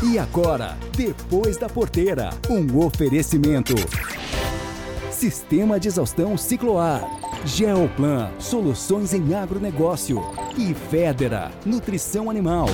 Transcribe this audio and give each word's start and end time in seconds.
E 0.00 0.16
agora, 0.16 0.78
depois 0.96 1.56
da 1.56 1.68
porteira, 1.68 2.30
um 2.48 2.78
oferecimento. 2.78 3.74
Sistema 5.10 5.80
de 5.80 5.88
exaustão 5.88 6.36
Cicloar. 6.36 7.02
Geoplan, 7.44 8.30
soluções 8.38 9.12
em 9.12 9.34
agronegócio. 9.34 10.22
E 10.56 10.72
Federa, 10.72 11.50
nutrição 11.66 12.30
animal. 12.30 12.68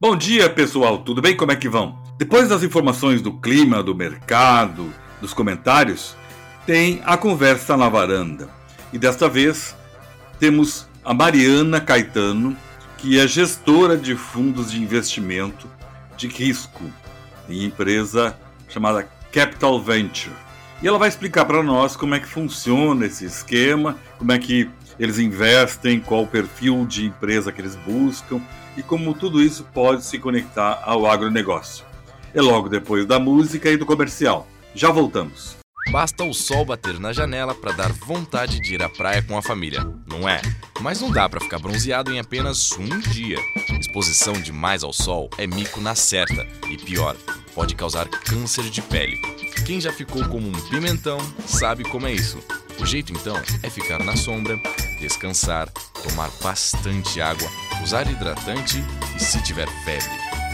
Bom 0.00 0.14
dia, 0.14 0.48
pessoal. 0.48 0.98
Tudo 0.98 1.20
bem? 1.20 1.36
Como 1.36 1.50
é 1.50 1.56
que 1.56 1.68
vão? 1.68 1.98
Depois 2.16 2.48
das 2.48 2.62
informações 2.62 3.20
do 3.20 3.32
clima, 3.32 3.82
do 3.82 3.92
mercado, 3.92 4.94
dos 5.20 5.34
comentários, 5.34 6.14
tem 6.64 7.02
a 7.04 7.16
conversa 7.16 7.76
na 7.76 7.88
varanda. 7.88 8.48
E 8.92 9.00
desta 9.00 9.28
vez 9.28 9.76
temos 10.38 10.86
a 11.04 11.12
Mariana 11.12 11.80
Caetano, 11.80 12.56
que 12.98 13.18
é 13.18 13.26
gestora 13.26 13.96
de 13.96 14.14
fundos 14.14 14.70
de 14.70 14.80
investimento 14.80 15.68
de 16.18 16.26
risco 16.26 16.82
em 17.48 17.64
empresa 17.64 18.36
chamada 18.68 19.08
Capital 19.32 19.80
Venture. 19.80 20.34
E 20.82 20.86
ela 20.86 20.98
vai 20.98 21.08
explicar 21.08 21.44
para 21.44 21.62
nós 21.62 21.96
como 21.96 22.14
é 22.14 22.20
que 22.20 22.28
funciona 22.28 23.06
esse 23.06 23.24
esquema, 23.24 23.96
como 24.18 24.32
é 24.32 24.38
que 24.38 24.68
eles 24.98 25.18
investem, 25.18 26.00
qual 26.00 26.24
o 26.24 26.26
perfil 26.26 26.84
de 26.84 27.06
empresa 27.06 27.50
que 27.50 27.60
eles 27.60 27.76
buscam 27.76 28.40
e 28.76 28.82
como 28.82 29.14
tudo 29.14 29.40
isso 29.42 29.64
pode 29.72 30.04
se 30.04 30.18
conectar 30.18 30.82
ao 30.84 31.06
agronegócio. 31.06 31.84
É 32.34 32.42
logo 32.42 32.68
depois 32.68 33.06
da 33.06 33.18
música 33.18 33.70
e 33.70 33.76
do 33.76 33.86
comercial. 33.86 34.46
Já 34.74 34.90
voltamos. 34.90 35.57
Basta 35.90 36.22
o 36.22 36.34
sol 36.34 36.66
bater 36.66 37.00
na 37.00 37.14
janela 37.14 37.54
para 37.54 37.72
dar 37.72 37.90
vontade 37.92 38.60
de 38.60 38.74
ir 38.74 38.82
à 38.82 38.90
praia 38.90 39.22
com 39.22 39.38
a 39.38 39.42
família, 39.42 39.86
não 40.06 40.28
é? 40.28 40.42
Mas 40.82 41.00
não 41.00 41.10
dá 41.10 41.26
para 41.28 41.40
ficar 41.40 41.58
bronzeado 41.58 42.12
em 42.12 42.18
apenas 42.18 42.72
um 42.72 43.00
dia. 43.00 43.38
Exposição 43.80 44.34
demais 44.34 44.84
ao 44.84 44.92
sol 44.92 45.30
é 45.38 45.46
mico 45.46 45.80
na 45.80 45.94
certa 45.94 46.46
e 46.68 46.76
pior, 46.76 47.16
pode 47.54 47.74
causar 47.74 48.06
câncer 48.06 48.64
de 48.64 48.82
pele. 48.82 49.16
Quem 49.64 49.80
já 49.80 49.90
ficou 49.90 50.28
como 50.28 50.46
um 50.46 50.68
pimentão 50.68 51.18
sabe 51.46 51.84
como 51.84 52.06
é 52.06 52.12
isso. 52.12 52.38
O 52.78 52.84
jeito 52.84 53.12
então 53.12 53.36
é 53.62 53.70
ficar 53.70 54.04
na 54.04 54.14
sombra, 54.14 54.60
descansar, 55.00 55.68
tomar 56.02 56.30
bastante 56.42 57.20
água, 57.20 57.48
usar 57.82 58.08
hidratante 58.08 58.84
e 59.16 59.20
se 59.20 59.42
tiver 59.42 59.68
febre, 59.84 60.08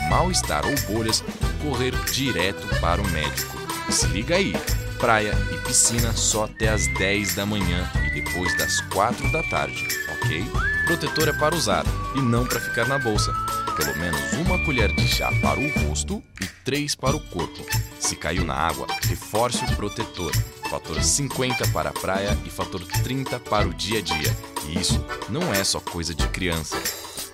mal-estar 0.09 0.65
ou 0.65 0.95
bolhas, 0.95 1.25
correr 1.61 1.93
direto 2.13 2.67
para 2.81 3.03
o 3.03 3.11
médico. 3.11 3.59
Se 3.91 4.07
liga 4.07 4.37
aí, 4.37 4.55
praia 4.99 5.33
e 5.53 5.59
piscina 5.67 6.13
só 6.13 6.45
até 6.45 6.69
as 6.69 6.87
10 6.87 7.35
da 7.35 7.47
manhã 7.47 7.91
e 8.07 8.23
depois 8.23 8.57
das 8.57 8.81
4 8.93 9.31
da 9.33 9.43
tarde, 9.45 9.87
ok? 10.13 10.45
Protetor 10.87 11.29
é 11.29 11.33
para 11.33 11.55
usar 11.55 11.85
e 12.15 12.21
não 12.21 12.47
para 12.47 12.61
ficar 12.61 12.87
na 12.87 12.99
bolsa. 12.99 13.33
Pelo 13.77 13.97
menos 13.99 14.33
uma 14.35 14.65
colher 14.65 14.95
de 14.95 15.09
chá 15.09 15.31
para 15.43 15.59
o 15.59 15.87
rosto 15.87 16.23
e 16.41 16.47
três 16.65 16.95
para 16.95 17.17
o 17.17 17.21
corpo. 17.21 17.65
Se 17.99 18.15
caiu 18.15 18.45
na 18.45 18.55
água, 18.55 18.87
reforce 19.03 19.65
o 19.65 19.77
protetor. 19.77 20.33
Fator 20.71 21.03
50 21.03 21.69
para 21.69 21.91
a 21.91 21.93
praia 21.93 22.37
e 22.45 22.51
fator 22.51 22.85
30 23.03 23.41
para 23.41 23.67
o 23.67 23.75
dia 23.75 23.99
a 23.99 24.03
dia. 24.03 24.37
E 24.69 24.79
isso 24.79 25.05
não 25.29 25.53
é 25.53 25.65
só 25.65 25.81
coisa 25.81 26.15
de 26.15 26.27
criança, 26.29 26.77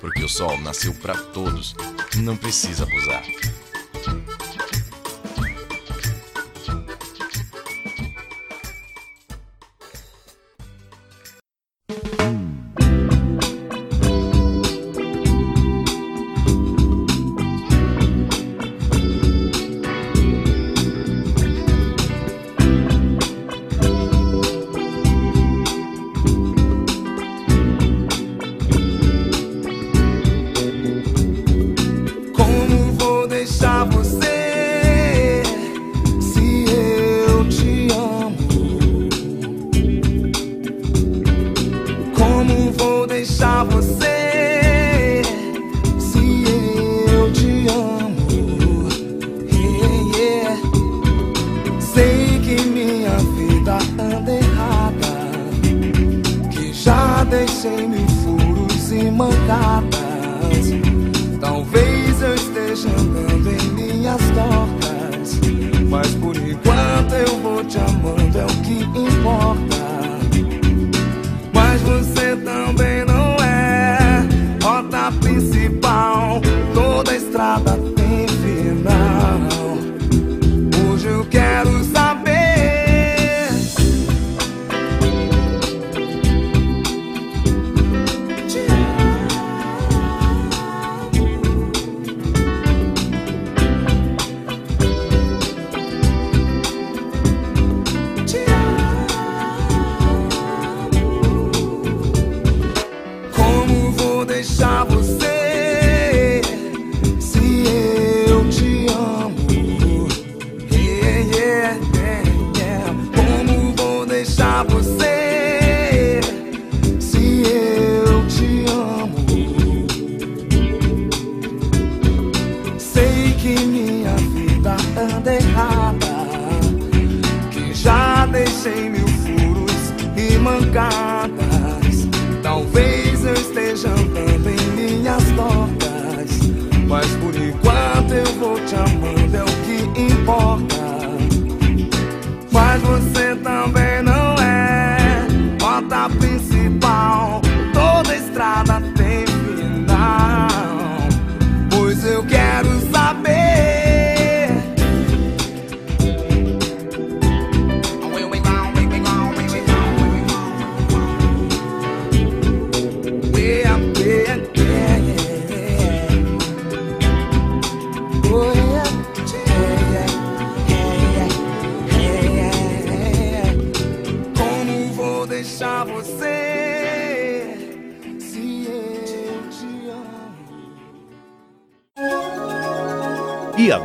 porque 0.01 0.25
o 0.25 0.29
sol 0.29 0.59
nasceu 0.59 0.95
para 0.95 1.15
todos. 1.15 1.75
Não 2.17 2.37
precisa 2.37 2.85
abusar. 2.85 3.23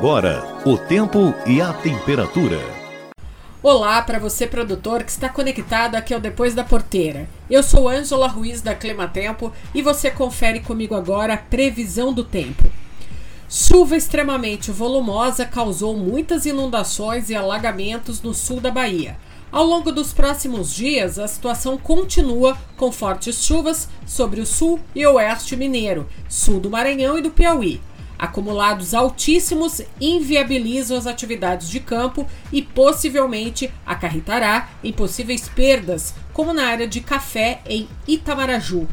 Agora 0.06 0.62
o 0.64 0.78
tempo 0.78 1.34
e 1.48 1.60
a 1.60 1.74
temperatura. 1.74 2.60
Olá 3.64 4.00
para 4.04 4.20
você 4.20 4.46
produtor 4.46 5.04
que 5.04 5.10
está 5.10 5.30
conectado 5.30 5.96
aqui 5.96 6.14
ao 6.14 6.20
Depois 6.20 6.54
da 6.54 6.64
Porteira. 6.64 7.28
Eu 7.50 7.64
sou 7.64 7.90
Ângela 7.90 8.28
Ruiz 8.28 8.62
da 8.62 8.76
Climatempo 8.76 9.52
e 9.74 9.82
você 9.82 10.12
confere 10.12 10.60
comigo 10.60 10.94
agora 10.94 11.34
a 11.34 11.38
previsão 11.38 12.14
do 12.14 12.24
tempo. 12.24 12.70
Chuva 13.50 13.98
extremamente 13.98 14.70
volumosa 14.70 15.44
causou 15.44 15.98
muitas 15.98 16.46
inundações 16.46 17.32
e 17.32 17.36
alagamentos 17.36 18.22
no 18.22 18.32
sul 18.32 18.62
da 18.62 18.70
Bahia. 18.70 19.18
Ao 19.52 19.66
longo 19.66 19.92
dos 19.92 20.14
próximos 20.14 20.72
dias, 20.72 21.18
a 21.18 21.28
situação 21.28 21.80
continua 21.80 22.56
com 22.78 22.92
fortes 22.92 23.44
chuvas 23.44 23.90
sobre 24.06 24.40
o 24.40 24.46
sul 24.46 24.80
e 24.94 25.04
oeste 25.08 25.56
mineiro, 25.56 26.08
sul 26.30 26.60
do 26.60 26.70
Maranhão 26.70 27.18
e 27.18 27.24
do 27.24 27.32
Piauí. 27.32 27.82
Acumulados 28.18 28.94
altíssimos 28.94 29.82
inviabilizam 30.00 30.98
as 30.98 31.06
atividades 31.06 31.70
de 31.70 31.80
campo 31.80 32.26
e 32.52 32.62
possivelmente 32.62 33.72
acarretará 33.86 34.70
em 34.84 34.94
possíveis 34.94 35.50
perdas, 35.50 36.14
como 36.34 36.54
na 36.54 36.66
área 36.68 36.88
de 36.88 37.02
café 37.02 37.62
em 37.66 37.88
Itamaraju. 38.08 38.88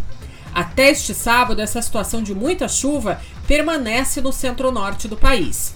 Até 0.55 0.91
este 0.91 1.15
sábado, 1.15 1.63
essa 1.63 1.81
situação 1.81 2.23
de 2.23 2.35
muita 2.35 2.69
chuva 2.69 3.21
permanece 3.47 4.21
no 4.21 4.33
centro-norte 4.33 5.09
do 5.09 5.17
país. 5.17 5.75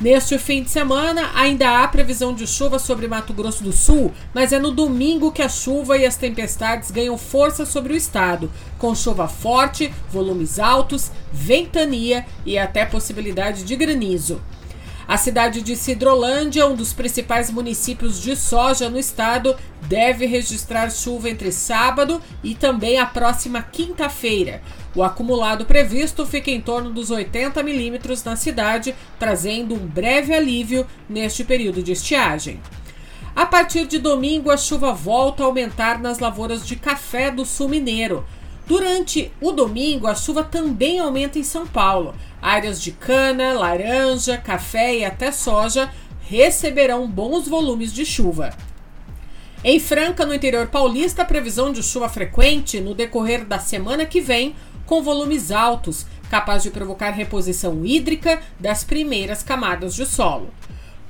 Neste 0.00 0.38
fim 0.38 0.62
de 0.62 0.70
semana, 0.70 1.30
ainda 1.34 1.78
há 1.78 1.86
previsão 1.86 2.32
de 2.32 2.46
chuva 2.46 2.78
sobre 2.78 3.06
Mato 3.06 3.34
Grosso 3.34 3.62
do 3.62 3.70
Sul, 3.70 4.10
mas 4.32 4.50
é 4.50 4.58
no 4.58 4.70
domingo 4.70 5.30
que 5.30 5.42
a 5.42 5.48
chuva 5.48 5.98
e 5.98 6.06
as 6.06 6.16
tempestades 6.16 6.90
ganham 6.90 7.18
força 7.18 7.66
sobre 7.66 7.92
o 7.92 7.96
estado, 7.96 8.50
com 8.78 8.94
chuva 8.94 9.28
forte, 9.28 9.92
volumes 10.10 10.58
altos, 10.58 11.10
ventania 11.30 12.24
e 12.46 12.56
até 12.56 12.86
possibilidade 12.86 13.62
de 13.62 13.76
granizo. 13.76 14.40
A 15.10 15.16
cidade 15.16 15.60
de 15.60 15.74
Cidrolândia, 15.74 16.68
um 16.68 16.76
dos 16.76 16.92
principais 16.92 17.50
municípios 17.50 18.22
de 18.22 18.36
soja 18.36 18.88
no 18.88 18.96
estado, 18.96 19.56
deve 19.88 20.24
registrar 20.24 20.88
chuva 20.88 21.28
entre 21.28 21.50
sábado 21.50 22.22
e 22.44 22.54
também 22.54 22.96
a 22.96 23.04
próxima 23.04 23.60
quinta-feira. 23.60 24.62
O 24.94 25.02
acumulado 25.02 25.66
previsto 25.66 26.24
fica 26.24 26.52
em 26.52 26.60
torno 26.60 26.90
dos 26.90 27.10
80 27.10 27.60
milímetros 27.64 28.22
na 28.22 28.36
cidade, 28.36 28.94
trazendo 29.18 29.74
um 29.74 29.84
breve 29.84 30.32
alívio 30.32 30.86
neste 31.08 31.42
período 31.42 31.82
de 31.82 31.90
estiagem. 31.90 32.60
A 33.34 33.44
partir 33.44 33.88
de 33.88 33.98
domingo, 33.98 34.48
a 34.48 34.56
chuva 34.56 34.92
volta 34.92 35.42
a 35.42 35.46
aumentar 35.46 36.00
nas 36.00 36.20
lavouras 36.20 36.64
de 36.64 36.76
café 36.76 37.32
do 37.32 37.44
sul 37.44 37.68
mineiro. 37.68 38.24
Durante 38.70 39.32
o 39.40 39.50
domingo, 39.50 40.06
a 40.06 40.14
chuva 40.14 40.44
também 40.44 41.00
aumenta 41.00 41.40
em 41.40 41.42
São 41.42 41.66
Paulo. 41.66 42.14
Áreas 42.40 42.80
de 42.80 42.92
cana, 42.92 43.52
laranja, 43.52 44.38
café 44.38 44.94
e 44.98 45.04
até 45.04 45.32
soja 45.32 45.92
receberão 46.20 47.10
bons 47.10 47.48
volumes 47.48 47.92
de 47.92 48.06
chuva. 48.06 48.56
Em 49.64 49.80
Franca, 49.80 50.24
no 50.24 50.32
interior 50.32 50.68
paulista, 50.68 51.22
a 51.22 51.24
previsão 51.24 51.72
de 51.72 51.82
chuva 51.82 52.08
frequente 52.08 52.80
no 52.80 52.94
decorrer 52.94 53.44
da 53.44 53.58
semana 53.58 54.06
que 54.06 54.20
vem, 54.20 54.54
com 54.86 55.02
volumes 55.02 55.50
altos, 55.50 56.06
capaz 56.30 56.62
de 56.62 56.70
provocar 56.70 57.10
reposição 57.10 57.84
hídrica 57.84 58.40
das 58.60 58.84
primeiras 58.84 59.42
camadas 59.42 59.96
de 59.96 60.06
solo. 60.06 60.48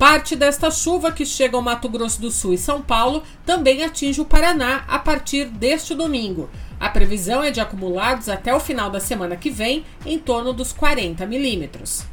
Parte 0.01 0.35
desta 0.35 0.71
chuva 0.71 1.13
que 1.13 1.27
chega 1.27 1.59
ao 1.59 1.63
Mato 1.63 1.87
Grosso 1.87 2.23
do 2.23 2.31
Sul 2.31 2.55
e 2.55 2.59
São 2.59 2.81
Paulo 2.81 3.23
também 3.45 3.85
atinge 3.85 4.19
o 4.19 4.25
Paraná 4.25 4.83
a 4.89 4.99
partir 4.99 5.45
deste 5.45 5.95
domingo. 5.95 6.49
A 6.81 6.89
previsão 6.89 7.43
é 7.43 7.51
de 7.51 7.61
acumulados 7.61 8.27
até 8.27 8.55
o 8.55 8.59
final 8.59 8.89
da 8.89 8.99
semana 8.99 9.37
que 9.37 9.51
vem 9.51 9.85
em 10.07 10.19
torno 10.19 10.55
dos 10.55 10.73
40 10.73 11.27
milímetros. 11.27 12.05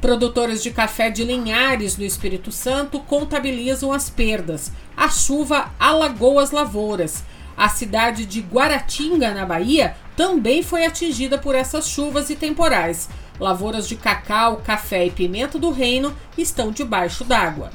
Produtores 0.00 0.64
de 0.64 0.72
café 0.72 1.10
de 1.10 1.22
Linhares, 1.22 1.96
no 1.96 2.04
Espírito 2.04 2.50
Santo, 2.50 2.98
contabilizam 2.98 3.92
as 3.92 4.10
perdas. 4.10 4.72
A 4.96 5.08
chuva 5.08 5.70
alagou 5.78 6.40
as 6.40 6.50
lavouras. 6.50 7.22
A 7.56 7.68
cidade 7.68 8.26
de 8.26 8.40
Guaratinga, 8.40 9.32
na 9.32 9.46
Bahia, 9.46 9.94
também 10.16 10.60
foi 10.60 10.84
atingida 10.84 11.38
por 11.38 11.54
essas 11.54 11.88
chuvas 11.88 12.30
e 12.30 12.34
temporais. 12.34 13.08
Lavouras 13.42 13.88
de 13.88 13.96
cacau, 13.96 14.58
café 14.58 15.04
e 15.04 15.10
pimenta 15.10 15.58
do 15.58 15.72
reino 15.72 16.14
estão 16.38 16.70
debaixo 16.70 17.24
d'água. 17.24 17.72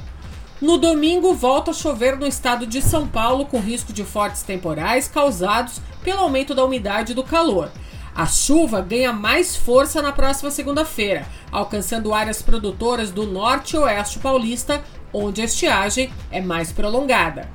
No 0.62 0.78
domingo, 0.78 1.34
volta 1.34 1.72
a 1.72 1.74
chover 1.74 2.16
no 2.16 2.26
estado 2.26 2.66
de 2.66 2.80
São 2.80 3.06
Paulo, 3.06 3.44
com 3.44 3.60
risco 3.60 3.92
de 3.92 4.02
fortes 4.02 4.42
temporais 4.42 5.08
causados 5.08 5.82
pelo 6.02 6.20
aumento 6.20 6.54
da 6.54 6.64
umidade 6.64 7.12
e 7.12 7.14
do 7.14 7.22
calor. 7.22 7.70
A 8.16 8.24
chuva 8.24 8.80
ganha 8.80 9.12
mais 9.12 9.56
força 9.56 10.00
na 10.00 10.10
próxima 10.10 10.50
segunda-feira, 10.50 11.26
alcançando 11.52 12.14
áreas 12.14 12.40
produtoras 12.40 13.10
do 13.10 13.26
norte 13.26 13.76
e 13.76 13.78
oeste 13.78 14.20
paulista, 14.20 14.82
onde 15.12 15.42
a 15.42 15.44
estiagem 15.44 16.10
é 16.30 16.40
mais 16.40 16.72
prolongada. 16.72 17.46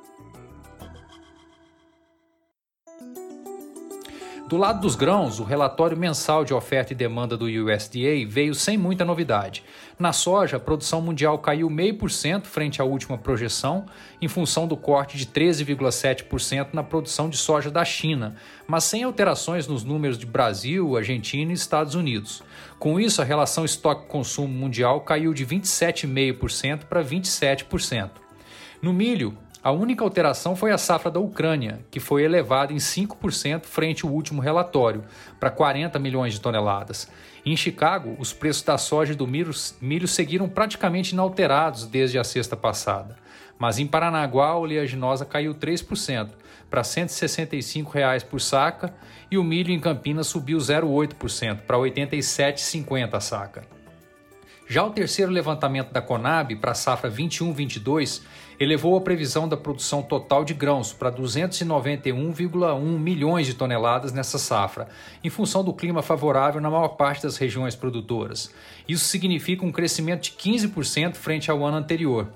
Do 4.51 4.57
lado 4.57 4.81
dos 4.81 4.97
grãos, 4.97 5.39
o 5.39 5.45
relatório 5.45 5.97
mensal 5.97 6.45
de 6.45 6.53
oferta 6.53 6.93
e 6.93 6.97
demanda 6.97 7.37
do 7.37 7.45
USDA 7.45 8.27
veio 8.27 8.53
sem 8.53 8.77
muita 8.77 9.05
novidade. 9.05 9.63
Na 9.97 10.13
soja, 10.13 10.57
a 10.57 10.61
produção 10.61 11.01
mundial 11.01 11.39
caiu 11.39 11.71
0,5% 11.71 12.47
frente 12.47 12.83
à 12.83 12.85
última 12.85 13.17
projeção, 13.17 13.87
em 14.21 14.27
função 14.27 14.67
do 14.67 14.77
corte 14.77 15.17
de 15.17 15.27
13,7% 15.27 16.71
na 16.73 16.83
produção 16.83 17.31
de 17.31 17.37
soja 17.37 17.71
da 17.71 17.85
China, 17.85 18.35
mas 18.67 18.83
sem 18.83 19.05
alterações 19.05 19.69
nos 19.69 19.85
números 19.85 20.19
de 20.19 20.27
Brasil, 20.27 20.97
Argentina 20.97 21.53
e 21.53 21.55
Estados 21.55 21.95
Unidos. 21.95 22.43
Com 22.77 22.99
isso, 22.99 23.23
a 23.23 23.25
relação 23.25 23.65
estoque-consumo 23.65 24.53
mundial 24.53 25.03
caiu 25.03 25.33
de 25.33 25.47
27,5% 25.47 26.87
para 26.87 27.05
27%. 27.05 28.11
No 28.83 28.93
milho, 28.93 29.39
a 29.63 29.71
única 29.71 30.03
alteração 30.03 30.57
foi 30.57 30.73
a 30.73 30.79
safra 30.79 31.11
da 31.11 31.21
Ucrânia, 31.21 31.81
que 31.91 32.01
foi 32.01 32.23
elevada 32.23 32.73
em 32.73 32.77
5% 32.77 33.67
frente 33.67 34.07
ao 34.07 34.11
último 34.11 34.41
relatório, 34.41 35.05
para 35.39 35.51
40 35.51 35.99
milhões 35.99 36.33
de 36.33 36.41
toneladas. 36.41 37.09
Em 37.45 37.55
Chicago, 37.55 38.17
os 38.19 38.33
preços 38.33 38.63
da 38.63 38.79
soja 38.79 39.13
e 39.13 39.17
do 39.17 39.27
milho, 39.27 39.53
milho 39.81 40.09
seguiram 40.09 40.49
praticamente 40.49 41.13
inalterados 41.13 41.85
desde 41.85 42.19
a 42.19 42.25
sexta 42.25 42.57
passada. 42.57 43.17
Mas 43.59 43.79
em 43.79 43.87
Paranaguá, 43.87 44.49
a 44.49 44.57
oleaginosa 44.57 45.27
caiu 45.27 45.55
3%, 45.55 46.31
para 46.71 46.83
165 46.83 47.91
reais 47.91 48.23
por 48.23 48.41
saca, 48.41 48.95
e 49.31 49.37
o 49.37 49.45
milho 49.45 49.71
em 49.71 49.79
Campinas 49.79 50.29
subiu 50.29 50.57
0,8%, 50.57 51.59
para 51.67 51.77
R$ 51.77 51.91
87,50 51.91 53.11
a 53.13 53.21
saca. 53.21 53.81
Já 54.71 54.85
o 54.85 54.91
terceiro 54.91 55.33
levantamento 55.33 55.91
da 55.91 56.01
Conab 56.01 56.55
para 56.55 56.71
a 56.71 56.77
safra 56.77 57.11
21-22 57.11 58.23
elevou 58.61 58.95
a 58.95 59.01
previsão 59.01 59.49
da 59.49 59.57
produção 59.57 60.03
total 60.03 60.45
de 60.45 60.53
grãos 60.53 60.93
para 60.93 61.11
291,1 61.11 62.79
milhões 62.99 63.47
de 63.47 63.55
toneladas 63.55 64.13
nessa 64.13 64.37
safra, 64.39 64.87
em 65.25 65.31
função 65.31 65.65
do 65.65 65.73
clima 65.73 66.03
favorável 66.03 66.61
na 66.61 66.69
maior 66.69 66.89
parte 66.89 67.23
das 67.23 67.39
regiões 67.39 67.75
produtoras. 67.75 68.55
Isso 68.87 69.07
significa 69.07 69.65
um 69.65 69.73
crescimento 69.73 70.25
de 70.25 70.33
15% 70.33 71.15
frente 71.15 71.51
ao 71.51 71.65
ano 71.65 71.79
anterior. 71.79 72.29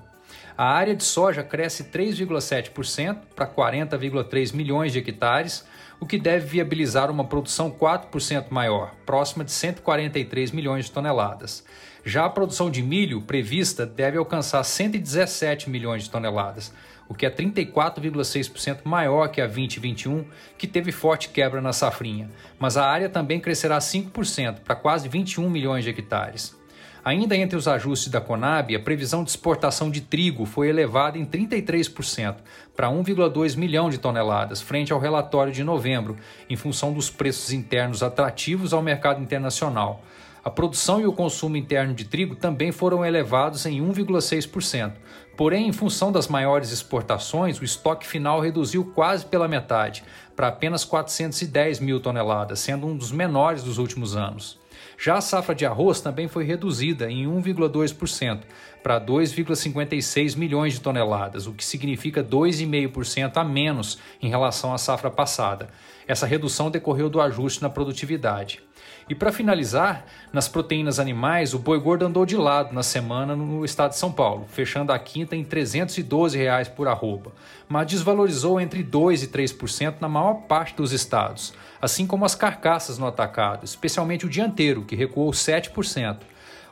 A 0.57 0.65
área 0.65 0.95
de 0.95 1.03
soja 1.03 1.43
cresce 1.43 1.83
3,7% 1.91 3.17
para 3.35 3.45
40,3 3.45 4.55
milhões 4.55 4.93
de 4.93 4.99
hectares, 4.99 5.63
o 5.99 6.07
que 6.07 6.17
deve 6.17 6.47
viabilizar 6.47 7.11
uma 7.11 7.25
produção 7.25 7.69
4% 7.69 8.47
maior, 8.49 8.95
próxima 9.05 9.43
de 9.43 9.51
143 9.51 10.51
milhões 10.51 10.85
de 10.85 10.91
toneladas. 10.91 11.63
Já 12.07 12.25
a 12.25 12.29
produção 12.29 12.69
de 12.69 12.83
milho 12.83 13.19
prevista 13.19 13.83
deve 13.83 14.15
alcançar 14.15 14.63
117 14.63 15.71
milhões 15.71 16.03
de 16.03 16.11
toneladas, 16.11 16.71
o 17.09 17.15
que 17.15 17.25
é 17.25 17.31
34,6% 17.31 18.81
maior 18.83 19.29
que 19.29 19.41
a 19.41 19.47
2021, 19.47 20.23
que 20.55 20.67
teve 20.67 20.91
forte 20.91 21.29
quebra 21.29 21.59
na 21.61 21.73
safrinha, 21.73 22.29
mas 22.59 22.77
a 22.77 22.85
área 22.85 23.09
também 23.09 23.39
crescerá 23.39 23.79
5% 23.79 24.59
para 24.59 24.75
quase 24.75 25.09
21 25.09 25.49
milhões 25.49 25.83
de 25.83 25.89
hectares. 25.89 26.55
Ainda 27.03 27.35
entre 27.35 27.57
os 27.57 27.67
ajustes 27.67 28.11
da 28.11 28.21
Conab, 28.21 28.75
a 28.75 28.79
previsão 28.79 29.23
de 29.23 29.31
exportação 29.31 29.89
de 29.89 30.01
trigo 30.01 30.45
foi 30.45 30.69
elevada 30.69 31.17
em 31.17 31.25
33% 31.25 32.35
para 32.75 32.87
1,2 32.87 33.57
milhão 33.57 33.89
de 33.89 33.97
toneladas, 33.97 34.61
frente 34.61 34.93
ao 34.93 34.99
relatório 34.99 35.51
de 35.51 35.63
novembro, 35.63 36.17
em 36.47 36.55
função 36.55 36.93
dos 36.93 37.09
preços 37.09 37.51
internos 37.51 38.03
atrativos 38.03 38.73
ao 38.73 38.81
mercado 38.83 39.21
internacional. 39.23 40.03
A 40.45 40.51
produção 40.51 41.01
e 41.01 41.07
o 41.07 41.11
consumo 41.11 41.57
interno 41.57 41.91
de 41.95 42.05
trigo 42.05 42.35
também 42.35 42.71
foram 42.71 43.03
elevados 43.03 43.65
em 43.65 43.81
1,6%. 43.81 44.93
Porém, 45.35 45.67
em 45.67 45.73
função 45.73 46.11
das 46.11 46.27
maiores 46.27 46.71
exportações, 46.71 47.59
o 47.59 47.65
estoque 47.65 48.05
final 48.05 48.39
reduziu 48.39 48.85
quase 48.93 49.25
pela 49.25 49.47
metade, 49.47 50.03
para 50.35 50.49
apenas 50.49 50.85
410 50.85 51.79
mil 51.79 51.99
toneladas, 51.99 52.59
sendo 52.59 52.85
um 52.85 52.95
dos 52.95 53.11
menores 53.11 53.63
dos 53.63 53.79
últimos 53.79 54.15
anos. 54.15 54.59
Já 54.97 55.15
a 55.15 55.21
safra 55.21 55.53
de 55.53 55.65
arroz 55.65 55.99
também 55.99 56.27
foi 56.27 56.43
reduzida 56.43 57.09
em 57.09 57.25
1,2% 57.25 58.41
para 58.81 59.01
2,56 59.01 60.37
milhões 60.37 60.73
de 60.73 60.81
toneladas, 60.81 61.47
o 61.47 61.53
que 61.53 61.65
significa 61.65 62.23
2,5% 62.23 63.37
a 63.37 63.43
menos 63.43 63.97
em 64.21 64.29
relação 64.29 64.73
à 64.73 64.77
safra 64.77 65.09
passada. 65.09 65.69
Essa 66.07 66.25
redução 66.25 66.69
decorreu 66.69 67.09
do 67.09 67.19
ajuste 67.19 67.61
na 67.61 67.69
produtividade. 67.69 68.61
E 69.07 69.13
para 69.13 69.31
finalizar, 69.31 70.05
nas 70.33 70.47
proteínas 70.47 70.99
animais, 70.99 71.53
o 71.53 71.59
boi 71.59 71.79
gordo 71.79 72.05
andou 72.05 72.25
de 72.25 72.35
lado 72.35 72.73
na 72.73 72.81
semana 72.81 73.35
no 73.35 73.63
estado 73.63 73.91
de 73.91 73.97
São 73.97 74.11
Paulo, 74.11 74.45
fechando 74.47 74.91
a 74.91 74.97
quinta 74.97 75.35
em 75.35 75.43
312 75.43 76.37
reais 76.37 76.67
por 76.67 76.87
arroba, 76.87 77.31
mas 77.69 77.85
desvalorizou 77.85 78.59
entre 78.59 78.83
2% 78.83 79.23
e 79.23 79.27
3% 79.27 79.95
na 79.99 80.09
maior 80.09 80.33
parte 80.47 80.75
dos 80.75 80.91
estados, 80.91 81.53
assim 81.85 82.07
como 82.07 82.25
as 82.25 82.33
carcaças 82.33 82.97
no 82.97 83.05
atacado, 83.05 83.63
especialmente 83.63 84.25
o 84.25 84.29
dianteiro, 84.29 84.83
que 84.83 84.95
recuou 84.95 85.29
7%. 85.29 86.17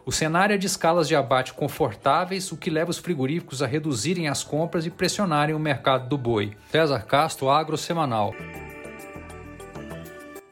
O 0.04 0.12
cenário 0.12 0.56
é 0.56 0.58
de 0.58 0.66
escalas 0.66 1.08
de 1.08 1.16
abate 1.16 1.54
confortáveis, 1.54 2.52
o 2.52 2.58
que 2.58 2.72
leva 2.72 2.90
os 2.90 2.98
frigoríficos 2.98 3.62
a 3.62 3.68
reduzirem 3.68 4.28
as 4.28 4.44
compras 4.44 4.88
e 4.88 4.90
pressionarem 4.90 5.54
o 5.54 5.60
mercado 5.60 6.10
do 6.10 6.18
boi. 6.18 6.58
César 6.72 7.06
Castro, 7.06 7.50
Agro 7.50 7.78
Semanal. 7.78 8.34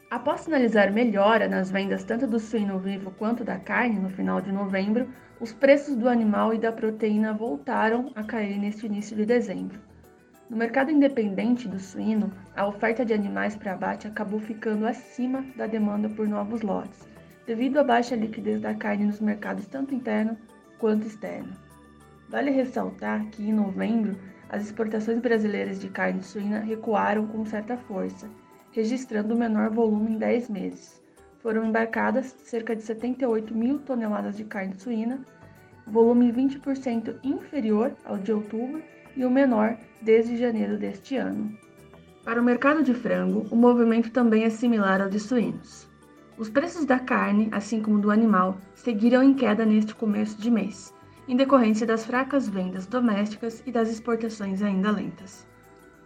Após 0.08 0.42
sinalizar 0.42 0.92
melhora 0.92 1.48
nas 1.48 1.70
vendas 1.70 2.04
tanto 2.04 2.26
do 2.26 2.38
suíno 2.38 2.78
vivo 2.78 3.10
quanto 3.18 3.42
da 3.42 3.58
carne 3.58 3.98
no 3.98 4.10
final 4.10 4.40
de 4.40 4.52
novembro, 4.52 5.08
os 5.40 5.52
preços 5.52 5.96
do 5.96 6.08
animal 6.08 6.54
e 6.54 6.58
da 6.58 6.70
proteína 6.70 7.34
voltaram 7.34 8.12
a 8.14 8.22
cair 8.22 8.58
neste 8.58 8.86
início 8.86 9.16
de 9.16 9.26
dezembro. 9.26 9.91
No 10.48 10.56
mercado 10.56 10.90
independente 10.90 11.68
do 11.68 11.78
suíno, 11.78 12.32
a 12.54 12.66
oferta 12.66 13.04
de 13.04 13.14
animais 13.14 13.56
para 13.56 13.72
abate 13.72 14.06
acabou 14.06 14.38
ficando 14.38 14.86
acima 14.86 15.44
da 15.56 15.66
demanda 15.66 16.08
por 16.08 16.28
novos 16.28 16.62
lotes, 16.62 17.08
devido 17.46 17.78
à 17.78 17.84
baixa 17.84 18.14
liquidez 18.14 18.60
da 18.60 18.74
carne 18.74 19.06
nos 19.06 19.20
mercados 19.20 19.66
tanto 19.66 19.94
interno 19.94 20.36
quanto 20.78 21.06
externo. 21.06 21.52
Vale 22.28 22.50
ressaltar 22.50 23.24
que 23.30 23.42
em 23.42 23.52
novembro, 23.52 24.16
as 24.48 24.64
exportações 24.64 25.20
brasileiras 25.20 25.80
de 25.80 25.88
carne 25.88 26.22
suína 26.22 26.60
recuaram 26.60 27.26
com 27.26 27.44
certa 27.44 27.76
força 27.76 28.28
registrando 28.72 29.34
o 29.34 29.38
menor 29.38 29.70
volume 29.70 30.12
em 30.12 30.18
10 30.18 30.48
meses. 30.48 31.00
Foram 31.40 31.64
embarcadas 31.64 32.34
cerca 32.42 32.74
de 32.74 32.82
78 32.82 33.54
mil 33.54 33.78
toneladas 33.78 34.36
de 34.36 34.44
carne 34.44 34.74
suína, 34.74 35.20
volume 35.86 36.32
20% 36.32 37.18
inferior 37.22 37.94
ao 38.04 38.16
de 38.16 38.32
outubro 38.32 38.82
e 39.16 39.24
o 39.24 39.30
menor 39.30 39.76
desde 40.02 40.36
janeiro 40.36 40.76
deste 40.76 41.16
ano. 41.16 41.56
Para 42.24 42.40
o 42.40 42.44
mercado 42.44 42.82
de 42.82 42.94
frango, 42.94 43.46
o 43.50 43.56
movimento 43.56 44.10
também 44.10 44.44
é 44.44 44.50
similar 44.50 45.00
ao 45.00 45.08
de 45.08 45.18
suínos. 45.18 45.88
Os 46.38 46.48
preços 46.48 46.84
da 46.84 46.98
carne, 46.98 47.48
assim 47.52 47.80
como 47.80 47.98
do 47.98 48.10
animal, 48.10 48.58
seguiram 48.74 49.22
em 49.22 49.34
queda 49.34 49.64
neste 49.64 49.94
começo 49.94 50.40
de 50.40 50.50
mês, 50.50 50.94
em 51.28 51.36
decorrência 51.36 51.86
das 51.86 52.04
fracas 52.04 52.48
vendas 52.48 52.86
domésticas 52.86 53.62
e 53.66 53.72
das 53.72 53.90
exportações 53.90 54.62
ainda 54.62 54.90
lentas. 54.90 55.46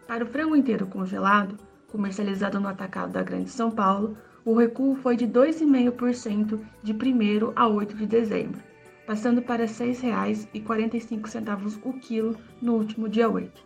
Para 0.07 0.25
o 0.25 0.27
frango 0.27 0.57
inteiro 0.57 0.87
congelado, 0.87 1.57
comercializado 1.89 2.61
no 2.61 2.69
atacado 2.69 3.13
da 3.13 3.23
Grande 3.23 3.51
São 3.51 3.71
Paulo, 3.71 4.17
o 4.45 4.55
recuo 4.55 4.95
foi 4.97 5.17
de 5.17 5.27
2,5% 5.27 6.61
de 6.83 6.93
1 6.93 6.97
a 7.57 7.67
8 7.67 7.97
de 7.97 8.07
dezembro, 8.07 8.61
passando 9.07 9.43
para 9.43 9.65
R$ 9.65 9.71
6,45 9.71 11.81
o 11.83 11.93
quilo 11.95 12.37
no 12.63 12.75
último 12.75 13.09
dia 13.09 13.29
8. 13.29 13.66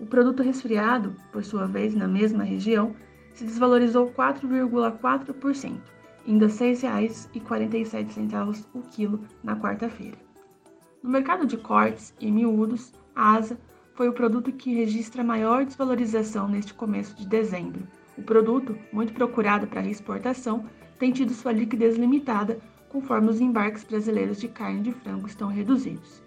O 0.00 0.06
produto 0.06 0.42
resfriado, 0.42 1.14
por 1.32 1.44
sua 1.44 1.66
vez, 1.66 1.94
na 1.94 2.06
mesma 2.06 2.44
região, 2.44 2.94
se 3.34 3.44
desvalorizou 3.44 4.10
4,4%, 4.10 5.80
indo 6.26 6.44
a 6.44 6.48
R$ 6.48 6.54
6,47 6.54 8.66
o 8.74 8.82
quilo 8.82 9.22
na 9.42 9.56
quarta-feira. 9.56 10.18
No 11.02 11.08
mercado 11.10 11.46
de 11.46 11.56
cortes 11.56 12.14
e 12.20 12.30
miúdos, 12.30 12.92
a 13.14 13.34
asa 13.34 13.58
foi 13.94 14.08
o 14.08 14.12
produto 14.12 14.52
que 14.52 14.74
registra 14.74 15.24
maior 15.24 15.64
desvalorização 15.64 16.48
neste 16.48 16.74
começo 16.74 17.16
de 17.16 17.26
dezembro. 17.26 17.86
O 18.16 18.22
produto, 18.22 18.76
muito 18.92 19.12
procurado 19.12 19.66
para 19.66 19.86
exportação, 19.86 20.64
tem 20.98 21.12
tido 21.12 21.32
sua 21.32 21.52
liquidez 21.52 21.96
limitada 21.96 22.58
conforme 22.88 23.30
os 23.30 23.40
embarques 23.40 23.84
brasileiros 23.84 24.40
de 24.40 24.48
carne 24.48 24.82
de 24.82 24.92
frango 24.92 25.26
estão 25.26 25.48
reduzidos. 25.48 26.22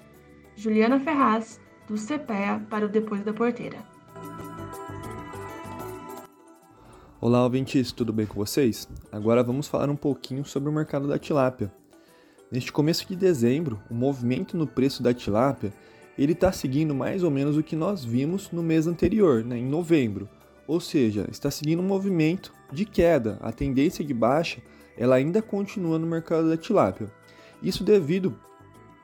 Juliana 0.55 0.99
Ferraz, 0.99 1.59
do 1.91 1.97
CPEA, 1.97 2.65
para 2.69 2.85
o 2.85 2.89
Depois 2.89 3.21
da 3.21 3.33
Porteira. 3.33 3.77
Olá, 7.19 7.43
ouvintes, 7.43 7.91
tudo 7.91 8.13
bem 8.13 8.25
com 8.25 8.35
vocês? 8.35 8.87
Agora 9.11 9.43
vamos 9.43 9.67
falar 9.67 9.89
um 9.89 9.95
pouquinho 9.97 10.45
sobre 10.45 10.69
o 10.69 10.71
mercado 10.71 11.05
da 11.05 11.19
tilápia. 11.19 11.69
Neste 12.49 12.71
começo 12.71 13.05
de 13.05 13.13
dezembro, 13.13 13.77
o 13.89 13.93
movimento 13.93 14.55
no 14.55 14.65
preço 14.65 15.03
da 15.03 15.13
tilápia 15.13 15.73
ele 16.17 16.31
está 16.31 16.49
seguindo 16.53 16.95
mais 16.95 17.23
ou 17.23 17.29
menos 17.29 17.57
o 17.57 17.63
que 17.63 17.75
nós 17.75 18.05
vimos 18.05 18.49
no 18.51 18.63
mês 18.63 18.87
anterior, 18.87 19.43
né, 19.43 19.57
em 19.57 19.65
novembro. 19.65 20.29
Ou 20.65 20.79
seja, 20.79 21.27
está 21.29 21.51
seguindo 21.51 21.81
um 21.81 21.87
movimento 21.87 22.53
de 22.71 22.85
queda. 22.85 23.37
A 23.41 23.51
tendência 23.51 24.03
de 24.05 24.13
baixa 24.13 24.61
ela 24.97 25.15
ainda 25.15 25.41
continua 25.41 25.99
no 25.99 26.07
mercado 26.07 26.47
da 26.47 26.55
tilápia. 26.55 27.11
Isso 27.61 27.83
devido 27.83 28.33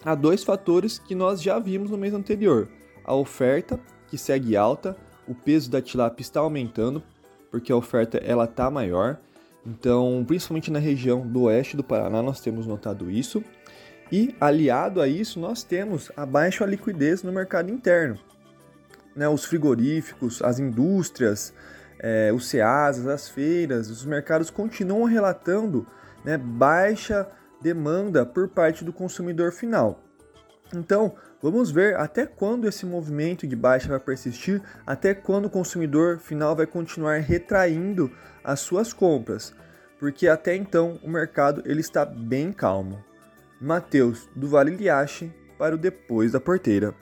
a 0.06 0.16
dois 0.16 0.42
fatores 0.42 0.98
que 0.98 1.14
nós 1.14 1.42
já 1.42 1.60
vimos 1.60 1.92
no 1.92 1.98
mês 1.98 2.14
anterior. 2.14 2.70
A 3.08 3.16
oferta, 3.16 3.80
que 4.08 4.18
segue 4.18 4.58
alta, 4.58 4.96
o 5.26 5.34
peso 5.34 5.72
da 5.72 5.82
tilápia 5.82 6.22
está 6.22 6.42
aumentando, 6.42 7.02
porque 7.50 7.72
a 7.72 7.76
oferta 7.76 8.18
ela 8.18 8.44
está 8.44 8.70
maior. 8.70 9.18
Então, 9.66 10.24
principalmente 10.28 10.70
na 10.70 10.80
região 10.80 11.26
do 11.26 11.44
oeste 11.44 11.78
do 11.78 11.84
Paraná, 11.84 12.22
nós 12.22 12.42
temos 12.42 12.68
notado 12.68 13.10
isso. 13.10 13.44
E 14.12 14.36
aliado 14.40 15.02
a 15.02 15.08
isso, 15.08 15.40
nós 15.40 15.64
temos 15.64 16.12
a 16.16 16.26
baixa 16.26 16.66
liquidez 16.66 17.24
no 17.24 17.32
mercado 17.32 17.72
interno. 17.72 18.20
Né, 19.16 19.28
os 19.28 19.46
frigoríficos, 19.46 20.42
as 20.42 20.60
indústrias, 20.60 21.54
é, 22.00 22.32
os 22.34 22.48
CEASAs, 22.48 23.08
as 23.08 23.30
feiras, 23.30 23.90
os 23.90 24.06
mercados 24.06 24.50
continuam 24.50 25.06
relatando 25.06 25.88
né, 26.24 26.38
baixa 26.38 27.28
demanda 27.62 28.26
por 28.26 28.48
parte 28.48 28.86
do 28.86 28.94
consumidor 28.94 29.52
final. 29.52 30.04
Então, 30.74 31.16
vamos 31.42 31.72
ver 31.72 31.96
até 31.98 32.26
quando 32.26 32.68
esse 32.68 32.86
movimento 32.86 33.48
de 33.48 33.56
baixa 33.56 33.90
vai 33.90 34.00
persistir, 34.00 34.62
até 34.86 35.14
quando 35.14 35.46
o 35.46 35.50
consumidor 35.50 36.20
final 36.20 36.56
vai 36.56 36.66
continuar 36.66 37.20
retraindo 37.20 38.12
as 38.44 38.60
suas 38.60 38.94
compras, 38.94 39.54
porque 40.00 40.28
até 40.28 40.56
então 40.56 41.00
o 41.04 41.10
mercado 41.10 41.62
ele 41.66 41.82
está 41.82 42.06
bem 42.06 42.52
calmo. 42.52 43.04
Mateus 43.60 44.30
do 44.36 44.48
Vale 44.48 44.76
Liache 44.76 45.32
para 45.58 45.76
o 45.76 45.78
Depois 45.78 46.32
da 46.32 46.40
Porteira. 46.40 46.94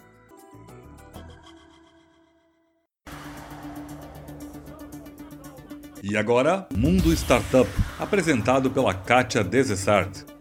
E 6.08 6.16
agora, 6.16 6.68
Mundo 6.72 7.12
Startup, 7.14 7.68
apresentado 7.98 8.70
pela 8.70 8.94
Kátia 8.94 9.44
Desessart. 9.44 10.35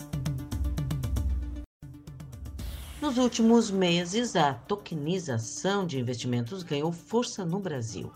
Nos 3.05 3.19
últimos 3.19 3.71
meses, 3.71 4.35
a 4.35 4.55
tokenização 4.55 5.87
de 5.87 6.01
investimentos 6.01 6.63
ganhou 6.63 6.91
força 6.91 7.45
no 7.45 7.61
Brasil. 7.61 8.11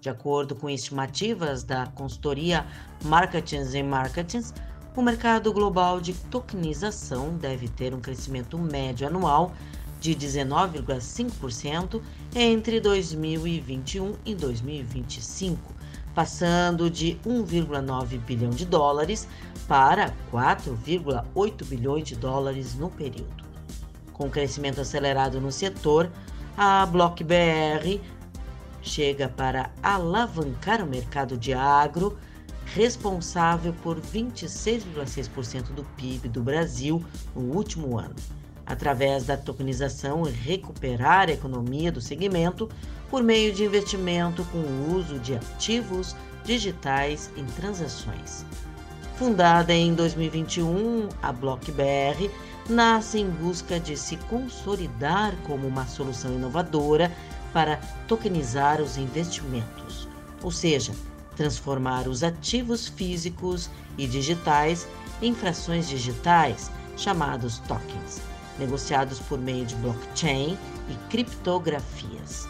De 0.00 0.10
acordo 0.10 0.56
com 0.56 0.68
estimativas 0.68 1.62
da 1.62 1.86
consultoria 1.86 2.66
Marketings 3.04 3.72
and 3.76 3.84
Marketings, 3.84 4.52
o 4.96 5.00
mercado 5.00 5.52
global 5.52 6.00
de 6.00 6.12
tokenização 6.12 7.36
deve 7.36 7.68
ter 7.68 7.94
um 7.94 8.00
crescimento 8.00 8.58
médio 8.58 9.06
anual 9.06 9.52
de 10.00 10.12
19,5% 10.12 12.02
entre 12.34 12.80
2021 12.80 14.16
e 14.26 14.34
2025, 14.34 15.72
passando 16.16 16.90
de 16.90 17.16
1,9 17.24 18.18
bilhão 18.18 18.50
de 18.50 18.66
dólares 18.66 19.28
para 19.68 20.12
4,8 20.32 21.64
bilhões 21.64 22.08
de 22.08 22.16
dólares 22.16 22.74
no 22.74 22.90
período. 22.90 23.51
Com 24.22 24.30
crescimento 24.30 24.80
acelerado 24.80 25.40
no 25.40 25.50
setor, 25.50 26.08
a 26.56 26.86
Block 26.86 27.24
BR 27.24 28.00
chega 28.80 29.28
para 29.28 29.72
alavancar 29.82 30.80
o 30.80 30.86
mercado 30.86 31.36
de 31.36 31.52
agro, 31.52 32.16
responsável 32.66 33.74
por 33.82 34.00
26,6% 34.00 35.72
do 35.74 35.82
PIB 35.96 36.28
do 36.28 36.40
Brasil 36.40 37.04
no 37.34 37.52
último 37.52 37.98
ano, 37.98 38.14
através 38.64 39.24
da 39.24 39.36
tokenização 39.36 40.22
e 40.24 40.30
recuperar 40.30 41.28
a 41.28 41.32
economia 41.32 41.90
do 41.90 42.00
segmento 42.00 42.68
por 43.10 43.24
meio 43.24 43.52
de 43.52 43.64
investimento 43.64 44.44
com 44.52 44.58
o 44.58 44.94
uso 44.94 45.18
de 45.18 45.34
ativos 45.34 46.14
digitais 46.44 47.28
em 47.36 47.44
transações. 47.44 48.46
Fundada 49.16 49.72
em 49.72 49.92
2021, 49.94 51.08
a 51.20 51.32
Block 51.32 51.72
BR 51.72 52.30
nasce 52.68 53.18
em 53.18 53.28
busca 53.28 53.80
de 53.80 53.96
se 53.96 54.16
consolidar 54.16 55.34
como 55.44 55.66
uma 55.66 55.86
solução 55.86 56.32
inovadora 56.32 57.12
para 57.52 57.76
tokenizar 58.06 58.80
os 58.80 58.96
investimentos, 58.96 60.08
ou 60.42 60.50
seja, 60.50 60.92
transformar 61.36 62.08
os 62.08 62.22
ativos 62.22 62.88
físicos 62.88 63.68
e 63.98 64.06
digitais 64.06 64.86
em 65.20 65.34
frações 65.34 65.88
digitais, 65.88 66.70
chamados 66.96 67.58
tokens, 67.60 68.20
negociados 68.58 69.18
por 69.18 69.38
meio 69.38 69.66
de 69.66 69.74
blockchain 69.76 70.56
e 70.88 71.08
criptografias. 71.10 72.46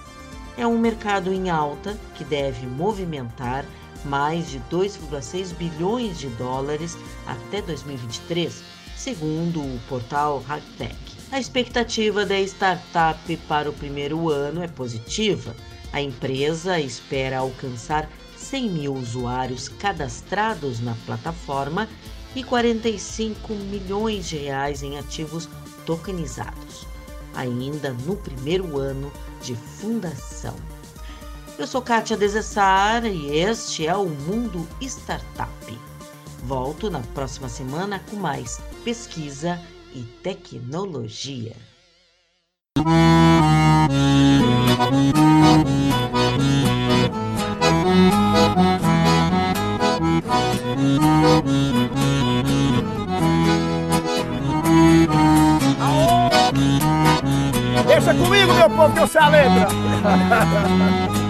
É 0.56 0.66
um 0.66 0.78
mercado 0.78 1.32
em 1.32 1.48
alta 1.48 1.96
que 2.14 2.24
deve 2.24 2.66
movimentar 2.66 3.64
mais 4.04 4.50
de 4.50 4.60
2,6 4.70 5.54
bilhões 5.54 6.18
de 6.18 6.28
dólares 6.30 6.98
até 7.26 7.62
2023 7.62 8.81
segundo 9.02 9.60
o 9.60 9.80
portal 9.88 10.44
Hagtech. 10.48 10.96
A 11.32 11.40
expectativa 11.40 12.24
da 12.24 12.38
startup 12.38 13.36
para 13.48 13.68
o 13.68 13.72
primeiro 13.72 14.30
ano 14.30 14.62
é 14.62 14.68
positiva. 14.68 15.56
A 15.92 16.00
empresa 16.00 16.78
espera 16.78 17.38
alcançar 17.38 18.08
100 18.36 18.70
mil 18.70 18.94
usuários 18.94 19.68
cadastrados 19.68 20.78
na 20.78 20.94
plataforma 21.04 21.88
e 22.36 22.44
45 22.44 23.52
milhões 23.54 24.28
de 24.28 24.36
reais 24.36 24.84
em 24.84 24.96
ativos 24.96 25.48
tokenizados, 25.84 26.86
ainda 27.34 27.92
no 28.06 28.14
primeiro 28.14 28.78
ano 28.78 29.12
de 29.42 29.56
fundação. 29.56 30.54
Eu 31.58 31.66
sou 31.66 31.82
Kátia 31.82 32.16
Desessar 32.16 33.04
e 33.04 33.36
este 33.36 33.84
é 33.84 33.96
o 33.96 34.08
Mundo 34.08 34.66
Startup. 34.80 35.91
Volto 36.42 36.90
na 36.90 36.98
próxima 37.14 37.48
semana 37.48 38.00
com 38.10 38.16
mais 38.16 38.60
pesquisa 38.84 39.60
e 39.94 40.02
tecnologia. 40.02 41.54
Deixa 57.86 58.14
comigo, 58.14 58.52
meu 58.54 58.68
povo, 58.68 58.92
que 58.92 58.98
eu 58.98 59.06
sei 59.06 59.20
a 59.20 59.28
letra. 59.28 59.68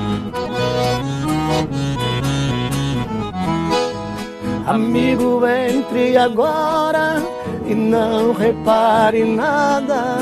Amigo, 4.66 5.42
entre 5.46 6.16
agora 6.16 7.20
e 7.66 7.74
não 7.74 8.32
repare 8.32 9.24
nada. 9.24 10.18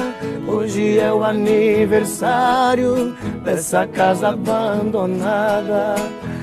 Hoje 0.46 0.98
é 0.98 1.12
o 1.12 1.22
aniversário 1.22 3.14
dessa 3.44 3.87
casa 3.87 4.31
abandonada. 4.31 5.94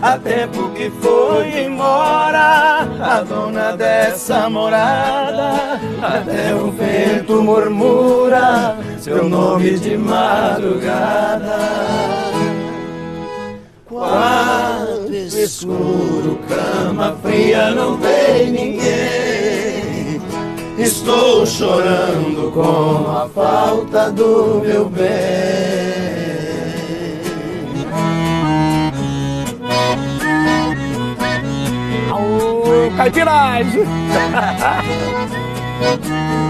Há 0.01 0.17
tempo 0.19 0.69
que 0.69 0.91
foi 0.91 1.65
embora 1.65 2.88
a 3.01 3.23
dona 3.27 3.75
dessa 3.75 4.47
morada. 4.47 5.79
Até 6.01 6.53
o 6.53 6.71
vento 6.71 7.41
murmura 7.41 8.77
seu 8.99 9.27
nome 9.27 9.79
de 9.79 9.97
madrugada. 9.97 11.57
Escuro, 15.36 16.40
cama 16.48 17.18
fria, 17.22 17.72
não 17.72 17.98
tem 17.98 18.52
ninguém. 18.52 20.22
Estou 20.78 21.46
chorando 21.46 22.52
com 22.54 23.12
a 23.12 23.28
falta 23.28 24.10
do 24.12 24.62
meu 24.63 24.88
bem. 24.90 25.08
Caipiragem! 32.96 33.84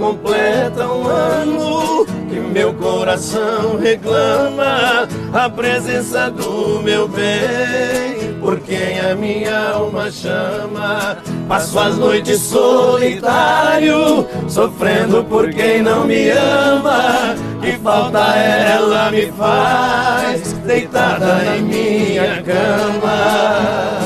completa 0.00 0.88
um 0.88 1.06
ano 1.06 2.06
que 2.30 2.40
meu 2.40 2.72
coração 2.72 3.76
reclama 3.78 5.06
a 5.32 5.50
presença 5.50 6.30
do 6.30 6.80
meu 6.82 7.06
bem, 7.06 8.34
por 8.40 8.58
quem 8.60 8.98
a 8.98 9.14
minha 9.14 9.72
alma 9.74 10.10
chama. 10.10 11.18
Passo 11.46 11.78
as 11.78 11.98
noites 11.98 12.40
solitário, 12.40 14.26
sofrendo 14.48 15.22
por 15.24 15.52
quem 15.52 15.82
não 15.82 16.06
me 16.06 16.30
ama. 16.30 17.36
Que 17.60 17.72
falta 17.72 18.20
ela 18.36 19.10
me 19.10 19.30
faz, 19.32 20.54
deitada 20.64 21.44
em 21.56 21.62
minha 21.62 22.42
cama. 22.42 24.00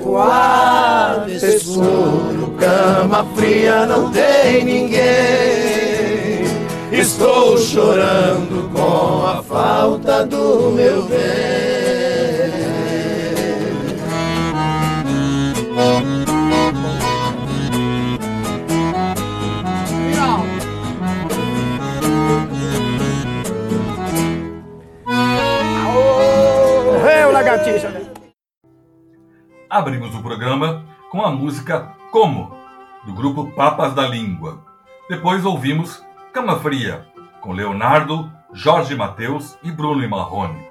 Quarto 0.00 1.30
escuro, 1.30 2.47
cama 2.58 3.24
fria, 3.34 3.86
não 3.86 4.10
tem 4.10 4.64
ninguém. 4.64 4.98
Estou 6.90 7.56
chorando 7.58 8.70
com 8.72 9.26
a 9.26 9.42
falta 9.42 10.26
do 10.26 10.72
meu 10.72 11.02
bem. 11.04 11.88
Abrimos 29.70 30.14
o 30.14 30.22
programa 30.22 30.84
com 31.10 31.22
a 31.22 31.30
música 31.30 31.97
Como, 32.10 32.56
do 33.04 33.12
grupo 33.12 33.52
Papas 33.52 33.92
da 33.92 34.08
Língua. 34.08 34.64
Depois 35.10 35.44
ouvimos 35.44 36.02
Cama 36.32 36.58
Fria, 36.58 37.06
com 37.42 37.52
Leonardo, 37.52 38.32
Jorge 38.50 38.96
Mateus 38.96 39.58
e 39.62 39.70
Bruno 39.70 40.08
Marrone. 40.08 40.66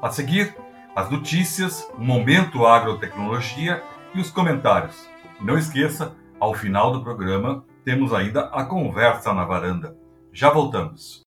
A 0.00 0.08
seguir, 0.08 0.56
as 0.96 1.10
notícias, 1.10 1.86
o 1.98 2.00
momento 2.00 2.64
agrotecnologia 2.64 3.82
e 4.14 4.20
os 4.20 4.30
comentários. 4.30 5.06
Não 5.38 5.58
esqueça, 5.58 6.16
ao 6.38 6.54
final 6.54 6.92
do 6.92 7.02
programa, 7.02 7.62
temos 7.84 8.14
ainda 8.14 8.46
a 8.46 8.64
conversa 8.64 9.34
na 9.34 9.44
varanda. 9.44 9.94
Já 10.32 10.48
voltamos. 10.48 11.20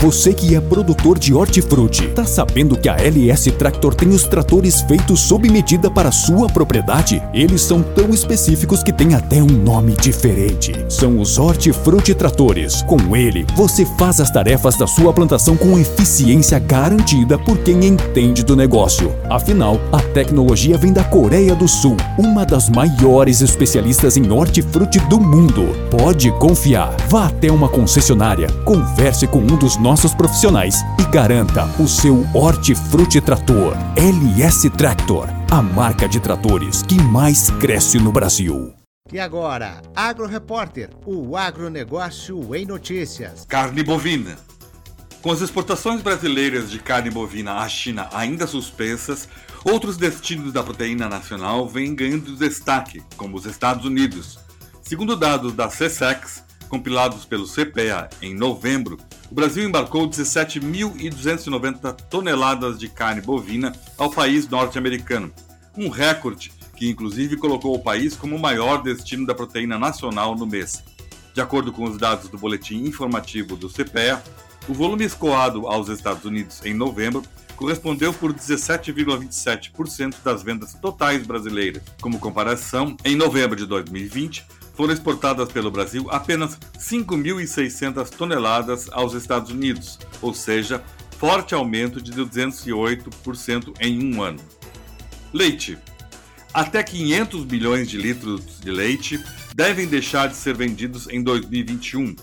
Você 0.00 0.32
que 0.32 0.56
é 0.56 0.60
produtor 0.62 1.18
de 1.18 1.34
hortifruti, 1.34 2.08
tá 2.08 2.24
sabendo 2.24 2.74
que 2.74 2.88
a 2.88 2.96
LS 2.96 3.50
Tractor 3.50 3.94
tem 3.94 4.08
os 4.08 4.24
tratores 4.24 4.80
feitos 4.80 5.20
sob 5.20 5.46
medida 5.50 5.90
para 5.90 6.10
sua 6.10 6.48
propriedade? 6.48 7.22
Eles 7.34 7.60
são 7.60 7.82
tão 7.82 8.08
específicos 8.08 8.82
que 8.82 8.94
têm 8.94 9.12
até 9.12 9.42
um 9.42 9.46
nome 9.46 9.92
diferente. 9.92 10.72
São 10.88 11.20
os 11.20 11.36
Hortifruti 11.36 12.14
Tratores. 12.14 12.80
Com 12.80 13.14
ele, 13.14 13.44
você 13.54 13.84
faz 13.98 14.20
as 14.20 14.30
tarefas 14.30 14.74
da 14.78 14.86
sua 14.86 15.12
plantação 15.12 15.54
com 15.54 15.78
eficiência 15.78 16.58
garantida 16.58 17.38
por 17.38 17.58
quem 17.58 17.84
entende 17.84 18.42
do 18.42 18.56
negócio. 18.56 19.14
Afinal, 19.28 19.78
a 19.92 20.00
tecnologia 20.00 20.78
vem 20.78 20.94
da 20.94 21.04
Coreia 21.04 21.54
do 21.54 21.68
Sul, 21.68 21.98
uma 22.16 22.46
das 22.46 22.70
maiores 22.70 23.42
especialistas 23.42 24.16
em 24.16 24.30
hortifruti 24.30 24.98
do 25.10 25.20
mundo. 25.20 25.76
Pode 25.90 26.30
confiar. 26.38 26.96
Vá 27.10 27.26
até 27.26 27.52
uma 27.52 27.68
concessionária, 27.68 28.46
converse 28.64 29.26
com 29.26 29.40
um 29.40 29.58
dos 29.58 29.76
nossos 29.76 29.89
profissionais 30.14 30.76
e 31.00 31.10
garanta 31.10 31.64
o 31.82 31.88
seu 31.88 32.24
Hortifruti 32.32 33.20
Trator 33.20 33.74
LS 33.96 34.70
Tractor, 34.70 35.28
a 35.50 35.60
marca 35.60 36.08
de 36.08 36.20
tratores 36.20 36.80
que 36.84 36.94
mais 36.94 37.50
cresce 37.58 37.98
no 37.98 38.12
Brasil. 38.12 38.72
E 39.12 39.18
agora, 39.18 39.82
Agro 39.96 40.28
Repórter, 40.28 40.90
o 41.04 41.36
agronegócio 41.36 42.54
em 42.54 42.64
notícias. 42.64 43.44
Carne 43.48 43.82
bovina. 43.82 44.38
Com 45.20 45.32
as 45.32 45.40
exportações 45.40 46.00
brasileiras 46.02 46.70
de 46.70 46.78
carne 46.78 47.10
bovina 47.10 47.54
à 47.54 47.68
China 47.68 48.08
ainda 48.12 48.46
suspensas, 48.46 49.28
outros 49.64 49.96
destinos 49.96 50.52
da 50.52 50.62
proteína 50.62 51.08
nacional 51.08 51.68
vêm 51.68 51.96
ganhando 51.96 52.36
destaque, 52.36 53.02
como 53.16 53.36
os 53.36 53.44
Estados 53.44 53.84
Unidos. 53.84 54.38
Segundo 54.82 55.16
dados 55.16 55.52
da 55.52 55.66
CSEX, 55.66 56.44
compilados 56.68 57.24
pelo 57.24 57.48
CPEA 57.48 58.08
em 58.22 58.32
novembro, 58.32 58.96
o 59.30 59.34
Brasil 59.34 59.64
embarcou 59.64 60.08
17.290 60.08 61.92
toneladas 62.08 62.78
de 62.78 62.88
carne 62.88 63.20
bovina 63.20 63.72
ao 63.96 64.10
país 64.10 64.48
norte-americano, 64.48 65.32
um 65.76 65.88
recorde 65.88 66.52
que 66.76 66.88
inclusive 66.88 67.36
colocou 67.36 67.74
o 67.74 67.82
país 67.82 68.16
como 68.16 68.34
o 68.34 68.40
maior 68.40 68.82
destino 68.82 69.26
da 69.26 69.34
proteína 69.34 69.78
nacional 69.78 70.34
no 70.34 70.46
mês. 70.46 70.82
De 71.34 71.40
acordo 71.40 71.72
com 71.72 71.84
os 71.84 71.96
dados 71.96 72.28
do 72.28 72.38
boletim 72.38 72.84
informativo 72.84 73.54
do 73.54 73.68
CPEA, 73.68 74.22
o 74.68 74.74
volume 74.74 75.04
escoado 75.04 75.66
aos 75.68 75.88
Estados 75.88 76.24
Unidos 76.24 76.64
em 76.64 76.74
novembro 76.74 77.22
correspondeu 77.54 78.12
por 78.14 78.32
17,27% 78.32 80.16
das 80.24 80.42
vendas 80.42 80.74
totais 80.74 81.26
brasileiras. 81.26 81.82
Como 82.00 82.18
comparação, 82.18 82.96
em 83.04 83.14
novembro 83.14 83.54
de 83.54 83.66
2020, 83.66 84.46
foram 84.80 84.94
exportadas 84.94 85.52
pelo 85.52 85.70
Brasil 85.70 86.06
apenas 86.10 86.58
5.600 86.78 88.08
toneladas 88.08 88.88
aos 88.90 89.12
Estados 89.12 89.50
Unidos, 89.50 89.98
ou 90.22 90.32
seja, 90.32 90.82
forte 91.18 91.54
aumento 91.54 92.00
de 92.00 92.10
208% 92.12 93.74
em 93.78 94.02
um 94.02 94.22
ano. 94.22 94.40
Leite. 95.34 95.76
Até 96.54 96.82
500 96.82 97.44
milhões 97.44 97.90
de 97.90 97.98
litros 97.98 98.58
de 98.58 98.70
leite 98.70 99.22
devem 99.54 99.86
deixar 99.86 100.28
de 100.28 100.36
ser 100.36 100.56
vendidos 100.56 101.06
em 101.10 101.22
2021. 101.22 102.16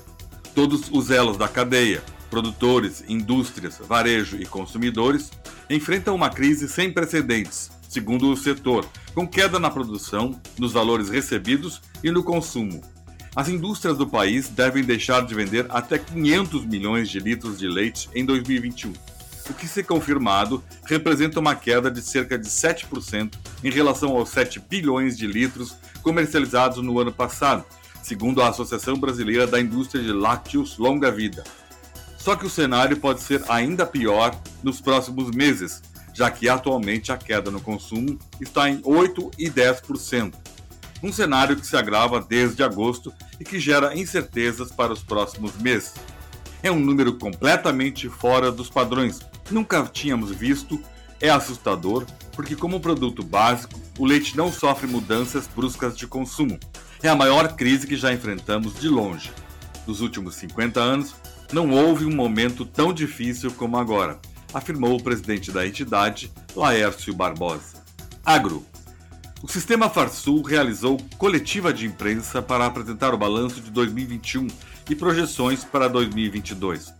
Todos 0.55 0.89
os 0.91 1.11
elos 1.11 1.37
da 1.37 1.47
cadeia, 1.47 2.03
produtores, 2.27 3.03
indústrias, 3.07 3.79
varejo 3.87 4.35
e 4.35 4.47
consumidores, 4.47 5.29
enfrentam 5.69 6.15
uma 6.15 6.31
crise 6.31 6.67
sem 6.67 6.91
precedentes, 6.91 7.69
segundo 7.97 8.31
o 8.31 8.37
setor, 8.37 8.87
com 9.15 9.27
queda 9.27 9.57
na 9.57 9.71
produção, 9.71 10.39
nos 10.55 10.71
valores 10.71 11.09
recebidos 11.09 11.81
e 12.03 12.11
no 12.11 12.23
consumo. 12.23 12.79
As 13.35 13.49
indústrias 13.49 13.97
do 13.97 14.05
país 14.05 14.47
devem 14.49 14.83
deixar 14.83 15.25
de 15.25 15.33
vender 15.33 15.65
até 15.69 15.97
500 15.97 16.63
milhões 16.65 17.09
de 17.09 17.19
litros 17.19 17.57
de 17.57 17.67
leite 17.67 18.07
em 18.13 18.23
2021, 18.23 18.93
o 19.49 19.53
que, 19.55 19.67
se 19.67 19.83
confirmado, 19.83 20.63
representa 20.85 21.39
uma 21.39 21.55
queda 21.55 21.89
de 21.89 21.99
cerca 22.03 22.37
de 22.37 22.47
7% 22.47 23.33
em 23.63 23.71
relação 23.71 24.15
aos 24.15 24.29
7 24.29 24.59
bilhões 24.59 25.17
de 25.17 25.25
litros 25.25 25.75
comercializados 26.03 26.83
no 26.83 26.99
ano 26.99 27.11
passado, 27.11 27.65
segundo 28.03 28.43
a 28.43 28.49
Associação 28.49 28.95
Brasileira 28.99 29.47
da 29.47 29.59
Indústria 29.59 30.03
de 30.03 30.11
Lácteos 30.11 30.77
Longa 30.77 31.09
Vida. 31.09 31.43
Só 32.15 32.35
que 32.35 32.45
o 32.45 32.49
cenário 32.49 32.97
pode 32.97 33.21
ser 33.21 33.43
ainda 33.49 33.87
pior 33.87 34.39
nos 34.61 34.79
próximos 34.79 35.31
meses, 35.31 35.81
já 36.17 36.31
que 36.31 36.49
atualmente 36.49 37.11
a 37.11 37.17
queda 37.17 37.51
no 37.51 37.61
consumo 37.61 38.17
está 38.41 38.67
em 38.67 38.81
8 38.83 39.29
e 39.37 39.51
10%. 39.51 40.33
Um 41.03 41.13
cenário 41.13 41.55
que 41.55 41.67
se 41.67 41.77
agrava 41.77 42.19
desde 42.19 42.63
agosto 42.63 43.13
e 43.39 43.43
que 43.43 43.59
gera 43.59 43.95
incertezas 43.95 44.71
para 44.71 44.91
os 44.91 45.03
próximos 45.03 45.55
meses. 45.57 45.93
É 46.63 46.71
um 46.71 46.79
número 46.79 47.19
completamente 47.19 48.09
fora 48.09 48.51
dos 48.51 48.67
padrões, 48.67 49.19
nunca 49.51 49.83
tínhamos 49.83 50.31
visto, 50.31 50.81
é 51.21 51.29
assustador, 51.29 52.03
porque, 52.31 52.55
como 52.55 52.79
produto 52.79 53.23
básico, 53.23 53.79
o 53.99 54.03
leite 54.05 54.35
não 54.35 54.51
sofre 54.51 54.87
mudanças 54.87 55.45
bruscas 55.45 55.95
de 55.95 56.07
consumo. 56.07 56.59
É 57.03 57.09
a 57.09 57.15
maior 57.15 57.55
crise 57.55 57.85
que 57.85 57.95
já 57.95 58.11
enfrentamos 58.11 58.79
de 58.79 58.89
longe. 58.89 59.31
Nos 59.85 60.01
últimos 60.01 60.33
50 60.33 60.79
anos, 60.79 61.13
não 61.53 61.69
houve 61.69 62.05
um 62.05 62.15
momento 62.15 62.65
tão 62.65 62.91
difícil 62.91 63.51
como 63.51 63.77
agora 63.77 64.19
afirmou 64.53 64.95
o 64.95 65.03
presidente 65.03 65.51
da 65.51 65.65
entidade, 65.65 66.31
Laércio 66.55 67.13
Barbosa. 67.13 67.83
Agro. 68.25 68.65
O 69.41 69.47
Sistema 69.47 69.89
Farsul 69.89 70.41
realizou 70.41 70.97
coletiva 71.17 71.71
de 71.71 71.85
imprensa 71.85 72.41
para 72.41 72.65
apresentar 72.65 73.13
o 73.13 73.17
balanço 73.17 73.61
de 73.61 73.69
2021 73.69 74.47
e 74.89 74.95
projeções 74.95 75.63
para 75.63 75.87
2022. 75.87 76.93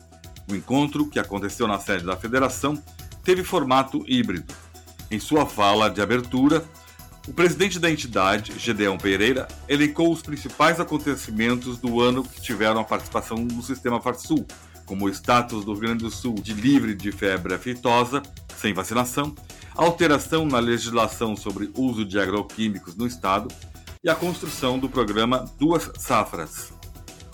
O 0.50 0.56
encontro, 0.56 1.08
que 1.08 1.20
aconteceu 1.20 1.68
na 1.68 1.80
sede 1.80 2.06
da 2.06 2.16
federação, 2.16 2.82
teve 3.24 3.44
formato 3.44 4.04
híbrido. 4.08 4.54
Em 5.10 5.20
sua 5.20 5.46
fala 5.46 5.90
de 5.90 6.02
abertura, 6.02 6.64
o 7.28 7.34
presidente 7.34 7.78
da 7.78 7.92
entidade, 7.92 8.58
Gedeão 8.58 8.98
Pereira, 8.98 9.50
elencou 9.68 10.14
os 10.14 10.22
principais 10.22 10.80
acontecimentos 10.80 11.78
do 11.78 12.00
ano 12.00 12.24
que 12.24 12.40
tiveram 12.40 12.80
a 12.80 12.86
participação 12.86 13.38
no 13.38 13.62
Sistema 13.62 14.00
Farsul, 14.00 14.46
como 14.88 15.06
o 15.06 15.10
status 15.10 15.64
do 15.64 15.74
Rio 15.74 15.82
Grande 15.82 16.06
do 16.06 16.10
Sul 16.10 16.34
de 16.36 16.54
livre 16.54 16.96
de 16.96 17.12
febre 17.12 17.54
aftosa, 17.54 18.24
sem 18.56 18.74
vacinação, 18.74 19.36
alteração 19.76 20.46
na 20.46 20.58
legislação 20.58 21.36
sobre 21.36 21.70
uso 21.78 22.04
de 22.04 22.18
agroquímicos 22.18 22.96
no 22.96 23.06
Estado 23.06 23.50
e 24.04 24.10
a 24.10 24.16
construção 24.16 24.80
do 24.80 24.90
programa 24.90 25.46
Duas 25.60 25.92
Safras. 25.98 26.72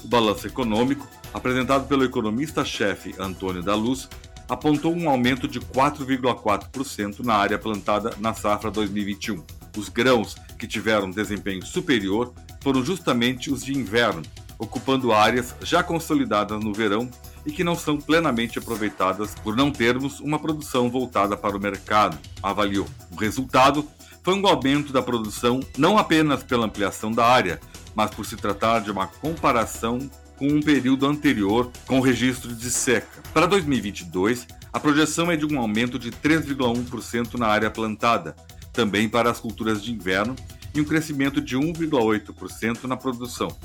O 0.04 0.08
balanço 0.08 0.48
econômico, 0.48 1.08
apresentado 1.34 1.88
pelo 1.88 2.04
economista-chefe 2.04 3.16
Antônio 3.20 3.62
da 3.62 3.76
Luz, 3.76 4.10
apontou 4.50 4.94
um 4.94 5.08
aumento 5.08 5.48
de 5.48 5.60
4,4% 5.60 7.20
na 7.20 7.36
área 7.36 7.58
plantada 7.58 8.14
na 8.20 8.34
safra 8.34 8.70
2021. 8.70 9.44
Os 9.78 9.88
grãos 9.88 10.36
que 10.58 10.68
tiveram 10.68 11.10
desempenho 11.10 11.66
superior 11.66 12.34
foram 12.62 12.84
justamente 12.84 13.52
os 13.52 13.64
de 13.64 13.78
inverno, 13.78 14.22
ocupando 14.60 15.14
áreas 15.14 15.56
já 15.62 15.84
consolidadas 15.84 16.64
no 16.64 16.74
verão 16.74 17.10
e 17.46 17.52
que 17.52 17.64
não 17.64 17.76
são 17.76 17.98
plenamente 17.98 18.58
aproveitadas 18.58 19.36
por 19.36 19.56
não 19.56 19.72
termos 19.72 20.20
uma 20.20 20.40
produção 20.40 20.90
voltada 20.90 21.36
para 21.36 21.58
o 21.58 21.60
mercado, 21.60 22.18
avaliou. 22.42 22.88
O 23.12 23.16
resultado 23.16 23.88
foi 24.24 24.34
um 24.34 24.48
aumento 24.48 24.94
da 24.94 25.02
produção 25.02 25.60
não 25.78 25.98
apenas 25.98 26.44
pela 26.44 26.66
ampliação 26.66 27.12
da 27.12 27.26
área, 27.26 27.60
mas 27.94 28.12
por 28.12 28.26
se 28.26 28.36
tratar 28.36 28.80
de 28.80 28.92
uma 28.92 29.08
comparação 29.08 30.00
com 30.38 30.48
um 30.48 30.62
período 30.62 31.06
anterior 31.06 31.72
com 31.86 32.00
registro 32.00 32.54
de 32.54 32.72
seca. 32.72 33.22
Para 33.34 33.46
2022, 33.46 34.48
a 34.72 34.80
projeção 34.80 35.32
é 35.32 35.36
de 35.36 35.46
um 35.46 35.60
aumento 35.60 36.00
de 36.00 36.12
3,1% 36.12 37.36
na 37.36 37.48
área 37.48 37.70
plantada, 37.70 38.36
também 38.72 39.08
para 39.08 39.30
as 39.30 39.40
culturas 39.40 39.84
de 39.84 39.94
inverno, 39.94 40.36
e 40.74 40.82
um 40.82 40.86
crescimento 40.86 41.40
de 41.40 41.56
1,8% 41.56 42.86
na 42.86 42.98
produção, 42.98 43.56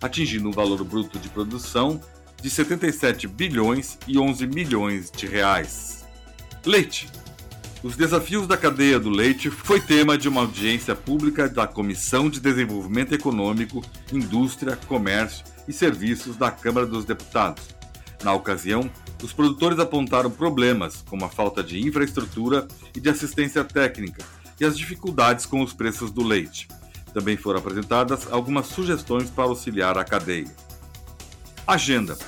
atingindo 0.00 0.48
um 0.48 0.52
valor 0.52 0.84
bruto 0.84 1.18
de 1.18 1.28
produção 1.28 2.00
de 2.42 2.50
77 2.50 3.28
bilhões 3.28 3.96
e 4.06 4.18
11 4.18 4.46
milhões 4.48 5.10
de 5.10 5.26
reais. 5.26 6.04
Leite. 6.66 7.08
Os 7.84 7.96
desafios 7.96 8.46
da 8.46 8.56
cadeia 8.56 8.98
do 8.98 9.10
leite 9.10 9.50
foi 9.50 9.80
tema 9.80 10.18
de 10.18 10.28
uma 10.28 10.42
audiência 10.42 10.94
pública 10.94 11.48
da 11.48 11.66
Comissão 11.66 12.28
de 12.28 12.40
Desenvolvimento 12.40 13.12
Econômico, 13.12 13.82
Indústria, 14.12 14.76
Comércio 14.86 15.44
e 15.66 15.72
Serviços 15.72 16.36
da 16.36 16.50
Câmara 16.50 16.86
dos 16.86 17.04
Deputados. 17.04 17.68
Na 18.22 18.32
ocasião, 18.32 18.88
os 19.22 19.32
produtores 19.32 19.78
apontaram 19.78 20.30
problemas 20.30 21.02
como 21.08 21.24
a 21.24 21.28
falta 21.28 21.62
de 21.62 21.80
infraestrutura 21.80 22.68
e 22.94 23.00
de 23.00 23.08
assistência 23.08 23.64
técnica 23.64 24.24
e 24.60 24.64
as 24.64 24.76
dificuldades 24.76 25.46
com 25.46 25.60
os 25.60 25.72
preços 25.72 26.10
do 26.10 26.22
leite. 26.22 26.68
Também 27.12 27.36
foram 27.36 27.58
apresentadas 27.58 28.30
algumas 28.30 28.66
sugestões 28.66 29.28
para 29.28 29.44
auxiliar 29.44 29.98
a 29.98 30.04
cadeia. 30.04 30.71
Agenda 31.66 32.18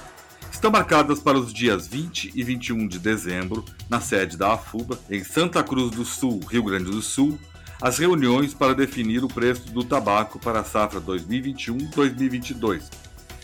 estão 0.51 0.71
marcadas 0.71 1.19
para 1.19 1.37
os 1.37 1.53
dias 1.53 1.89
20 1.89 2.31
e 2.35 2.43
21 2.45 2.87
de 2.87 3.01
dezembro, 3.01 3.65
na 3.91 4.01
sede 4.01 4.37
da 4.37 4.55
AFUBA, 4.55 4.99
em 5.11 5.25
Santa 5.25 5.63
Cruz 5.63 5.91
do 5.91 6.05
Sul, 6.05 6.41
Rio 6.49 6.63
Grande 6.63 6.91
do 6.91 7.03
Sul, 7.03 7.39
as 7.83 7.99
reuniões 7.99 8.55
para 8.55 8.75
definir 8.75 9.25
o 9.25 9.29
preço 9.29 9.71
do 9.73 9.83
tabaco 9.83 10.39
para 10.39 10.61
a 10.61 10.65
safra 10.65 11.01
2021-2022. 11.01 12.85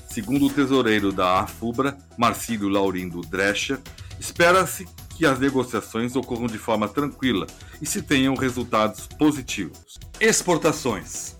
Segundo 0.08 0.46
o 0.46 0.50
tesoureiro 0.50 1.12
da 1.12 1.40
Afubra, 1.40 1.98
Marcílio 2.16 2.68
Laurindo 2.68 3.20
Drecha, 3.22 3.80
espera-se 4.18 4.86
que 5.16 5.26
as 5.26 5.40
negociações 5.40 6.14
ocorram 6.14 6.46
de 6.46 6.56
forma 6.56 6.88
tranquila 6.88 7.46
e 7.82 7.86
se 7.86 8.00
tenham 8.00 8.34
resultados 8.34 9.08
positivos. 9.08 9.98
Exportações. 10.20 11.39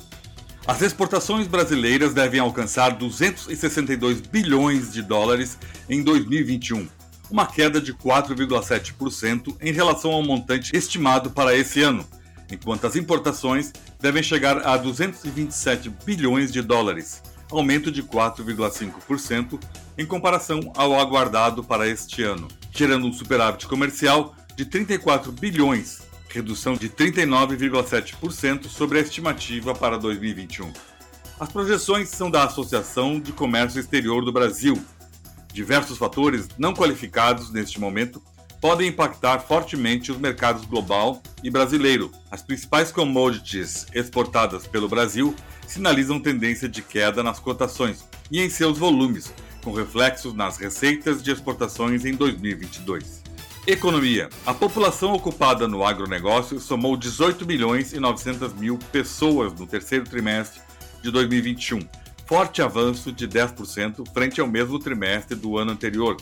As 0.67 0.83
exportações 0.83 1.47
brasileiras 1.47 2.13
devem 2.13 2.39
alcançar 2.39 2.91
262 2.91 4.21
bilhões 4.21 4.93
de 4.93 5.03
dólares 5.03 5.59
em 5.89 6.03
2021, 6.03 6.87
uma 7.31 7.47
queda 7.47 7.81
de 7.81 7.95
4,7% 7.95 9.57
em 9.61 9.73
relação 9.73 10.13
ao 10.13 10.23
montante 10.23 10.77
estimado 10.77 11.31
para 11.31 11.57
esse 11.57 11.81
ano, 11.81 12.07
enquanto 12.53 12.87
as 12.87 12.95
importações 12.95 13.73
devem 14.01 14.23
chegar 14.23 14.59
a 14.67 14.77
227 14.77 15.91
bilhões 16.05 16.53
de 16.53 16.61
dólares, 16.61 17.23
aumento 17.51 17.91
de 17.91 18.03
4,5% 18.03 19.59
em 19.97 20.07
comparação 20.07 20.61
ao 20.77 20.99
aguardado 20.99 21.65
para 21.65 21.89
este 21.89 22.23
ano, 22.23 22.49
gerando 22.71 23.07
um 23.07 23.13
superávit 23.13 23.67
comercial 23.67 24.37
de 24.55 24.67
34 24.67 25.33
bilhões, 25.33 26.10
redução 26.31 26.75
de 26.75 26.89
39,7% 26.89 28.69
sobre 28.69 28.99
a 28.99 29.03
estimativa 29.03 29.75
para 29.75 29.99
2021. 29.99 30.73
As 31.39 31.51
projeções 31.51 32.09
são 32.09 32.31
da 32.31 32.45
Associação 32.45 33.19
de 33.19 33.33
Comércio 33.33 33.81
Exterior 33.81 34.25
do 34.25 34.33
Brasil. 34.33 34.81
Diversos 35.53 35.99
fatores 35.99 36.49
não 36.57 36.73
qualificados 36.73 37.51
neste 37.51 37.81
momento 37.81 38.23
podem 38.61 38.89
impactar 38.89 39.41
fortemente 39.41 40.13
os 40.13 40.19
mercados 40.19 40.65
global 40.65 41.23
e 41.43 41.51
brasileiro. 41.51 42.13
As 42.31 42.43
principais 42.43 42.93
commodities 42.93 43.87
exportadas 43.95 44.67
pelo 44.67 44.89
Brasil 44.89 45.35
sinalizam 45.67 46.21
tendência 46.21 46.69
de 46.69 46.83
queda 46.83 47.23
nas 47.23 47.41
cotações 47.41 48.05
e 48.31 48.41
em 48.41 48.51
seus 48.51 48.79
volumes, 48.79 49.33
com 49.65 49.73
reflexos 49.73 50.35
nas 50.35 50.59
receitas 50.59 51.23
de 51.23 51.31
exportações 51.31 52.05
em 52.05 52.15
2022. 52.15 53.20
Economia. 53.67 54.31
A 54.47 54.55
população 54.55 55.13
ocupada 55.13 55.69
no 55.69 55.85
agronegócio 55.85 56.59
somou 56.59 56.97
18 56.97 57.47
milhões 57.47 57.93
e 57.93 58.01
900 58.01 58.55
mil 58.55 58.79
pessoas 58.91 59.53
no 59.53 59.67
terceiro 59.67 60.07
trimestre 60.07 60.63
de 61.03 61.11
2021, 61.11 61.81
forte 62.25 62.63
avanço 62.63 63.13
de 63.13 63.29
10% 63.29 64.11
frente 64.15 64.41
ao 64.41 64.49
mesmo 64.49 64.79
trimestre 64.79 65.37
do 65.37 65.59
ano 65.59 65.73
anterior 65.73 66.17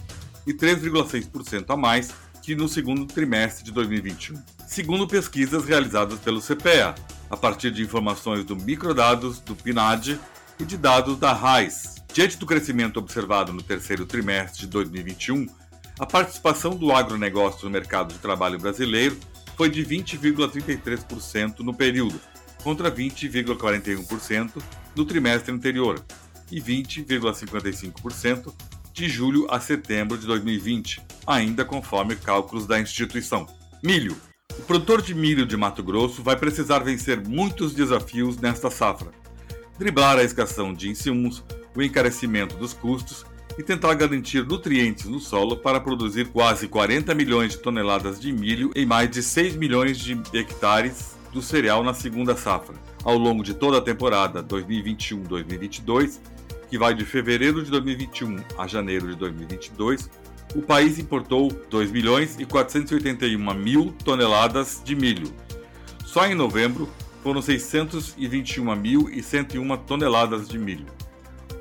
e 0.46 0.52
3,6% 0.52 1.64
a 1.68 1.76
mais 1.76 2.12
que 2.42 2.56
no 2.56 2.68
segundo 2.68 3.06
trimestre 3.06 3.64
de 3.64 3.70
2021. 3.70 4.42
Segundo 4.66 5.06
pesquisas 5.06 5.64
realizadas 5.64 6.18
pelo 6.18 6.40
CPEA, 6.40 6.96
a 7.30 7.36
partir 7.36 7.70
de 7.70 7.82
informações 7.82 8.44
do 8.44 8.56
microdados 8.56 9.38
do 9.38 9.54
PNAD 9.54 10.18
e 10.58 10.64
de 10.64 10.76
dados 10.76 11.16
da 11.16 11.32
RAIS. 11.32 12.02
Diante 12.12 12.36
do 12.36 12.46
crescimento 12.46 12.98
observado 12.98 13.52
no 13.52 13.62
terceiro 13.62 14.04
trimestre 14.04 14.62
de 14.62 14.66
2021, 14.66 15.46
a 15.98 16.06
participação 16.06 16.76
do 16.76 16.92
agronegócio 16.92 17.64
no 17.64 17.70
mercado 17.70 18.14
de 18.14 18.20
trabalho 18.20 18.58
brasileiro 18.58 19.18
foi 19.56 19.68
de 19.68 19.84
20,33% 19.84 21.58
no 21.60 21.74
período, 21.74 22.20
contra 22.62 22.90
20,41% 22.90 24.62
no 24.94 25.04
trimestre 25.04 25.52
anterior 25.52 26.00
e 26.52 26.60
20,55% 26.60 28.54
de 28.92 29.08
julho 29.08 29.46
a 29.50 29.58
setembro 29.58 30.16
de 30.16 30.26
2020, 30.26 31.02
ainda 31.26 31.64
conforme 31.64 32.14
cálculos 32.14 32.66
da 32.66 32.80
instituição. 32.80 33.46
Milho. 33.82 34.16
O 34.56 34.62
produtor 34.62 35.02
de 35.02 35.14
milho 35.14 35.46
de 35.46 35.56
Mato 35.56 35.82
Grosso 35.82 36.22
vai 36.22 36.36
precisar 36.36 36.80
vencer 36.80 37.20
muitos 37.26 37.74
desafios 37.74 38.36
nesta 38.38 38.70
safra. 38.70 39.10
Driblar 39.78 40.18
a 40.18 40.24
escassão 40.24 40.72
de 40.72 40.88
insumos, 40.88 41.44
o 41.76 41.82
encarecimento 41.82 42.56
dos 42.56 42.72
custos 42.72 43.24
e 43.58 43.62
tentar 43.62 43.92
garantir 43.94 44.46
nutrientes 44.46 45.06
no 45.06 45.18
solo 45.18 45.56
para 45.56 45.80
produzir 45.80 46.28
quase 46.28 46.68
40 46.68 47.12
milhões 47.12 47.50
de 47.52 47.58
toneladas 47.58 48.20
de 48.20 48.32
milho 48.32 48.70
em 48.76 48.86
mais 48.86 49.10
de 49.10 49.20
6 49.20 49.56
milhões 49.56 49.98
de 49.98 50.12
hectares 50.32 51.18
do 51.32 51.42
cereal 51.42 51.82
na 51.82 51.92
segunda 51.92 52.36
safra. 52.36 52.76
Ao 53.02 53.18
longo 53.18 53.42
de 53.42 53.54
toda 53.54 53.78
a 53.78 53.80
temporada 53.80 54.44
2021-2022, 54.44 56.20
que 56.70 56.78
vai 56.78 56.94
de 56.94 57.04
fevereiro 57.04 57.64
de 57.64 57.70
2021 57.70 58.36
a 58.56 58.68
janeiro 58.68 59.08
de 59.08 59.16
2022, 59.16 60.08
o 60.54 60.62
país 60.62 60.98
importou 60.98 61.50
2 61.68 61.90
milhões 61.90 62.38
e 62.38 62.46
481 62.46 63.54
mil 63.54 63.92
toneladas 64.04 64.80
de 64.84 64.94
milho. 64.94 65.32
Só 66.06 66.26
em 66.26 66.34
novembro 66.34 66.88
foram 67.22 67.40
621.101 67.40 69.78
toneladas 69.84 70.48
de 70.48 70.58
milho. 70.58 70.97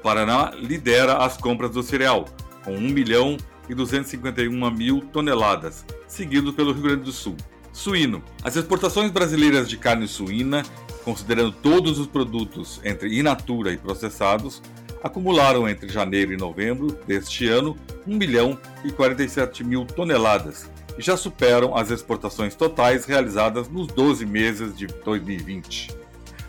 Paraná 0.07 0.53
lidera 0.55 1.17
as 1.17 1.35
compras 1.35 1.71
do 1.71 1.83
cereal, 1.83 2.23
com 2.63 2.71
1 2.71 2.79
milhão 2.79 3.35
e 3.67 3.75
251 3.75 4.71
mil 4.71 5.01
toneladas, 5.01 5.85
seguido 6.07 6.53
pelo 6.53 6.71
Rio 6.71 6.83
Grande 6.83 7.03
do 7.03 7.11
Sul. 7.11 7.35
Suíno. 7.73 8.23
As 8.41 8.55
exportações 8.55 9.11
brasileiras 9.11 9.67
de 9.67 9.75
carne 9.75 10.07
suína, 10.07 10.63
considerando 11.03 11.51
todos 11.51 11.99
os 11.99 12.07
produtos 12.07 12.79
entre 12.85 13.19
in 13.19 13.21
natura 13.21 13.73
e 13.73 13.77
processados, 13.77 14.61
acumularam 15.03 15.67
entre 15.67 15.89
janeiro 15.89 16.31
e 16.31 16.37
novembro 16.37 16.97
deste 17.05 17.45
ano 17.45 17.75
1 18.07 18.15
milhão 18.15 18.57
e 18.85 18.91
47 18.93 19.61
mil 19.61 19.83
toneladas 19.83 20.69
e 20.97 21.01
já 21.01 21.17
superam 21.17 21.75
as 21.75 21.91
exportações 21.91 22.55
totais 22.55 23.03
realizadas 23.03 23.67
nos 23.67 23.87
12 23.87 24.25
meses 24.25 24.73
de 24.73 24.87
2020. 24.87 26.06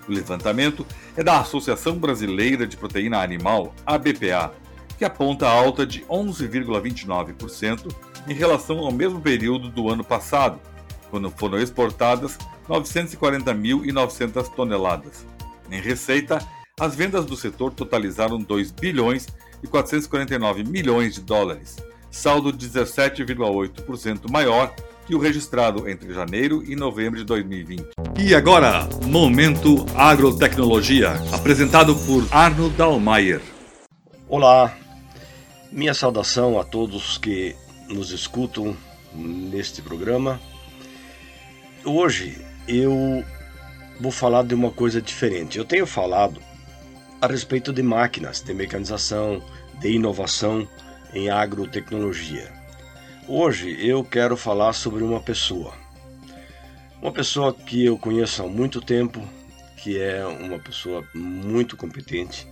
O 0.09 0.13
levantamento 0.13 0.87
é 1.17 1.23
da 1.23 1.39
Associação 1.39 1.99
Brasileira 1.99 2.67
de 2.67 2.77
Proteína 2.77 3.23
Animal, 3.23 3.75
ABPA, 3.85 4.55
que 4.97 5.05
aponta 5.05 5.47
alta 5.47 5.87
de 5.87 6.01
11,29% 6.07 7.95
em 8.27 8.33
relação 8.33 8.79
ao 8.79 8.91
mesmo 8.91 9.21
período 9.21 9.69
do 9.69 9.91
ano 9.91 10.03
passado, 10.03 10.59
quando 11.11 11.31
foram 11.31 11.59
exportadas 11.59 12.39
940.900 12.69 14.49
toneladas. 14.55 15.27
Em 15.71 15.81
receita, 15.81 16.39
as 16.81 16.95
vendas 16.95 17.27
do 17.27 17.37
setor 17.37 17.73
totalizaram 17.73 18.39
2 18.39 18.71
bilhões 18.73 19.27
e 19.63 19.67
449 19.67 20.65
milhões 20.65 21.15
de 21.15 21.21
dólares, 21.21 21.77
saldo 22.11 22.53
17,8% 22.53 24.31
maior 24.31 24.75
que 25.09 25.15
o 25.15 25.19
registrado 25.19 25.89
entre 25.89 26.13
janeiro 26.13 26.63
e 26.63 26.77
novembro 26.77 27.19
de 27.19 27.25
2020. 27.25 27.83
E 28.21 28.35
agora, 28.35 28.87
Momento 29.07 29.87
Agrotecnologia, 29.97 31.13
apresentado 31.33 31.97
por 31.97 32.29
Arno 32.31 32.69
Dalmayer. 32.69 33.41
Olá, 34.29 34.77
minha 35.73 35.95
saudação 35.95 36.61
a 36.61 36.65
todos 36.65 37.17
que 37.17 37.57
nos 37.89 38.11
escutam 38.11 38.77
neste 39.15 39.81
programa. 39.81 40.39
Hoje 41.87 42.37
eu 42.69 43.25
vou 43.99 44.13
falar 44.13 44.43
de 44.43 44.55
uma 44.55 44.71
coisa 44.71 45.01
diferente. 45.01 45.57
Eu 45.57 45.65
tenho 45.65 45.87
falado 45.87 46.39
a 47.19 47.27
respeito 47.27 47.73
de 47.73 47.83
máquinas, 47.83 48.43
de 48.43 48.53
mecanização, 48.53 49.43
de 49.81 49.91
inovação 49.91 50.69
em 51.15 51.31
agrotecnologia. 51.31 52.53
Hoje 53.31 53.77
eu 53.87 54.03
quero 54.03 54.39
falar 54.39 54.73
sobre 54.73 55.05
uma 55.05 55.21
pessoa. 55.21 55.75
Uma 57.03 57.13
pessoa 57.13 57.53
que 57.53 57.85
eu 57.85 57.99
conheço 57.99 58.43
há 58.43 58.49
muito 58.49 58.81
tempo, 58.81 59.23
que 59.77 60.01
é 60.01 60.25
uma 60.25 60.59
pessoa 60.59 61.05
muito 61.15 61.77
competente 61.77 62.49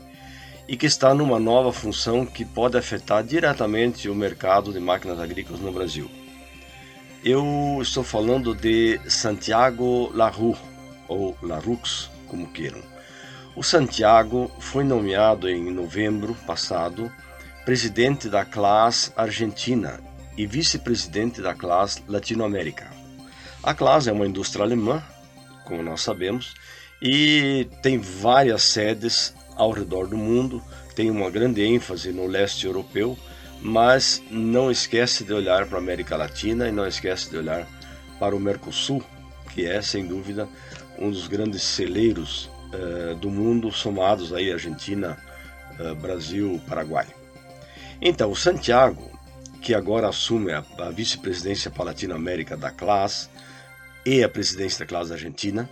e 0.69 0.77
que 0.77 0.85
está 0.85 1.15
numa 1.15 1.41
nova 1.41 1.73
função 1.73 2.27
que 2.27 2.45
pode 2.45 2.77
afetar 2.77 3.25
diretamente 3.25 4.07
o 4.11 4.15
mercado 4.15 4.71
de 4.71 4.79
máquinas 4.79 5.19
agrícolas 5.19 5.63
no 5.63 5.73
Brasil. 5.73 6.11
Eu 7.25 7.79
estou 7.81 8.05
falando 8.05 8.55
de 8.55 9.01
Santiago 9.09 10.11
Larue, 10.13 10.57
ou 11.09 11.35
Larux, 11.41 12.11
como 12.29 12.49
queiram. 12.49 12.83
O 13.57 13.63
Santiago 13.63 14.51
foi 14.61 14.85
nomeado 14.85 15.49
em 15.49 15.73
novembro 15.73 16.35
passado 16.47 17.11
presidente 17.65 18.29
da 18.29 18.45
classe 18.45 19.11
Argentina 19.17 20.06
e 20.37 20.47
vice-presidente 20.47 21.41
da 21.41 21.55
classe 21.55 22.03
Latinoamérica. 22.09 22.91
A 23.63 23.75
classe 23.75 24.09
é 24.09 24.13
uma 24.13 24.27
indústria 24.27 24.65
alemã, 24.65 25.03
como 25.65 25.83
nós 25.83 26.01
sabemos, 26.01 26.55
e 27.01 27.69
tem 27.83 27.99
várias 27.99 28.63
sedes 28.63 29.35
ao 29.55 29.71
redor 29.71 30.07
do 30.07 30.17
mundo, 30.17 30.63
tem 30.95 31.11
uma 31.11 31.31
grande 31.31 31.63
ênfase 31.63 32.13
no 32.13 32.27
leste 32.27 32.67
europeu, 32.67 33.19
mas 33.61 34.23
não 34.31 34.71
esquece 34.71 35.25
de 35.25 35.33
olhar 35.33 35.67
para 35.67 35.79
a 35.79 35.81
América 35.81 36.17
Latina 36.17 36.69
e 36.69 36.73
não 36.73 36.87
esquece 36.87 37.31
de 37.31 37.37
olhar 37.37 37.67
para 38.19 38.37
o 38.37 38.41
Mercosul, 38.41 39.03
que 39.53 39.67
é 39.67 39.81
sem 39.83 40.07
dúvida 40.07 40.49
um 40.99 41.11
dos 41.11 41.27
grandes 41.27 41.63
celeiros 41.63 42.51
eh, 42.73 43.15
do 43.15 43.31
mundo, 43.31 43.71
somados 43.71 44.33
aí 44.33 44.53
Argentina, 44.53 45.19
eh, 45.79 45.95
Brasil, 45.95 46.61
Paraguai. 46.67 47.07
Então, 48.01 48.31
o 48.31 48.37
Santiago, 48.37 49.16
que 49.61 49.75
agora 49.75 50.09
assume 50.09 50.53
a, 50.53 50.65
a 50.79 50.91
vice-presidência 50.91 51.71
para 51.71 51.83
a 51.83 51.87
Latinoamérica 51.87 52.57
da 52.57 52.71
classe 52.71 53.29
e 54.05 54.23
a 54.23 54.29
presidência 54.29 54.81
da 54.81 54.87
classe 54.87 55.13
argentina, 55.13 55.69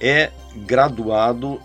é 0.00 0.30
graduado 0.56 1.60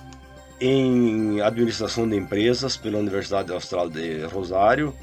em 0.60 1.41
administração 1.41 2.08
de 2.08 2.15
empresas 2.15 2.78
pela 2.78 3.00
Universidade 3.00 3.52
Austral 3.52 3.89
de 3.89 4.21
Rosário 4.26 4.95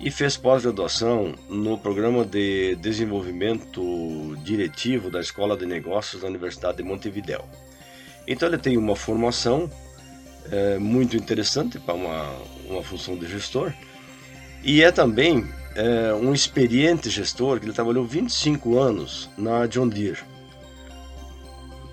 e 0.00 0.10
fez 0.10 0.36
pós-graduação 0.36 1.34
no 1.48 1.78
programa 1.78 2.24
de 2.24 2.74
desenvolvimento 2.76 4.36
diretivo 4.42 5.10
da 5.10 5.20
Escola 5.20 5.56
de 5.56 5.64
Negócios 5.64 6.22
da 6.22 6.28
Universidade 6.28 6.78
de 6.78 6.82
Montevideo. 6.82 7.44
Então 8.26 8.48
ele 8.48 8.58
tem 8.58 8.76
uma 8.76 8.96
formação 8.96 9.70
é, 10.50 10.78
muito 10.78 11.16
interessante 11.16 11.78
para 11.78 11.94
uma, 11.94 12.36
uma 12.68 12.82
função 12.82 13.16
de 13.16 13.26
gestor 13.26 13.72
e 14.62 14.82
é 14.82 14.90
também 14.90 15.46
é, 15.76 16.14
um 16.14 16.32
experiente 16.32 17.10
gestor 17.10 17.60
que 17.60 17.66
ele 17.66 17.72
trabalhou 17.72 18.04
25 18.04 18.78
anos 18.78 19.28
na 19.36 19.66
John 19.66 19.86
Deere. 19.86 20.22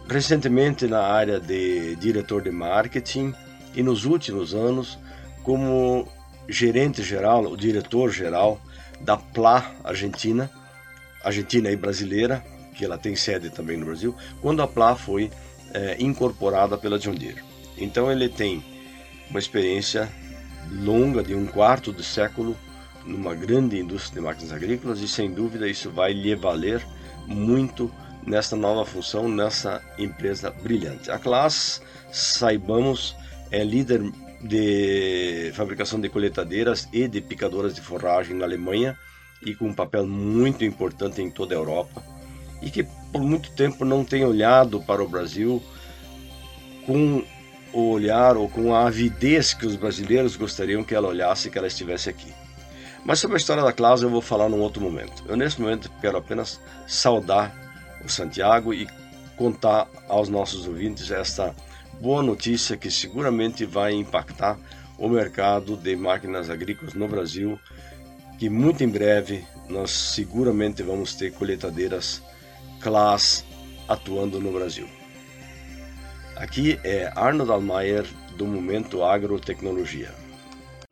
Recentemente 0.07 0.87
na 0.87 1.01
área 1.01 1.39
de 1.39 1.95
diretor 1.97 2.41
de 2.41 2.51
marketing 2.51 3.33
e 3.75 3.83
nos 3.83 4.05
últimos 4.05 4.53
anos 4.53 4.97
como 5.43 6.07
gerente 6.47 7.03
geral, 7.03 7.43
o 7.43 7.57
diretor 7.57 8.09
geral 8.09 8.59
da 9.01 9.17
PLA 9.17 9.71
Argentina, 9.83 10.49
Argentina 11.21 11.69
e 11.69 11.75
brasileira, 11.75 12.43
que 12.73 12.85
ela 12.85 12.97
tem 12.97 13.15
sede 13.15 13.49
também 13.49 13.75
no 13.75 13.85
Brasil, 13.85 14.15
quando 14.41 14.61
a 14.61 14.67
PLA 14.67 14.95
foi 14.95 15.29
é, 15.73 15.97
incorporada 15.99 16.77
pela 16.77 16.97
John 16.97 17.15
Deere. 17.15 17.43
Então 17.77 18.09
ele 18.09 18.29
tem 18.29 18.63
uma 19.29 19.39
experiência 19.39 20.09
longa 20.71 21.21
de 21.21 21.35
um 21.35 21.45
quarto 21.45 21.91
de 21.91 22.03
século 22.03 22.55
numa 23.05 23.35
grande 23.35 23.79
indústria 23.79 24.21
de 24.21 24.27
máquinas 24.27 24.51
agrícolas 24.51 24.99
e 25.01 25.07
sem 25.07 25.31
dúvida 25.31 25.67
isso 25.67 25.89
vai 25.89 26.13
lhe 26.13 26.35
valer 26.35 26.85
muito 27.27 27.91
nessa 28.25 28.55
nova 28.55 28.85
função, 28.85 29.27
nessa 29.27 29.81
empresa 29.97 30.49
brilhante. 30.49 31.11
A 31.11 31.19
Class, 31.19 31.81
saibamos, 32.11 33.15
é 33.51 33.63
líder 33.63 34.01
de 34.41 35.51
fabricação 35.53 35.99
de 35.99 36.09
coletadeiras 36.09 36.87
e 36.91 37.07
de 37.07 37.21
picadoras 37.21 37.73
de 37.73 37.81
forragem 37.81 38.35
na 38.35 38.45
Alemanha 38.45 38.97
e 39.41 39.55
com 39.55 39.67
um 39.67 39.73
papel 39.73 40.05
muito 40.05 40.63
importante 40.63 41.21
em 41.21 41.29
toda 41.29 41.55
a 41.55 41.57
Europa 41.57 42.03
e 42.61 42.69
que 42.69 42.83
por 43.11 43.21
muito 43.21 43.51
tempo 43.51 43.85
não 43.85 44.03
tem 44.03 44.25
olhado 44.25 44.81
para 44.81 45.03
o 45.03 45.07
Brasil 45.07 45.61
com 46.85 47.23
o 47.73 47.89
olhar 47.89 48.37
ou 48.37 48.49
com 48.49 48.73
a 48.73 48.87
avidez 48.87 49.53
que 49.53 49.65
os 49.65 49.75
brasileiros 49.75 50.35
gostariam 50.35 50.83
que 50.83 50.93
ela 50.93 51.07
olhasse 51.07 51.49
que 51.49 51.57
ela 51.57 51.67
estivesse 51.67 52.09
aqui. 52.09 52.31
Mas 53.05 53.19
sobre 53.19 53.35
a 53.35 53.37
história 53.37 53.63
da 53.63 53.73
Cláudia 53.73 54.05
eu 54.05 54.09
vou 54.09 54.21
falar 54.21 54.47
num 54.47 54.61
outro 54.61 54.81
momento. 54.81 55.23
Eu 55.27 55.35
nesse 55.35 55.59
momento 55.59 55.91
quero 55.99 56.17
apenas 56.17 56.59
saudar 56.87 57.53
o 58.03 58.09
Santiago 58.09 58.73
e 58.73 58.87
contar 59.35 59.87
aos 60.07 60.29
nossos 60.29 60.67
ouvintes 60.67 61.11
esta 61.11 61.53
boa 61.99 62.23
notícia 62.23 62.77
que 62.77 62.89
seguramente 62.89 63.65
vai 63.65 63.93
impactar 63.93 64.57
o 64.97 65.09
mercado 65.09 65.75
de 65.75 65.95
máquinas 65.95 66.49
agrícolas 66.49 66.93
no 66.93 67.07
Brasil, 67.07 67.59
que 68.39 68.49
muito 68.49 68.83
em 68.83 68.89
breve 68.89 69.45
nós 69.67 69.91
seguramente 69.91 70.81
vamos 70.81 71.13
ter 71.15 71.33
colheitadeiras 71.33 72.21
Class 72.79 73.43
atuando 73.87 74.39
no 74.39 74.51
Brasil. 74.51 74.87
Aqui 76.35 76.79
é 76.83 77.11
Arnold 77.15 77.51
Almayer 77.51 78.05
do 78.37 78.45
Momento 78.45 79.03
Agrotecnologia. 79.03 80.22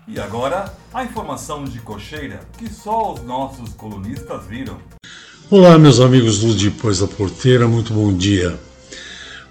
E 0.07 0.19
agora, 0.19 0.73
a 0.91 1.03
informação 1.03 1.63
de 1.63 1.79
cocheira 1.79 2.39
que 2.57 2.67
só 2.67 3.13
os 3.13 3.23
nossos 3.23 3.73
colunistas 3.73 4.45
viram. 4.47 4.77
Olá, 5.49 5.77
meus 5.77 5.99
amigos 5.99 6.39
do 6.39 6.55
Depois 6.55 6.99
da 6.99 7.07
Porteira, 7.07 7.67
muito 7.67 7.93
bom 7.93 8.11
dia. 8.11 8.59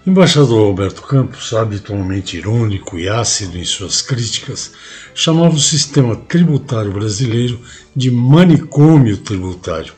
O 0.04 0.10
embaixador 0.10 0.66
Alberto 0.66 1.02
Campos, 1.02 1.52
habitualmente 1.52 2.36
irônico 2.36 2.98
e 2.98 3.08
ácido 3.08 3.58
em 3.58 3.64
suas 3.64 4.02
críticas, 4.02 4.72
chamava 5.14 5.54
o 5.54 5.60
sistema 5.60 6.16
tributário 6.16 6.92
brasileiro 6.92 7.60
de 7.94 8.10
manicômio 8.10 9.18
tributário. 9.18 9.94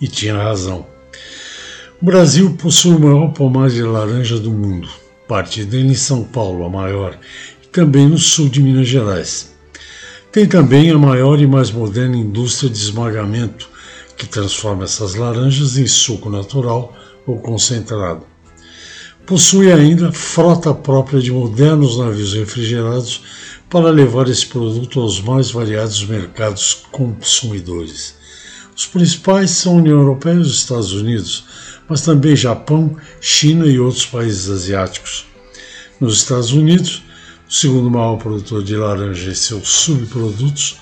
E 0.00 0.06
tinha 0.06 0.36
razão. 0.36 0.86
O 2.00 2.04
Brasil 2.04 2.54
possui 2.54 2.94
o 2.94 3.00
maior 3.00 3.32
pomar 3.32 3.70
de 3.70 3.82
laranja 3.82 4.38
do 4.38 4.52
mundo, 4.52 4.88
parte 5.26 5.64
dele 5.64 5.92
em 5.92 5.94
São 5.94 6.22
Paulo, 6.22 6.64
a 6.64 6.68
maior, 6.68 7.18
e 7.64 7.66
também 7.68 8.08
no 8.08 8.18
sul 8.18 8.48
de 8.48 8.62
Minas 8.62 8.86
Gerais. 8.86 9.55
Tem 10.36 10.46
também 10.46 10.90
a 10.90 10.98
maior 10.98 11.40
e 11.40 11.46
mais 11.46 11.70
moderna 11.70 12.14
indústria 12.14 12.68
de 12.68 12.76
esmagamento, 12.76 13.70
que 14.18 14.26
transforma 14.26 14.84
essas 14.84 15.14
laranjas 15.14 15.78
em 15.78 15.86
suco 15.86 16.28
natural 16.28 16.94
ou 17.26 17.38
concentrado. 17.38 18.26
Possui 19.24 19.72
ainda 19.72 20.12
frota 20.12 20.74
própria 20.74 21.20
de 21.20 21.32
modernos 21.32 21.96
navios 21.96 22.34
refrigerados 22.34 23.22
para 23.70 23.88
levar 23.88 24.28
esse 24.28 24.44
produto 24.44 25.00
aos 25.00 25.22
mais 25.22 25.50
variados 25.50 26.04
mercados 26.04 26.84
consumidores. 26.92 28.14
Os 28.76 28.84
principais 28.84 29.52
são 29.52 29.72
a 29.72 29.76
União 29.76 30.00
Europeia 30.00 30.34
e 30.34 30.40
os 30.40 30.54
Estados 30.54 30.92
Unidos, 30.92 31.46
mas 31.88 32.02
também 32.02 32.36
Japão, 32.36 32.94
China 33.22 33.64
e 33.66 33.80
outros 33.80 34.04
países 34.04 34.50
asiáticos. 34.50 35.24
Nos 35.98 36.18
Estados 36.18 36.52
Unidos, 36.52 37.05
o 37.48 37.52
segundo 37.52 37.90
maior 37.90 38.16
produtor 38.16 38.62
de 38.62 38.76
laranja 38.76 39.30
e 39.30 39.34
seus 39.34 39.68
subprodutos, 39.68 40.78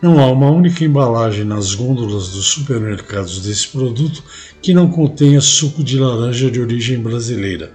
não 0.00 0.18
há 0.18 0.30
uma 0.30 0.50
única 0.50 0.84
embalagem 0.84 1.44
nas 1.44 1.74
gôndolas 1.74 2.28
dos 2.28 2.46
supermercados 2.46 3.40
desse 3.40 3.68
produto 3.68 4.22
que 4.62 4.72
não 4.72 4.90
contenha 4.90 5.40
suco 5.40 5.84
de 5.84 5.98
laranja 5.98 6.50
de 6.50 6.60
origem 6.60 6.98
brasileira. 6.98 7.72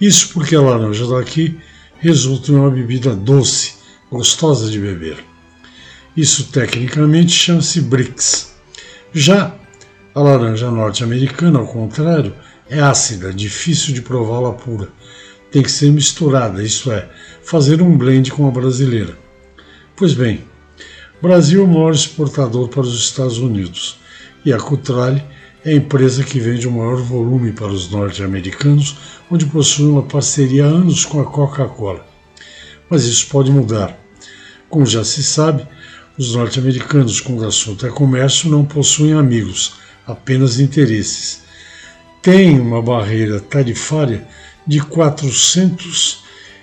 Isso 0.00 0.30
porque 0.32 0.56
a 0.56 0.60
laranja 0.60 1.06
daqui 1.06 1.58
resulta 1.98 2.50
em 2.50 2.54
uma 2.54 2.70
bebida 2.70 3.14
doce, 3.14 3.74
gostosa 4.10 4.70
de 4.70 4.80
beber. 4.80 5.18
Isso 6.16 6.44
tecnicamente 6.50 7.32
chama-se 7.32 7.82
BRICS. 7.82 8.52
Já 9.12 9.54
a 10.14 10.20
laranja 10.20 10.70
norte-americana, 10.70 11.60
ao 11.60 11.66
contrário, 11.66 12.34
é 12.68 12.80
ácida, 12.80 13.32
difícil 13.32 13.94
de 13.94 14.02
prová-la 14.02 14.52
pura. 14.52 14.88
Tem 15.50 15.62
que 15.62 15.70
ser 15.70 15.90
misturada, 15.90 16.62
isto 16.62 16.92
é, 16.92 17.08
fazer 17.42 17.82
um 17.82 17.96
blend 17.96 18.30
com 18.30 18.46
a 18.46 18.50
brasileira. 18.50 19.16
Pois 19.96 20.14
bem, 20.14 20.44
Brasil 21.20 21.60
é 21.60 21.64
o 21.64 21.68
maior 21.68 21.92
exportador 21.92 22.68
para 22.68 22.80
os 22.80 22.94
Estados 22.94 23.38
Unidos 23.38 23.98
e 24.44 24.52
a 24.52 24.58
Cutrale 24.58 25.22
é 25.64 25.72
a 25.72 25.74
empresa 25.74 26.24
que 26.24 26.40
vende 26.40 26.66
o 26.66 26.72
maior 26.72 26.96
volume 26.96 27.52
para 27.52 27.66
os 27.66 27.90
norte-americanos, 27.90 28.96
onde 29.30 29.44
possui 29.44 29.86
uma 29.86 30.02
parceria 30.02 30.64
há 30.64 30.68
anos 30.68 31.04
com 31.04 31.20
a 31.20 31.24
Coca-Cola. 31.24 32.06
Mas 32.88 33.04
isso 33.04 33.26
pode 33.28 33.50
mudar. 33.50 33.98
Como 34.70 34.86
já 34.86 35.04
se 35.04 35.22
sabe, 35.22 35.66
os 36.16 36.34
norte-americanos, 36.34 37.20
quando 37.20 37.42
o 37.42 37.48
assunto 37.48 37.86
é 37.86 37.90
comércio, 37.90 38.48
não 38.48 38.64
possuem 38.64 39.12
amigos, 39.12 39.74
apenas 40.06 40.58
interesses. 40.58 41.42
Tem 42.22 42.58
uma 42.58 42.80
barreira 42.80 43.40
tarifária 43.40 44.26
de 44.70 44.78
400 44.78 46.22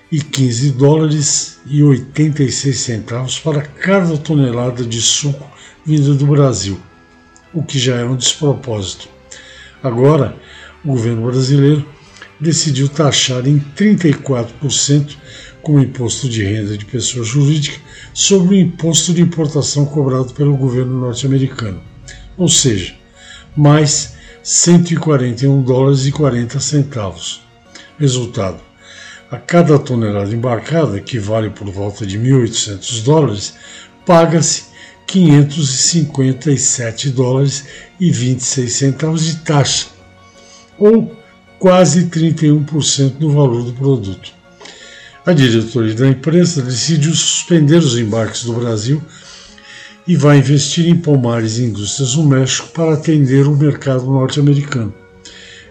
e 0.10 0.22
15 0.22 0.72
dólares 0.72 1.60
e 1.66 1.84
86 1.84 2.80
centavos 2.80 3.38
para 3.38 3.62
cada 3.62 4.18
tonelada 4.18 4.86
de 4.86 5.02
suco 5.02 5.46
vinda 5.86 6.14
do 6.14 6.26
Brasil, 6.26 6.80
o 7.54 7.62
que 7.62 7.78
já 7.78 7.98
é 7.98 8.06
um 8.06 8.16
despropósito. 8.16 9.10
Agora, 9.84 10.38
o 10.86 10.92
governo 10.92 11.30
brasileiro 11.30 11.86
decidiu 12.40 12.88
taxar 12.88 13.46
em 13.46 13.60
34% 13.76 15.18
como 15.62 15.82
imposto 15.82 16.30
de 16.30 16.46
renda 16.46 16.78
de 16.78 16.86
pessoa 16.86 17.26
jurídica 17.26 17.78
sobre 18.14 18.56
o 18.56 18.58
imposto 18.58 19.14
de 19.14 19.22
importação 19.22 19.86
cobrado 19.86 20.34
pelo 20.34 20.56
governo 20.56 20.98
norte-americano, 20.98 21.82
ou 22.38 22.48
seja, 22.48 22.96
mais 23.54 24.16
141 24.42 25.62
dólares 25.62 26.06
e 26.06 26.12
40 26.14 26.58
centavos. 26.62 27.46
Resultado: 28.00 28.60
a 29.30 29.38
cada 29.38 29.78
tonelada 29.80 30.34
embarcada, 30.34 31.00
que 31.00 31.20
vale 31.20 31.50
por 31.50 31.70
volta 31.70 32.06
de 32.06 32.20
1.800 32.20 33.04
dólares, 33.04 33.54
paga-se 34.06 34.66
557 35.08 37.10
dólares 37.10 37.66
e 38.00 38.12
26 38.12 38.72
centavos 38.72 39.26
de 39.26 39.38
taxa, 39.38 39.88
ou 40.78 41.16
quase 41.58 42.06
31% 42.06 43.18
do 43.18 43.32
valor 43.32 43.64
do 43.64 43.74
produto. 43.74 44.32
A 45.26 45.34
diretoria 45.34 45.96
da 45.96 46.08
empresa 46.08 46.62
decidiu 46.62 47.14
suspender 47.14 47.80
os 47.80 47.98
embarques 47.98 48.44
do 48.44 48.54
Brasil 48.54 49.02
e 50.08 50.16
vai 50.16 50.38
investir 50.38 50.88
em 50.88 50.96
pomares 50.96 51.58
e 51.58 51.64
indústrias 51.64 52.16
no 52.16 52.26
México 52.26 52.70
para 52.70 52.94
atender 52.94 53.46
o 53.46 53.56
mercado 53.56 54.06
norte-americano. 54.06 54.94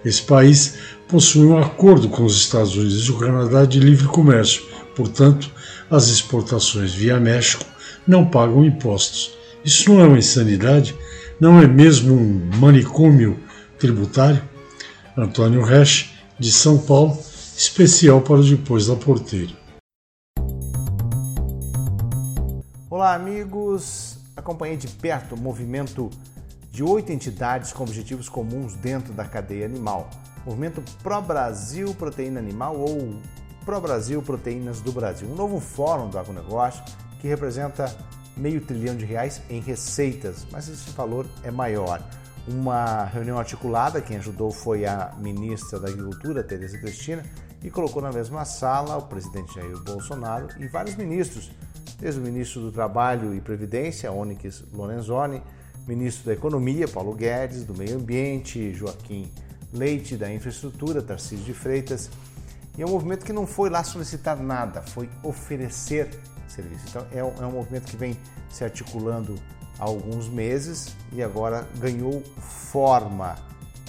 Esse 0.05 0.23
país 0.23 0.75
possui 1.09 1.47
um 1.47 1.57
acordo 1.57 2.09
com 2.09 2.25
os 2.25 2.37
Estados 2.37 2.77
Unidos 2.77 3.07
e 3.07 3.11
o 3.13 3.19
Canadá 3.19 3.65
de 3.65 3.79
livre 3.79 4.09
comércio, 4.09 4.65
portanto, 4.95 5.51
as 5.91 6.09
exportações 6.09 6.93
via 6.93 7.21
México 7.21 7.65
não 8.07 8.29
pagam 8.29 8.65
impostos. 8.65 9.37
Isso 9.65 9.93
não 9.93 10.01
é 10.01 10.07
uma 10.07 10.19
insanidade? 10.19 10.97
Não 11.41 11.61
é 11.61 11.67
mesmo 11.67 12.15
um 12.15 12.51
manicômio 12.57 13.39
tributário? 13.79 14.43
Antônio 15.17 15.63
Resch, 15.63 16.11
de 16.39 16.51
São 16.53 16.79
Paulo, 16.79 17.19
especial 17.57 18.21
para 18.21 18.43
Depois 18.43 18.87
da 18.87 18.97
Porteira. 18.97 19.53
Olá, 22.91 23.15
amigos. 23.15 24.19
Acompanhei 24.37 24.77
de 24.77 24.89
perto 24.89 25.35
o 25.35 25.39
movimento 25.39 26.11
de 26.71 26.83
oito 26.83 27.11
entidades 27.13 27.73
com 27.73 27.85
objetivos 27.85 28.29
comuns 28.29 28.75
dentro 28.75 29.13
da 29.13 29.25
cadeia 29.25 29.65
animal. 29.65 30.11
Movimento 30.47 30.81
Pro 31.03 31.21
Brasil 31.21 31.93
Proteína 31.93 32.39
Animal 32.39 32.77
ou 32.77 33.17
Pro 33.65 33.81
Brasil 33.81 34.23
Proteínas 34.23 34.81
do 34.81 34.93
Brasil. 34.93 35.29
Um 35.29 35.35
novo 35.35 35.59
fórum 35.59 36.09
do 36.09 36.17
agronegócio 36.17 36.85
que 37.21 37.27
representa 37.27 37.93
meio 38.37 38.61
trilhão 38.61 38.97
de 38.97 39.05
reais 39.05 39.43
em 39.51 39.61
receitas, 39.61 40.47
mas 40.53 40.69
esse 40.69 40.89
valor 40.91 41.27
é 41.43 41.51
maior. 41.51 42.01
Uma 42.47 43.07
reunião 43.07 43.41
articulada, 43.41 44.01
quem 44.01 44.19
ajudou 44.19 44.53
foi 44.53 44.87
a 44.87 45.13
ministra 45.19 45.81
da 45.81 45.89
Agricultura, 45.89 46.45
Tereza 46.45 46.79
Cristina, 46.79 47.25
e 47.61 47.69
colocou 47.69 48.01
na 48.01 48.13
mesma 48.13 48.45
sala 48.45 48.97
o 48.99 49.03
presidente 49.03 49.53
Jair 49.57 49.77
Bolsonaro 49.83 50.47
e 50.61 50.69
vários 50.69 50.95
ministros, 50.95 51.51
desde 51.99 52.21
o 52.21 52.23
ministro 52.23 52.61
do 52.61 52.71
Trabalho 52.71 53.35
e 53.35 53.41
Previdência, 53.41 54.13
Onyx 54.13 54.63
Lorenzoni, 54.73 55.43
ministro 55.89 56.27
da 56.27 56.35
Economia, 56.35 56.87
Paulo 56.87 57.15
Guedes, 57.15 57.65
do 57.65 57.75
Meio 57.75 57.97
Ambiente, 57.97 58.73
Joaquim 58.73 59.29
Leite, 59.73 60.17
da 60.17 60.33
Infraestrutura, 60.33 61.03
Tarcísio 61.03 61.45
de 61.45 61.55
Freitas. 61.55 62.11
E 62.77 62.83
é 62.83 62.87
um 62.87 62.91
movimento 62.91 63.25
que 63.25 63.33
não 63.33 63.47
foi 63.47 63.71
lá 63.71 63.83
solicitar 63.83 64.37
nada, 64.37 64.83
foi 64.83 65.09
oferecer 65.23 66.09
serviço. 66.49 66.85
Então 66.89 67.07
é 67.13 67.23
um, 67.23 67.33
é 67.43 67.47
um 67.47 67.53
movimento 67.53 67.91
que 67.91 67.97
vem 67.97 68.17
se 68.51 68.65
articulando 68.65 69.35
há 69.79 69.85
alguns 69.85 70.29
meses 70.29 70.95
e 71.13 71.23
agora 71.23 71.67
ganhou 71.79 72.23
forma 72.71 73.37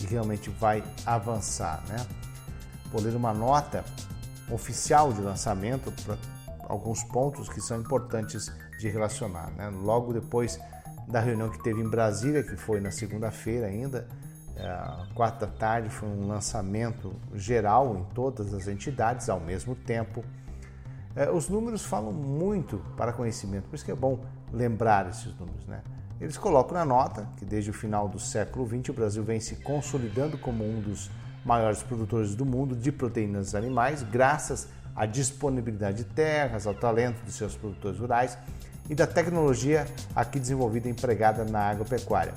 e 0.01 0.05
realmente 0.05 0.49
vai 0.49 0.83
avançar. 1.05 1.83
Né? 1.87 2.05
Vou 2.91 3.01
ler 3.01 3.15
uma 3.15 3.33
nota 3.33 3.83
oficial 4.51 5.11
de 5.11 5.21
lançamento 5.21 5.91
para 6.03 6.17
alguns 6.69 7.03
pontos 7.03 7.49
que 7.49 7.61
são 7.61 7.79
importantes 7.79 8.51
de 8.79 8.89
relacionar. 8.89 9.51
Né? 9.51 9.69
Logo 9.69 10.13
depois 10.13 10.59
da 11.07 11.19
reunião 11.19 11.49
que 11.49 11.61
teve 11.63 11.81
em 11.81 11.89
Brasília, 11.89 12.43
que 12.43 12.55
foi 12.55 12.79
na 12.81 12.91
segunda-feira 12.91 13.67
ainda, 13.67 14.07
é, 14.57 15.13
quatro 15.13 15.45
da 15.45 15.53
tarde, 15.53 15.89
foi 15.89 16.09
um 16.09 16.27
lançamento 16.27 17.13
geral 17.33 17.95
em 17.95 18.03
todas 18.13 18.53
as 18.53 18.67
entidades 18.67 19.29
ao 19.29 19.39
mesmo 19.39 19.75
tempo. 19.75 20.25
É, 21.15 21.29
os 21.29 21.47
números 21.47 21.85
falam 21.85 22.11
muito 22.11 22.81
para 22.95 23.13
conhecimento, 23.13 23.65
por 23.69 23.75
isso 23.75 23.85
que 23.85 23.91
é 23.91 23.95
bom 23.95 24.19
lembrar 24.51 25.09
esses 25.09 25.33
números. 25.37 25.65
Né? 25.67 25.81
Eles 26.19 26.37
colocam 26.37 26.75
na 26.75 26.85
nota 26.85 27.27
que 27.37 27.45
desde 27.45 27.69
o 27.69 27.73
final 27.73 28.07
do 28.09 28.19
século 28.19 28.67
XX 28.67 28.89
o 28.89 28.93
Brasil 28.93 29.23
vem 29.23 29.39
se 29.39 29.57
consolidando 29.57 30.37
como 30.37 30.63
um 30.63 30.81
dos 30.81 31.11
maiores 31.45 31.83
produtores 31.83 32.35
do 32.35 32.45
mundo 32.45 32.75
de 32.75 32.91
proteínas 32.91 33.53
animais, 33.53 34.03
graças 34.03 34.67
à 34.95 35.05
disponibilidade 35.05 35.97
de 35.97 36.03
terras, 36.05 36.65
ao 36.65 36.73
talento 36.73 37.23
de 37.23 37.31
seus 37.31 37.55
produtores 37.55 37.99
rurais 37.99 38.37
e 38.89 38.95
da 38.95 39.05
tecnologia 39.05 39.85
aqui 40.15 40.39
desenvolvida 40.39 40.87
e 40.87 40.91
empregada 40.91 41.45
na 41.45 41.69
agropecuária. 41.69 42.33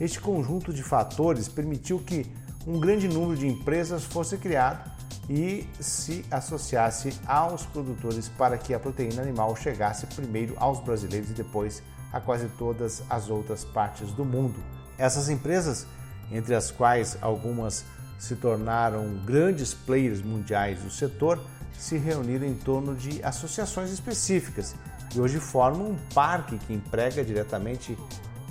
Este 0.00 0.18
conjunto 0.18 0.72
de 0.72 0.82
fatores 0.82 1.46
permitiu 1.46 1.98
que 1.98 2.26
um 2.66 2.80
grande 2.80 3.06
número 3.06 3.38
de 3.38 3.46
empresas 3.46 4.02
fosse 4.02 4.38
criado 4.38 4.90
e 5.28 5.68
se 5.78 6.24
associasse 6.30 7.12
aos 7.26 7.66
produtores 7.66 8.28
para 8.28 8.56
que 8.56 8.72
a 8.72 8.80
proteína 8.80 9.20
animal 9.20 9.54
chegasse 9.54 10.06
primeiro 10.06 10.54
aos 10.58 10.80
brasileiros 10.80 11.30
e 11.30 11.34
depois 11.34 11.82
a 12.12 12.18
quase 12.18 12.48
todas 12.58 13.02
as 13.10 13.28
outras 13.28 13.62
partes 13.62 14.10
do 14.12 14.24
mundo. 14.24 14.58
Essas 14.96 15.28
empresas, 15.28 15.86
entre 16.32 16.54
as 16.54 16.70
quais 16.70 17.18
algumas 17.20 17.84
se 18.18 18.34
tornaram 18.36 19.06
grandes 19.24 19.74
players 19.74 20.22
mundiais 20.22 20.80
do 20.82 20.90
setor, 20.90 21.38
se 21.78 21.96
reuniram 21.96 22.46
em 22.46 22.54
torno 22.54 22.94
de 22.94 23.22
associações 23.22 23.90
específicas 23.90 24.74
e 25.14 25.20
hoje 25.20 25.38
formam 25.38 25.90
um 25.90 25.96
parque 26.14 26.58
que 26.58 26.72
emprega 26.72 27.24
diretamente 27.24 27.96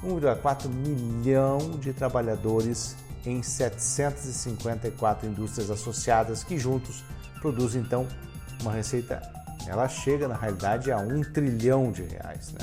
1,4 0.04 0.68
milhão 0.70 1.58
de 1.80 1.94
trabalhadores 1.94 2.96
em 3.26 3.44
754 3.44 5.28
indústrias 5.28 5.70
associadas 5.70 6.44
que 6.44 6.58
juntos 6.58 7.04
produzem 7.42 7.82
então 7.82 8.08
uma 8.62 8.72
receita. 8.72 9.22
Ela 9.68 9.88
chega 9.88 10.28
na 10.28 10.36
realidade 10.36 10.92
a 10.92 10.98
um 10.98 11.22
trilhão 11.22 11.92
de 11.92 12.04
reais. 12.04 12.54
Né? 12.54 12.60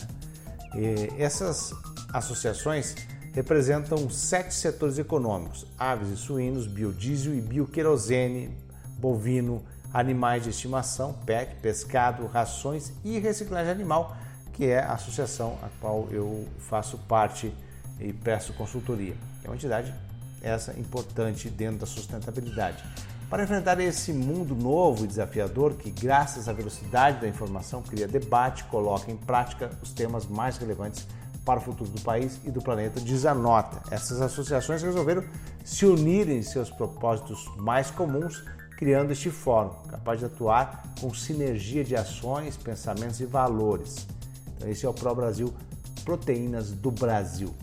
E 0.75 1.23
essas 1.23 1.75
associações 2.13 2.95
representam 3.33 4.09
sete 4.09 4.55
setores 4.55 4.99
econômicos: 4.99 5.67
aves 5.79 6.09
e 6.09 6.17
suínos, 6.17 6.67
biodiesel 6.67 7.35
e 7.35 7.41
bioquerosene, 7.41 8.57
bovino, 8.99 9.63
animais 9.93 10.43
de 10.43 10.51
estimação, 10.51 11.13
PEC, 11.25 11.57
pescado, 11.57 12.27
rações 12.27 12.93
e 13.05 13.19
reciclagem 13.19 13.71
animal, 13.71 14.17
que 14.57 14.67
é 14.67 14.79
a 14.79 14.95
associação 14.95 15.59
a 15.63 15.69
qual 15.81 16.09
eu 16.11 16.49
faço 16.59 16.99
parte 17.07 17.53
e 18.01 18.13
presto 18.13 18.55
consultoria. 18.55 19.15
É 19.45 19.49
uma 19.49 19.55
entidade 19.55 19.95
essa 20.43 20.73
importante 20.79 21.49
dentro 21.51 21.79
da 21.79 21.87
sustentabilidade. 21.87 22.83
Para 23.29 23.43
enfrentar 23.43 23.79
esse 23.81 24.13
mundo 24.13 24.55
novo 24.55 25.05
e 25.05 25.09
desafiador 25.09 25.75
que, 25.75 25.91
graças 25.91 26.49
à 26.49 26.53
velocidade 26.53 27.21
da 27.21 27.29
informação, 27.29 27.83
cria 27.83 28.07
debate, 28.07 28.65
coloca 28.65 29.11
em 29.11 29.17
prática 29.17 29.71
os 29.83 29.93
temas 29.93 30.27
mais 30.27 30.57
relevantes 30.57 31.07
para 31.45 31.59
o 31.59 31.63
futuro 31.63 31.91
do 31.91 32.01
país 32.01 32.41
e 32.45 32.51
do 32.51 32.63
planeta, 32.63 33.01
diz 33.01 33.27
a 33.27 33.35
nota. 33.35 33.83
Essas 33.91 34.21
associações 34.21 34.83
resolveram 34.83 35.25
se 35.65 35.85
unirem 35.85 36.39
em 36.39 36.43
seus 36.43 36.71
propósitos 36.71 37.45
mais 37.57 37.91
comuns 37.91 38.45
criando 38.77 39.11
este 39.11 39.31
fórum, 39.31 39.71
capaz 39.89 40.21
de 40.21 40.27
atuar 40.27 40.83
com 41.01 41.13
sinergia 41.13 41.83
de 41.83 41.97
ações, 41.97 42.57
pensamentos 42.57 43.21
e 43.21 43.25
valores. 43.25 44.07
Então, 44.57 44.69
esse 44.69 44.85
é 44.87 44.89
o 44.89 44.95
Pro 44.95 45.15
Brasil 45.15 45.53
Proteínas 46.05 46.71
do 46.71 46.91
Brasil. 46.91 47.55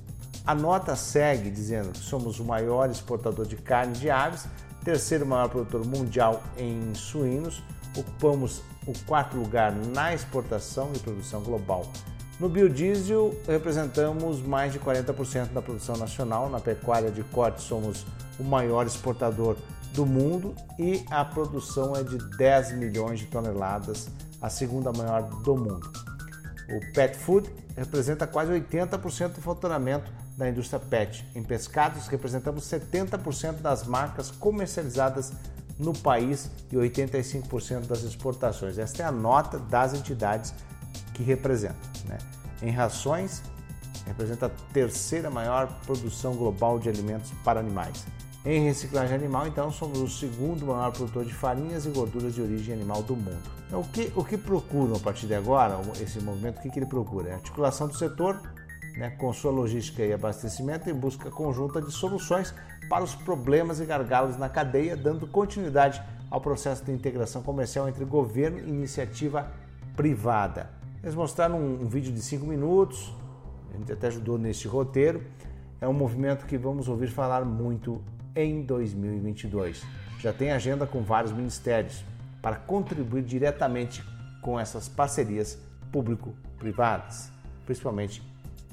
A 0.46 0.54
nota 0.54 0.96
segue 0.96 1.50
dizendo 1.50 1.94
que 1.94 2.00
somos 2.00 2.40
o 2.40 2.44
maior 2.44 2.90
exportador 2.90 3.46
de 3.46 3.56
carne 3.56 3.94
de 3.94 4.10
aves, 4.10 4.46
terceiro 4.84 5.26
maior 5.26 5.48
produtor 5.48 5.86
mundial 5.86 6.44
em 6.58 6.94
suínos, 6.94 7.64
ocupamos 7.98 8.62
o 8.86 8.94
quarto 9.06 9.38
lugar 9.38 9.72
na 9.72 10.14
exportação 10.14 10.92
e 10.94 11.00
produção 11.00 11.42
global. 11.42 11.86
No 12.40 12.50
biodiesel, 12.50 13.34
representamos 13.48 14.42
mais 14.42 14.74
de 14.74 14.80
40% 14.80 15.54
da 15.54 15.62
produção 15.62 15.96
nacional. 15.96 16.50
Na 16.50 16.60
pecuária 16.60 17.10
de 17.10 17.24
corte, 17.24 17.62
somos 17.62 18.06
o 18.38 18.44
maior 18.44 18.86
exportador 18.86 19.56
do 19.94 20.06
mundo 20.06 20.54
e 20.78 21.06
a 21.10 21.24
produção 21.24 21.96
é 21.96 22.04
de 22.04 22.18
10 22.36 22.78
milhões 22.78 23.20
de 23.20 23.28
toneladas, 23.28 24.10
a 24.42 24.50
segunda 24.50 24.92
maior 24.92 25.22
do 25.22 25.56
mundo. 25.56 26.13
O 26.74 26.80
pet 26.92 27.16
food 27.16 27.54
representa 27.76 28.26
quase 28.26 28.52
80% 28.52 29.34
do 29.34 29.42
faturamento 29.42 30.12
da 30.36 30.50
indústria 30.50 30.80
pet. 30.80 31.24
Em 31.36 31.44
pescados, 31.44 32.08
representamos 32.08 32.64
70% 32.64 33.62
das 33.62 33.86
marcas 33.86 34.32
comercializadas 34.32 35.34
no 35.78 35.94
país 35.94 36.50
e 36.72 36.76
85% 36.76 37.86
das 37.86 38.04
exportações. 38.04 38.80
Esta 38.80 39.04
é 39.04 39.06
a 39.06 39.12
nota 39.12 39.60
das 39.60 39.94
entidades 39.94 40.54
que 41.14 41.22
representam. 41.22 41.78
Né? 42.08 42.18
Em 42.64 42.72
rações, 42.72 43.44
representa 44.08 44.48
a 44.48 44.50
terceira 44.74 45.30
maior 45.30 45.68
produção 45.86 46.36
global 46.36 46.80
de 46.80 46.90
alimentos 46.90 47.32
para 47.44 47.60
animais. 47.60 48.04
Em 48.46 48.66
reciclagem 48.66 49.16
animal, 49.16 49.48
então, 49.48 49.72
somos 49.72 50.00
o 50.00 50.08
segundo 50.08 50.66
maior 50.66 50.92
produtor 50.92 51.24
de 51.24 51.34
farinhas 51.34 51.86
e 51.86 51.90
gorduras 51.90 52.36
de 52.36 52.42
origem 52.42 52.74
animal 52.74 53.02
do 53.02 53.16
mundo. 53.16 53.42
Então, 53.68 53.80
o 53.80 53.88
que, 53.88 54.12
o 54.18 54.24
que 54.24 54.38
procuram 54.38 54.98
a 54.98 55.00
partir 55.00 55.28
de 55.28 55.34
agora, 55.34 55.80
esse 56.02 56.20
movimento, 56.20 56.58
o 56.58 56.62
que, 56.62 56.70
que 56.70 56.78
ele 56.78 56.86
procura? 56.86 57.30
É 57.30 57.34
articulação 57.36 57.88
do 57.88 57.96
setor 57.96 58.42
né, 58.98 59.12
com 59.12 59.32
sua 59.32 59.50
logística 59.50 60.04
e 60.04 60.12
abastecimento 60.12 60.90
em 60.90 60.94
busca 60.94 61.32
conjunta 61.32 61.82
de 61.82 61.90
soluções 61.90 62.54
para 62.90 63.02
os 63.02 63.16
problemas 63.16 63.80
e 63.80 63.86
gargalos 63.86 64.38
na 64.38 64.50
cadeia, 64.50 64.98
dando 64.98 65.26
continuidade 65.26 66.04
ao 66.30 66.42
processo 66.42 66.84
de 66.84 66.92
integração 66.92 67.42
comercial 67.42 67.88
entre 67.88 68.04
governo 68.04 68.60
e 68.60 68.68
iniciativa 68.68 69.52
privada. 69.96 70.70
Eles 71.02 71.16
mostraram 71.16 71.58
um, 71.58 71.84
um 71.84 71.88
vídeo 71.88 72.12
de 72.12 72.22
5 72.22 72.46
minutos, 72.46 73.16
a 73.74 73.78
gente 73.78 73.92
até 73.92 74.08
ajudou 74.08 74.38
neste 74.38 74.68
roteiro. 74.68 75.24
É 75.80 75.88
um 75.88 75.94
movimento 75.94 76.46
que 76.46 76.58
vamos 76.58 76.88
ouvir 76.88 77.08
falar 77.08 77.46
muito 77.46 78.02
em 78.36 78.62
2022. 78.62 79.84
Já 80.20 80.34
tem 80.34 80.52
agenda 80.52 80.86
com 80.86 81.02
vários 81.02 81.32
ministérios 81.32 82.04
para 82.42 82.56
contribuir 82.56 83.24
diretamente 83.24 84.04
com 84.42 84.60
essas 84.60 84.88
parcerias 84.88 85.58
público-privadas, 85.92 87.32
principalmente 87.66 88.22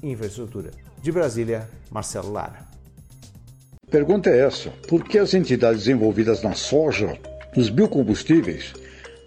infraestrutura. 0.01 0.71
De 1.01 1.11
Brasília, 1.11 1.67
Marcelo 1.89 2.31
Lara. 2.31 2.65
Pergunta 3.89 4.29
é 4.29 4.45
essa: 4.45 4.69
por 4.87 5.03
que 5.03 5.17
as 5.17 5.33
entidades 5.33 5.87
envolvidas 5.87 6.41
na 6.41 6.53
soja, 6.53 7.17
nos 7.55 7.69
biocombustíveis, 7.69 8.73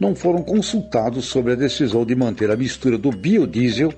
não 0.01 0.14
foram 0.14 0.43
consultados 0.43 1.26
sobre 1.26 1.53
a 1.53 1.57
decisão 1.57 2.05
de 2.05 2.14
manter 2.14 2.51
a 2.51 2.57
mistura 2.57 2.99
do 2.99 3.11
biodiesel 3.11 3.93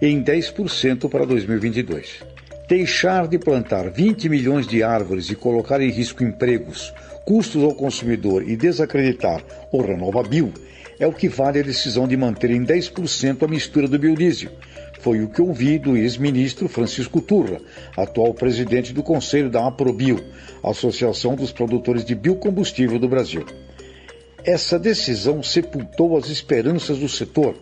em 0.00 0.22
10% 0.22 1.08
para 1.08 1.24
2022? 1.24 2.35
Deixar 2.68 3.28
de 3.28 3.38
plantar 3.38 3.88
20 3.90 4.28
milhões 4.28 4.66
de 4.66 4.82
árvores 4.82 5.30
e 5.30 5.36
colocar 5.36 5.80
em 5.80 5.88
risco 5.88 6.24
empregos, 6.24 6.92
custos 7.24 7.62
ao 7.62 7.72
consumidor 7.72 8.42
e 8.42 8.56
desacreditar 8.56 9.40
o 9.70 9.80
RenovaBio 9.80 10.52
é 10.98 11.06
o 11.06 11.12
que 11.12 11.28
vale 11.28 11.60
a 11.60 11.62
decisão 11.62 12.08
de 12.08 12.16
manter 12.16 12.50
em 12.50 12.64
10% 12.64 13.44
a 13.44 13.46
mistura 13.46 13.86
do 13.86 13.96
biodiesel. 13.96 14.50
Foi 14.98 15.22
o 15.22 15.28
que 15.28 15.40
ouvi 15.40 15.78
do 15.78 15.96
ex-ministro 15.96 16.68
Francisco 16.68 17.20
Turra, 17.20 17.60
atual 17.96 18.34
presidente 18.34 18.92
do 18.92 19.00
Conselho 19.00 19.48
da 19.48 19.64
APROBio, 19.68 20.24
Associação 20.64 21.36
dos 21.36 21.52
Produtores 21.52 22.04
de 22.04 22.16
Biocombustível 22.16 22.98
do 22.98 23.08
Brasil. 23.08 23.46
Essa 24.44 24.76
decisão 24.76 25.40
sepultou 25.40 26.16
as 26.16 26.30
esperanças 26.30 26.98
do 26.98 27.08
setor 27.08 27.54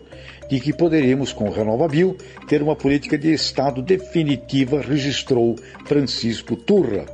de 0.49 0.59
que 0.59 0.73
poderíamos, 0.73 1.33
com 1.33 1.49
o 1.49 1.51
RenovaBio, 1.51 2.17
ter 2.47 2.61
uma 2.61 2.75
política 2.75 3.17
de 3.17 3.33
Estado 3.33 3.81
definitiva, 3.81 4.81
registrou 4.81 5.55
Francisco 5.85 6.55
Turra 6.55 7.05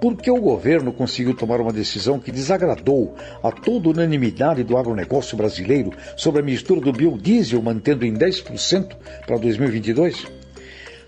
porque 0.00 0.30
o 0.30 0.40
governo 0.40 0.92
conseguiu 0.92 1.34
tomar 1.34 1.60
uma 1.60 1.72
decisão 1.72 2.18
que 2.18 2.30
desagradou 2.30 3.14
a 3.42 3.50
toda 3.50 3.88
unanimidade 3.88 4.62
do 4.62 4.76
agronegócio 4.76 5.36
brasileiro 5.36 5.92
sobre 6.16 6.40
a 6.40 6.44
mistura 6.44 6.80
do 6.80 6.92
biodiesel, 6.92 7.62
mantendo 7.62 8.04
em 8.04 8.12
10% 8.12 8.94
para 9.26 9.38
2022? 9.38 10.26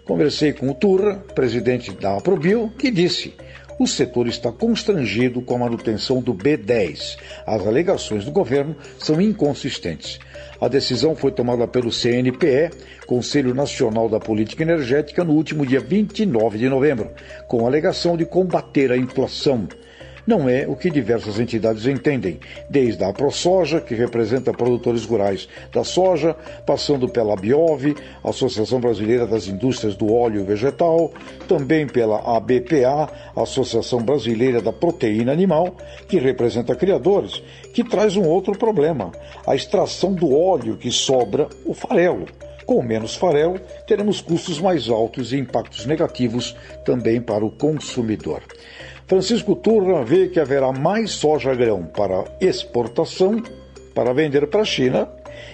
Conversei 0.05 0.53
com 0.55 0.71
o 0.71 0.75
Turra, 0.75 1.17
presidente 1.35 1.93
da 1.93 2.17
Aprobio, 2.17 2.73
que 2.79 2.91
disse: 2.91 3.35
o 3.79 3.87
setor 3.87 4.27
está 4.27 4.51
constrangido 4.51 5.43
com 5.43 5.55
a 5.57 5.59
manutenção 5.59 6.23
do 6.23 6.35
B10. 6.35 7.19
As 7.47 7.67
alegações 7.67 8.25
do 8.25 8.31
governo 8.31 8.75
são 8.99 9.21
inconsistentes. 9.21 10.19
A 10.61 10.67
decisão 10.67 11.15
foi 11.15 11.31
tomada 11.31 11.69
pelo 11.69 11.93
CNPE, 11.93 12.71
Conselho 13.07 13.55
Nacional 13.55 14.09
da 14.09 14.19
Política 14.19 14.65
Energética, 14.65 15.23
no 15.23 15.35
último 15.35 15.65
dia 15.65 15.79
29 15.79 16.59
de 16.59 16.69
novembro, 16.69 17.11
com 17.47 17.65
a 17.65 17.69
alegação 17.69 18.17
de 18.17 18.25
combater 18.25 18.91
a 18.91 18.97
inflação 18.97 19.69
não 20.29 20.47
é 20.47 20.67
o 20.69 20.77
que 20.77 20.91
diversas 20.91 21.41
entidades 21.41 21.87
entendem, 21.87 22.39
desde 22.69 23.03
a 23.03 23.11
ProSoja, 23.15 23.81
que 23.81 23.95
representa 23.95 24.53
produtores 24.53 25.07
rurais 25.07 25.49
da 25.73 25.83
soja, 25.83 26.37
passando 26.67 27.09
pela 27.09 27.35
Biov, 27.35 27.97
Associação 28.23 28.79
Brasileira 28.79 29.27
das 29.27 29.49
Indústrias 29.49 29.97
do 29.97 30.13
Óleo 30.13 30.45
Vegetal, 30.45 31.11
também 31.49 31.87
pela 31.87 32.37
ABPA, 32.37 33.11
Associação 33.35 34.03
Brasileira 34.03 34.61
da 34.61 34.71
Proteína 34.71 35.33
Animal, 35.33 35.75
que 36.07 36.19
representa 36.19 36.77
criadores, 36.77 37.43
que 37.73 37.83
traz 37.83 38.15
um 38.15 38.25
outro 38.25 38.53
problema, 38.53 39.11
a 39.47 39.57
extração 39.57 40.13
do 40.13 40.37
óleo 40.39 40.77
que 40.77 40.91
sobra, 40.91 41.49
o 41.65 41.73
farelo. 41.73 42.27
Com 42.67 42.83
menos 42.83 43.17
farelo, 43.17 43.59
teremos 43.87 44.21
custos 44.21 44.61
mais 44.61 44.91
altos 44.91 45.33
e 45.33 45.39
impactos 45.39 45.87
negativos 45.87 46.55
também 46.85 47.19
para 47.19 47.43
o 47.43 47.51
consumidor. 47.51 48.43
Francisco 49.09 49.57
Turra 49.57 50.05
vê 50.05 50.29
que 50.29 50.39
haverá 50.39 50.71
mais 50.71 51.13
soja-grão 51.13 51.85
para 51.85 52.25
exportação, 52.43 53.43
para 53.95 54.13
vender 54.13 54.47
para 54.49 54.61
a 54.61 54.67
China, 54.67 55.09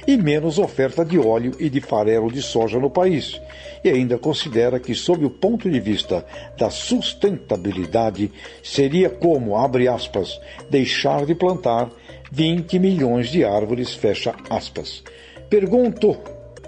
e 0.08 0.16
menos 0.16 0.58
oferta 0.58 1.04
de 1.04 1.20
óleo 1.20 1.52
e 1.60 1.70
de 1.70 1.80
farelo 1.80 2.32
de 2.32 2.42
soja 2.42 2.80
no 2.80 2.90
país. 2.90 3.40
E 3.84 3.88
ainda 3.88 4.18
considera 4.18 4.80
que, 4.80 4.92
sob 4.92 5.24
o 5.24 5.30
ponto 5.30 5.70
de 5.70 5.78
vista 5.78 6.26
da 6.58 6.68
sustentabilidade, 6.68 8.32
seria 8.60 9.08
como, 9.08 9.56
abre 9.56 9.86
aspas, 9.86 10.40
deixar 10.68 11.24
de 11.24 11.36
plantar 11.36 11.88
20 12.32 12.76
milhões 12.80 13.28
de 13.28 13.44
árvores, 13.44 13.94
fecha 13.94 14.34
aspas. 14.50 15.04
Pergunto, 15.48 16.16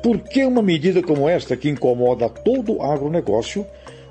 por 0.01 0.21
que 0.21 0.45
uma 0.45 0.63
medida 0.63 1.03
como 1.03 1.29
esta, 1.29 1.57
que 1.57 1.69
incomoda 1.69 2.29
todo 2.29 2.77
o 2.77 2.83
agronegócio, 2.85 3.67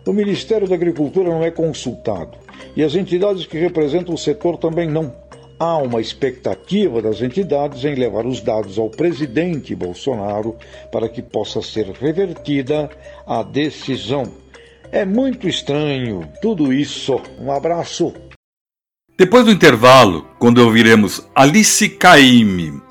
o 0.05 0.11
Ministério 0.11 0.67
da 0.67 0.76
Agricultura 0.76 1.30
não 1.30 1.41
é 1.41 1.51
consultado? 1.51 2.44
E 2.75 2.83
as 2.83 2.95
entidades 2.95 3.45
que 3.45 3.57
representam 3.57 4.13
o 4.13 4.17
setor 4.17 4.57
também 4.57 4.89
não. 4.89 5.13
Há 5.57 5.77
uma 5.77 6.01
expectativa 6.01 7.01
das 7.01 7.21
entidades 7.21 7.85
em 7.85 7.95
levar 7.95 8.25
os 8.25 8.41
dados 8.41 8.77
ao 8.77 8.89
presidente 8.89 9.73
Bolsonaro 9.73 10.57
para 10.91 11.07
que 11.07 11.21
possa 11.21 11.61
ser 11.61 11.91
revertida 11.91 12.89
a 13.25 13.41
decisão. 13.41 14.23
É 14.91 15.05
muito 15.05 15.47
estranho 15.47 16.27
tudo 16.41 16.73
isso. 16.73 17.21
Um 17.39 17.51
abraço. 17.51 18.13
Depois 19.17 19.45
do 19.45 19.51
intervalo, 19.51 20.27
quando 20.37 20.57
ouviremos 20.57 21.25
Alice 21.33 21.87
Caime 21.87 22.81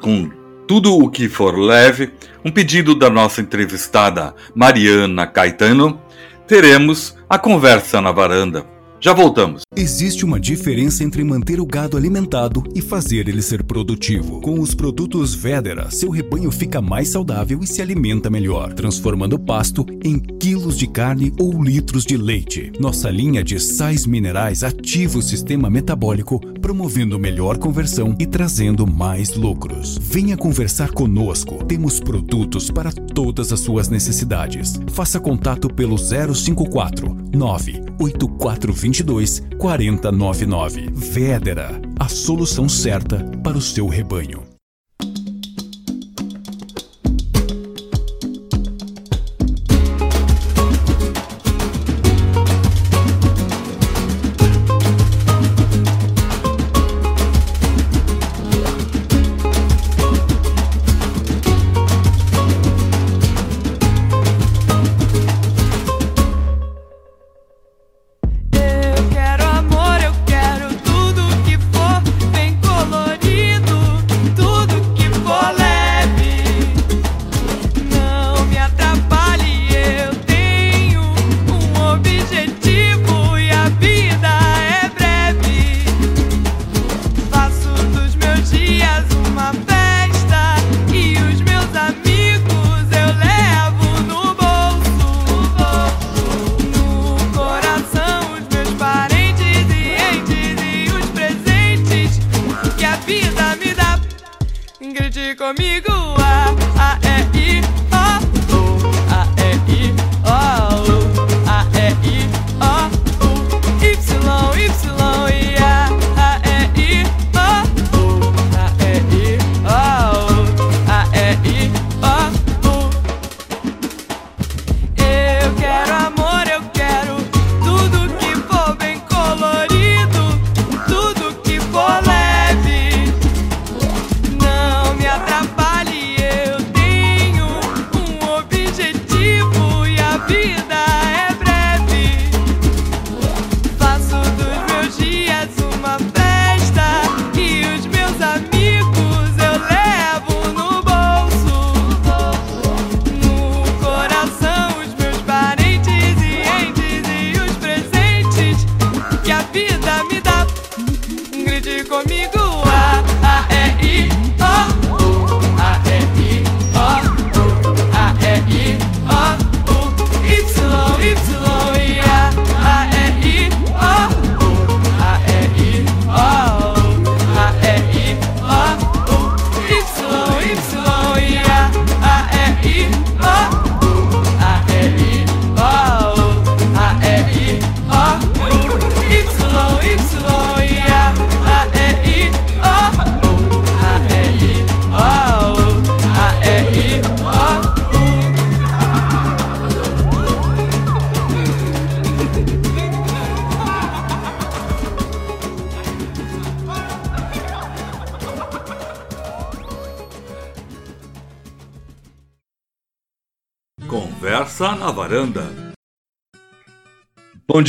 com 0.00 0.30
Tudo 0.68 0.96
o 0.96 1.10
que 1.10 1.28
for 1.28 1.58
leve, 1.58 2.10
um 2.44 2.50
pedido 2.50 2.94
da 2.94 3.10
nossa 3.10 3.40
entrevistada 3.40 4.34
Mariana 4.54 5.26
Caetano, 5.26 6.00
teremos 6.46 7.16
a 7.28 7.36
conversa 7.36 8.00
na 8.00 8.12
varanda. 8.12 8.71
Já 9.04 9.12
voltamos. 9.12 9.62
Existe 9.74 10.24
uma 10.24 10.38
diferença 10.38 11.02
entre 11.02 11.24
manter 11.24 11.58
o 11.58 11.66
gado 11.66 11.96
alimentado 11.96 12.62
e 12.72 12.80
fazer 12.80 13.28
ele 13.28 13.42
ser 13.42 13.64
produtivo. 13.64 14.40
Com 14.40 14.60
os 14.60 14.76
produtos 14.76 15.34
Vedera, 15.34 15.90
seu 15.90 16.08
rebanho 16.08 16.52
fica 16.52 16.80
mais 16.80 17.08
saudável 17.08 17.58
e 17.60 17.66
se 17.66 17.82
alimenta 17.82 18.30
melhor, 18.30 18.72
transformando 18.74 19.36
pasto 19.40 19.84
em 20.04 20.20
quilos 20.20 20.78
de 20.78 20.86
carne 20.86 21.32
ou 21.36 21.60
litros 21.60 22.04
de 22.04 22.16
leite. 22.16 22.70
Nossa 22.78 23.10
linha 23.10 23.42
de 23.42 23.58
sais 23.58 24.06
minerais 24.06 24.62
ativa 24.62 25.18
o 25.18 25.22
sistema 25.22 25.68
metabólico, 25.68 26.38
promovendo 26.60 27.18
melhor 27.18 27.58
conversão 27.58 28.14
e 28.20 28.26
trazendo 28.26 28.86
mais 28.86 29.34
lucros. 29.34 29.98
Venha 30.00 30.36
conversar 30.36 30.92
conosco. 30.92 31.64
Temos 31.64 31.98
produtos 31.98 32.70
para 32.70 32.92
todas 32.92 33.52
as 33.52 33.58
suas 33.58 33.88
necessidades. 33.88 34.78
Faça 34.92 35.18
contato 35.18 35.68
pelo 35.68 35.98
054 35.98 37.16
98420 37.34 38.91
22 38.92 39.42
4099. 39.58 40.90
Vedera, 40.92 41.80
a 41.98 42.08
solução 42.08 42.68
certa 42.68 43.24
para 43.42 43.56
o 43.56 43.60
seu 43.60 43.88
rebanho. 43.88 44.51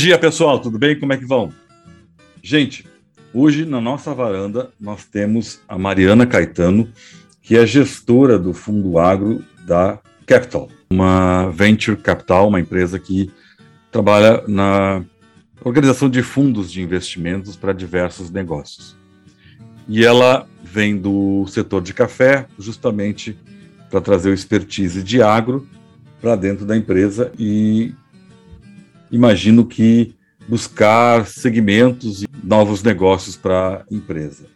Dia, 0.04 0.18
pessoal, 0.18 0.58
tudo 0.58 0.78
bem? 0.78 1.00
Como 1.00 1.14
é 1.14 1.16
que 1.16 1.24
vão? 1.24 1.50
Gente, 2.42 2.84
hoje 3.32 3.64
na 3.64 3.80
nossa 3.80 4.12
varanda 4.12 4.70
nós 4.78 5.06
temos 5.06 5.62
a 5.66 5.78
Mariana 5.78 6.26
Caetano, 6.26 6.90
que 7.40 7.56
é 7.56 7.66
gestora 7.66 8.38
do 8.38 8.52
Fundo 8.52 8.98
Agro 8.98 9.42
da 9.66 9.98
Capital, 10.26 10.68
uma 10.90 11.48
venture 11.48 11.96
capital, 11.96 12.48
uma 12.48 12.60
empresa 12.60 12.98
que 12.98 13.30
trabalha 13.90 14.44
na 14.46 15.02
organização 15.64 16.10
de 16.10 16.22
fundos 16.22 16.70
de 16.70 16.82
investimentos 16.82 17.56
para 17.56 17.72
diversos 17.72 18.30
negócios. 18.30 18.94
E 19.88 20.04
ela 20.04 20.46
vem 20.62 20.98
do 20.98 21.46
setor 21.46 21.80
de 21.80 21.94
café, 21.94 22.46
justamente 22.58 23.38
para 23.88 24.02
trazer 24.02 24.28
o 24.28 24.34
expertise 24.34 25.02
de 25.02 25.22
agro 25.22 25.66
para 26.20 26.36
dentro 26.36 26.66
da 26.66 26.76
empresa 26.76 27.32
e 27.38 27.94
imagino 29.14 29.64
que 29.64 30.12
buscar 30.48 31.24
segmentos 31.26 32.24
e 32.24 32.28
novos 32.42 32.82
negócios 32.82 33.36
para 33.36 33.86
a 33.88 33.94
empresa. 33.94 34.46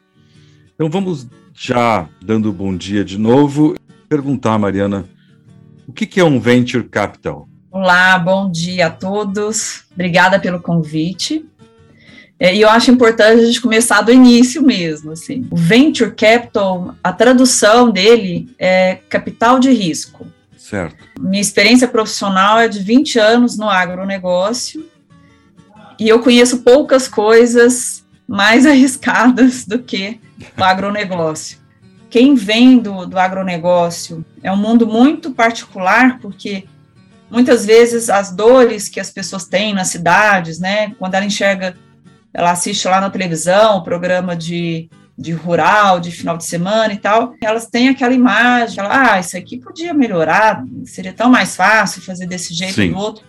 Então 0.75 0.91
vamos 0.91 1.29
já 1.55 2.09
dando 2.21 2.53
bom 2.53 2.77
dia 2.77 3.05
de 3.05 3.17
novo, 3.17 3.77
perguntar, 4.09 4.59
Mariana, 4.59 5.05
o 5.87 5.93
que 5.93 6.19
é 6.19 6.25
um 6.25 6.41
venture 6.41 6.85
capital? 6.85 7.49
Olá, 7.71 8.19
bom 8.19 8.51
dia 8.51 8.89
a 8.89 8.91
todos. 8.91 9.85
Obrigada 9.93 10.41
pelo 10.41 10.61
convite. 10.61 11.47
É, 12.41 12.55
E 12.55 12.61
eu 12.61 12.69
acho 12.69 12.91
importante 12.91 13.41
a 13.41 13.47
gente 13.47 13.61
começar 13.61 14.03
do 14.03 14.13
início 14.13 14.63
mesmo. 14.63 15.13
Assim. 15.13 15.47
O 15.51 15.57
venture 15.57 16.11
capital, 16.11 16.97
a 17.03 17.13
tradução 17.13 17.91
dele 17.91 18.49
é 18.59 18.99
capital 19.09 19.61
de 19.61 19.71
risco. 19.71 20.27
Certo. 20.69 21.03
Minha 21.19 21.41
experiência 21.41 21.89
profissional 21.89 22.59
é 22.59 22.69
de 22.69 22.79
20 22.81 23.19
anos 23.19 23.57
no 23.57 23.71
agronegócio 23.71 24.87
e 25.99 26.07
eu 26.07 26.21
conheço 26.21 26.59
poucas 26.59 27.09
coisas 27.09 28.05
mais 28.27 28.67
arriscadas 28.67 29.65
do 29.65 29.79
que 29.79 30.21
o 30.59 30.63
agronegócio. 30.63 31.57
Quem 32.11 32.35
vem 32.35 32.79
do, 32.79 33.07
do 33.07 33.19
agronegócio 33.19 34.23
é 34.43 34.53
um 34.53 34.57
mundo 34.57 34.87
muito 34.87 35.31
particular, 35.31 36.19
porque 36.21 36.65
muitas 37.31 37.65
vezes 37.65 38.11
as 38.11 38.31
dores 38.31 38.91
que 38.91 39.01
as 39.01 39.11
pessoas 39.11 39.47
têm 39.47 39.73
nas 39.73 39.89
cidades, 39.89 40.59
né, 40.59 40.95
quando 40.99 41.15
ela 41.15 41.25
enxerga, 41.25 41.77
ela 42.33 42.51
assiste 42.51 42.87
lá 42.87 43.01
na 43.01 43.09
televisão 43.09 43.79
o 43.79 43.83
programa 43.83 44.37
de, 44.37 44.91
de 45.19 45.33
rural, 45.33 45.99
de 45.99 46.13
final 46.13 46.37
de 46.37 46.45
semana 46.45 46.93
e 46.93 46.99
tal, 46.99 47.35
elas 47.43 47.67
têm 47.67 47.89
aquela 47.89 48.15
imagem, 48.15 48.79
ela, 48.79 49.15
ah, 49.15 49.19
isso 49.19 49.37
aqui 49.37 49.59
podia 49.59 49.93
melhorar, 49.93 50.63
seria 50.85 51.13
tão 51.13 51.29
mais 51.29 51.57
fácil 51.57 52.01
fazer 52.03 52.27
desse 52.27 52.55
jeito 52.55 52.75
Sim. 52.75 52.85
e 52.85 52.89
do 52.91 52.97
outro. 52.99 53.25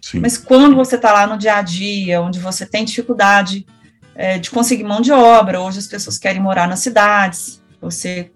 Sim. 0.00 0.20
Mas 0.20 0.38
quando 0.38 0.76
você 0.76 0.94
está 0.96 1.12
lá 1.12 1.26
no 1.26 1.36
dia 1.36 1.56
a 1.56 1.62
dia, 1.62 2.22
onde 2.22 2.38
você 2.38 2.64
tem 2.64 2.84
dificuldade 2.84 3.66
é, 4.14 4.38
de 4.38 4.50
conseguir 4.50 4.84
mão 4.84 5.00
de 5.00 5.10
obra, 5.10 5.60
hoje 5.60 5.80
as 5.80 5.86
pessoas 5.86 6.16
querem 6.16 6.40
morar 6.40 6.68
nas 6.68 6.78
cidades, 6.78 7.60
você 7.80 8.30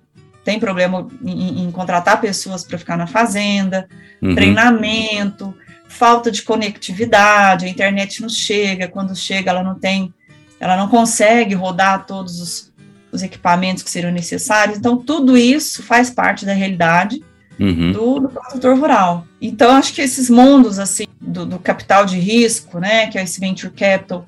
tem 0.45 0.59
problema 0.59 1.07
em, 1.25 1.65
em 1.65 1.71
contratar 1.71 2.21
pessoas 2.21 2.65
para 2.65 2.79
ficar 2.79 2.97
na 2.97 3.07
fazenda, 3.07 3.89
Uhum. 4.21 4.35
treinamento, 4.35 5.55
falta 5.89 6.31
de 6.31 6.43
conectividade, 6.43 7.67
a 7.67 7.69
internet 7.69 8.23
não 8.23 8.29
chega, 8.29 8.89
quando 8.89 9.15
chega 9.15 9.51
ela 9.51 9.63
não 9.63 9.75
tem, 9.75 10.13
ela 10.59 10.77
não 10.77 10.89
consegue 10.89 11.55
rodar 11.55 12.07
todos 12.07 12.41
os, 12.41 12.73
os 13.17 13.23
equipamentos 13.23 13.83
que 13.83 13.91
seriam 13.91 14.13
necessários, 14.13 14.79
então 14.79 14.97
tudo 14.97 15.37
isso 15.37 15.83
faz 15.83 16.11
parte 16.11 16.45
da 16.47 16.53
realidade 16.53 17.23
Uhum. 17.59 17.91
do, 17.91 18.21
do 18.21 18.29
produtor 18.29 18.79
rural. 18.79 19.27
Então, 19.41 19.71
acho 19.77 19.95
que 19.95 20.03
esses 20.03 20.29
mundos, 20.29 20.79
assim, 20.79 21.07
do, 21.19 21.47
do 21.47 21.59
capital 21.59 22.05
de 22.05 22.19
risco, 22.19 22.79
né, 22.79 23.07
que 23.07 23.17
é 23.19 23.23
esse 23.25 23.41
venture 23.41 23.73
capital, 23.73 24.27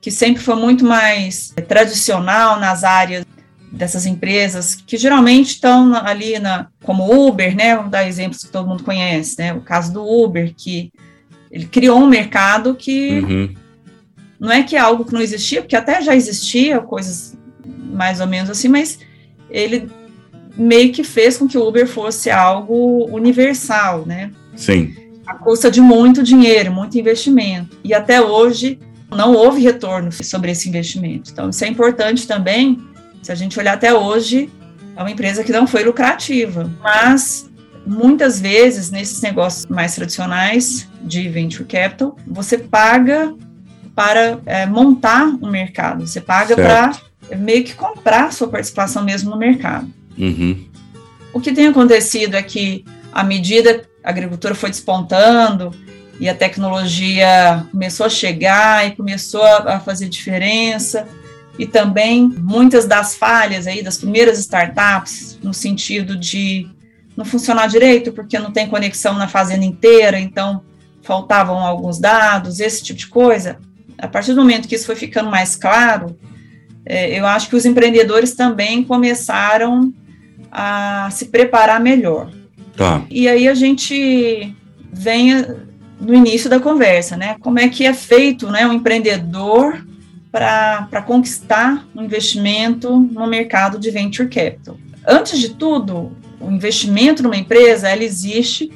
que 0.00 0.08
sempre 0.08 0.40
foi 0.40 0.54
muito 0.54 0.84
mais 0.84 1.52
eh, 1.56 1.60
tradicional 1.62 2.60
nas 2.60 2.84
áreas 2.84 3.24
dessas 3.72 4.06
empresas, 4.06 4.76
que 4.76 4.96
geralmente 4.96 5.48
estão 5.54 5.92
ali 5.96 6.38
na, 6.38 6.68
como 6.84 7.12
Uber, 7.28 7.56
né, 7.56 7.74
vamos 7.74 7.90
dar 7.90 8.06
exemplos 8.06 8.44
que 8.44 8.52
todo 8.52 8.68
mundo 8.68 8.84
conhece, 8.84 9.34
né, 9.38 9.52
o 9.52 9.60
caso 9.62 9.92
do 9.92 10.04
Uber, 10.04 10.54
que 10.56 10.92
ele 11.50 11.66
criou 11.66 11.98
um 11.98 12.06
mercado 12.06 12.76
que 12.76 13.18
Uhum. 13.18 13.54
não 14.38 14.52
é 14.52 14.62
que 14.62 14.76
é 14.76 14.78
algo 14.78 15.04
que 15.04 15.12
não 15.12 15.20
existia, 15.20 15.60
porque 15.60 15.74
até 15.74 16.00
já 16.00 16.14
existia 16.14 16.80
coisas 16.80 17.36
mais 17.90 18.20
ou 18.20 18.26
menos 18.26 18.50
assim, 18.50 18.68
mas 18.68 18.98
ele 19.50 19.90
meio 20.56 20.92
que 20.92 21.02
fez 21.04 21.36
com 21.38 21.46
que 21.46 21.58
o 21.58 21.66
Uber 21.66 21.86
fosse 21.86 22.30
algo 22.30 23.08
universal, 23.10 24.04
né? 24.06 24.30
Sim. 24.56 24.94
A 25.26 25.34
custa 25.34 25.70
de 25.70 25.80
muito 25.80 26.22
dinheiro, 26.22 26.72
muito 26.72 26.98
investimento. 26.98 27.76
E 27.84 27.94
até 27.94 28.20
hoje 28.20 28.78
não 29.10 29.34
houve 29.34 29.60
retorno 29.60 30.10
sobre 30.12 30.50
esse 30.50 30.68
investimento. 30.68 31.30
Então, 31.30 31.50
isso 31.50 31.64
é 31.64 31.68
importante 31.68 32.26
também. 32.26 32.78
Se 33.22 33.32
a 33.32 33.34
gente 33.34 33.58
olhar 33.58 33.74
até 33.74 33.94
hoje, 33.94 34.50
é 34.96 35.00
uma 35.00 35.10
empresa 35.10 35.44
que 35.44 35.52
não 35.52 35.66
foi 35.66 35.84
lucrativa, 35.84 36.70
mas 36.82 37.48
muitas 37.86 38.40
vezes 38.40 38.90
nesses 38.90 39.20
negócios 39.20 39.66
mais 39.66 39.94
tradicionais 39.94 40.88
de 41.02 41.28
venture 41.28 41.64
capital, 41.64 42.16
você 42.26 42.58
paga 42.58 43.34
para 43.94 44.38
é, 44.46 44.66
montar 44.66 45.26
um 45.26 45.50
mercado, 45.50 46.06
você 46.06 46.20
paga 46.20 46.54
para 46.54 46.92
meio 47.36 47.64
que 47.64 47.74
comprar 47.74 48.32
sua 48.32 48.48
participação 48.48 49.04
mesmo 49.04 49.30
no 49.30 49.36
mercado. 49.36 49.88
Uhum. 50.18 50.64
O 51.32 51.40
que 51.40 51.52
tem 51.52 51.68
acontecido 51.68 52.34
é 52.34 52.42
que, 52.42 52.84
à 53.12 53.22
medida 53.22 53.78
que 53.78 53.86
a 54.02 54.10
agricultura 54.10 54.54
foi 54.54 54.70
despontando 54.70 55.72
e 56.18 56.28
a 56.28 56.34
tecnologia 56.34 57.66
começou 57.70 58.06
a 58.06 58.10
chegar 58.10 58.86
e 58.86 58.96
começou 58.96 59.42
a, 59.42 59.76
a 59.76 59.80
fazer 59.80 60.08
diferença, 60.08 61.06
e 61.58 61.66
também 61.66 62.26
muitas 62.26 62.86
das 62.86 63.14
falhas 63.14 63.66
aí 63.66 63.82
das 63.82 63.98
primeiras 63.98 64.38
startups, 64.38 65.38
no 65.42 65.52
sentido 65.52 66.16
de 66.16 66.66
não 67.16 67.24
funcionar 67.24 67.66
direito 67.66 68.12
porque 68.12 68.38
não 68.38 68.50
tem 68.50 68.66
conexão 68.66 69.14
na 69.14 69.28
fazenda 69.28 69.64
inteira, 69.64 70.18
então 70.18 70.62
faltavam 71.02 71.58
alguns 71.58 71.98
dados, 71.98 72.60
esse 72.60 72.82
tipo 72.82 72.98
de 72.98 73.06
coisa. 73.08 73.58
A 73.98 74.08
partir 74.08 74.32
do 74.32 74.40
momento 74.40 74.66
que 74.66 74.74
isso 74.74 74.86
foi 74.86 74.96
ficando 74.96 75.30
mais 75.30 75.54
claro, 75.54 76.18
é, 76.84 77.18
eu 77.18 77.26
acho 77.26 77.48
que 77.48 77.56
os 77.56 77.64
empreendedores 77.64 78.34
também 78.34 78.82
começaram 78.82 79.92
a 80.50 81.08
se 81.10 81.26
preparar 81.26 81.80
melhor. 81.80 82.30
Tá. 82.76 83.02
E 83.10 83.28
aí 83.28 83.46
a 83.48 83.54
gente 83.54 84.54
vem 84.92 85.34
a- 85.34 85.54
no 86.00 86.14
início 86.14 86.48
da 86.48 86.58
conversa, 86.58 87.16
né? 87.16 87.36
Como 87.40 87.58
é 87.58 87.68
que 87.68 87.84
é 87.84 87.92
feito 87.92 88.50
né, 88.50 88.66
um 88.66 88.72
empreendedor 88.72 89.84
para 90.32 91.02
conquistar 91.06 91.86
um 91.94 92.02
investimento 92.02 92.96
no 92.98 93.26
mercado 93.26 93.78
de 93.78 93.90
venture 93.90 94.28
capital? 94.28 94.76
Antes 95.06 95.38
de 95.38 95.50
tudo, 95.50 96.12
o 96.40 96.50
investimento 96.50 97.22
numa 97.22 97.36
empresa, 97.36 97.88
ela 97.88 98.02
existe 98.02 98.72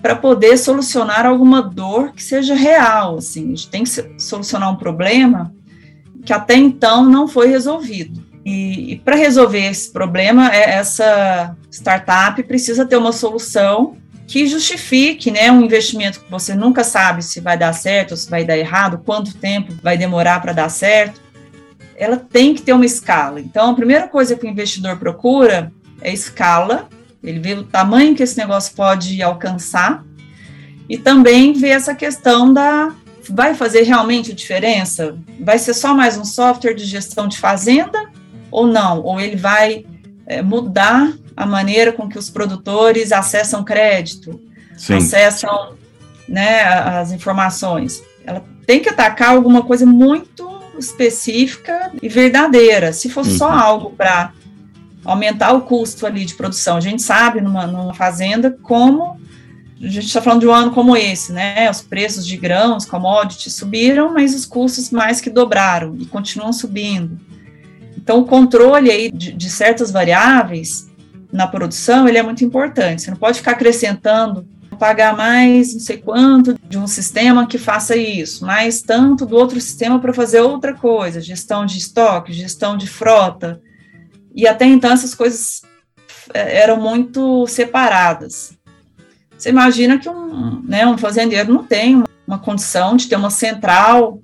para 0.00 0.14
poder 0.14 0.56
solucionar 0.56 1.26
alguma 1.26 1.60
dor 1.60 2.12
que 2.12 2.22
seja 2.22 2.54
real, 2.54 3.16
assim. 3.18 3.46
A 3.46 3.48
gente 3.48 3.68
tem 3.68 3.82
que 3.82 3.90
solucionar 4.20 4.70
um 4.72 4.76
problema 4.76 5.52
que 6.28 6.32
até 6.34 6.56
então 6.56 7.06
não 7.06 7.26
foi 7.26 7.48
resolvido. 7.48 8.22
E, 8.44 8.92
e 8.92 8.96
para 8.98 9.16
resolver 9.16 9.64
esse 9.64 9.90
problema, 9.90 10.54
é- 10.54 10.72
essa 10.72 11.56
startup 11.70 12.42
precisa 12.42 12.84
ter 12.84 12.98
uma 12.98 13.12
solução 13.12 13.96
que 14.26 14.46
justifique 14.46 15.30
né, 15.30 15.50
um 15.50 15.62
investimento 15.62 16.20
que 16.20 16.30
você 16.30 16.54
nunca 16.54 16.84
sabe 16.84 17.24
se 17.24 17.40
vai 17.40 17.56
dar 17.56 17.72
certo 17.72 18.10
ou 18.10 18.16
se 18.18 18.28
vai 18.28 18.44
dar 18.44 18.58
errado, 18.58 19.00
quanto 19.06 19.38
tempo 19.38 19.72
vai 19.82 19.96
demorar 19.96 20.42
para 20.42 20.52
dar 20.52 20.68
certo. 20.68 21.18
ela 21.96 22.18
tem 22.18 22.52
que 22.52 22.60
ter 22.60 22.74
uma 22.74 22.84
escala. 22.84 23.40
Então, 23.40 23.70
a 23.70 23.74
primeira 23.74 24.06
coisa 24.06 24.36
que 24.36 24.44
o 24.44 24.50
investidor 24.50 24.98
procura 24.98 25.72
é 26.02 26.12
escala, 26.12 26.90
ele 27.24 27.40
vê 27.40 27.54
o 27.54 27.64
tamanho 27.64 28.14
que 28.14 28.22
esse 28.22 28.36
negócio 28.36 28.76
pode 28.76 29.22
alcançar 29.22 30.04
e 30.86 30.98
também 30.98 31.54
vê 31.54 31.70
essa 31.70 31.94
questão 31.94 32.52
da 32.52 32.92
vai 33.28 33.54
fazer 33.54 33.82
realmente 33.82 34.32
diferença? 34.32 35.16
Vai 35.40 35.58
ser 35.58 35.74
só 35.74 35.94
mais 35.94 36.16
um 36.16 36.24
software 36.24 36.74
de 36.74 36.84
gestão 36.84 37.28
de 37.28 37.38
fazenda 37.38 38.10
ou 38.50 38.66
não? 38.66 39.02
Ou 39.02 39.20
ele 39.20 39.36
vai 39.36 39.84
é, 40.26 40.42
mudar 40.42 41.12
a 41.36 41.46
maneira 41.46 41.92
com 41.92 42.08
que 42.08 42.18
os 42.18 42.30
produtores 42.30 43.12
acessam 43.12 43.64
crédito, 43.64 44.40
Sim. 44.76 44.94
acessam 44.94 45.74
né, 46.28 46.62
as 46.62 47.12
informações? 47.12 48.02
Ela 48.24 48.44
tem 48.66 48.80
que 48.80 48.88
atacar 48.88 49.30
alguma 49.30 49.62
coisa 49.62 49.86
muito 49.86 50.48
específica 50.78 51.92
e 52.02 52.08
verdadeira. 52.08 52.92
Se 52.92 53.08
for 53.08 53.24
uhum. 53.24 53.36
só 53.36 53.50
algo 53.50 53.90
para 53.90 54.32
aumentar 55.04 55.52
o 55.52 55.62
custo 55.62 56.06
ali 56.06 56.24
de 56.24 56.34
produção, 56.34 56.76
a 56.76 56.80
gente 56.80 57.02
sabe 57.02 57.40
numa, 57.40 57.66
numa 57.66 57.94
fazenda 57.94 58.56
como 58.62 59.18
a 59.80 59.88
gente 59.88 60.06
está 60.06 60.20
falando 60.20 60.40
de 60.40 60.46
um 60.46 60.52
ano 60.52 60.70
como 60.72 60.96
esse, 60.96 61.32
né? 61.32 61.70
Os 61.70 61.80
preços 61.80 62.26
de 62.26 62.36
grãos, 62.36 62.84
commodities 62.84 63.54
subiram, 63.54 64.12
mas 64.12 64.34
os 64.34 64.44
custos 64.44 64.90
mais 64.90 65.20
que 65.20 65.30
dobraram 65.30 65.96
e 65.98 66.06
continuam 66.06 66.52
subindo. 66.52 67.18
Então, 67.96 68.20
o 68.20 68.24
controle 68.24 68.90
aí 68.90 69.10
de, 69.10 69.32
de 69.32 69.50
certas 69.50 69.90
variáveis 69.90 70.88
na 71.32 71.46
produção, 71.46 72.08
ele 72.08 72.18
é 72.18 72.22
muito 72.22 72.44
importante. 72.44 73.02
Você 73.02 73.10
não 73.10 73.18
pode 73.18 73.38
ficar 73.38 73.52
acrescentando 73.52 74.46
pagar 74.78 75.16
mais 75.16 75.74
não 75.74 75.80
sei 75.80 75.98
quanto 75.98 76.54
de 76.68 76.78
um 76.78 76.86
sistema 76.86 77.46
que 77.46 77.58
faça 77.58 77.96
isso, 77.96 78.46
mais 78.46 78.80
tanto 78.80 79.26
do 79.26 79.36
outro 79.36 79.60
sistema 79.60 79.98
para 79.98 80.14
fazer 80.14 80.40
outra 80.40 80.72
coisa, 80.72 81.20
gestão 81.20 81.66
de 81.66 81.76
estoque, 81.78 82.32
gestão 82.32 82.76
de 82.76 82.86
frota. 82.86 83.60
E 84.34 84.46
até 84.46 84.64
então 84.64 84.92
essas 84.92 85.14
coisas 85.14 85.62
é, 86.32 86.58
eram 86.58 86.80
muito 86.80 87.46
separadas. 87.46 88.56
Você 89.38 89.50
imagina 89.50 89.98
que 89.98 90.08
um, 90.08 90.62
né, 90.64 90.84
um 90.84 90.98
fazendeiro 90.98 91.52
não 91.52 91.62
tem 91.62 92.02
uma 92.26 92.38
condição 92.38 92.96
de 92.96 93.06
ter 93.06 93.16
uma 93.16 93.30
central 93.30 94.20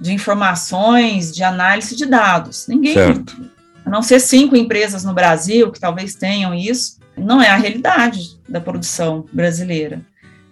de 0.00 0.12
informações, 0.12 1.34
de 1.34 1.42
análise 1.42 1.96
de 1.96 2.06
dados. 2.06 2.66
Ninguém, 2.68 2.94
certo. 2.94 3.50
a 3.84 3.90
não 3.90 4.02
ser 4.02 4.20
cinco 4.20 4.54
empresas 4.54 5.02
no 5.02 5.14
Brasil 5.14 5.72
que 5.72 5.80
talvez 5.80 6.14
tenham 6.14 6.54
isso, 6.54 6.98
não 7.16 7.42
é 7.42 7.48
a 7.48 7.56
realidade 7.56 8.38
da 8.48 8.60
produção 8.60 9.24
brasileira. 9.32 10.02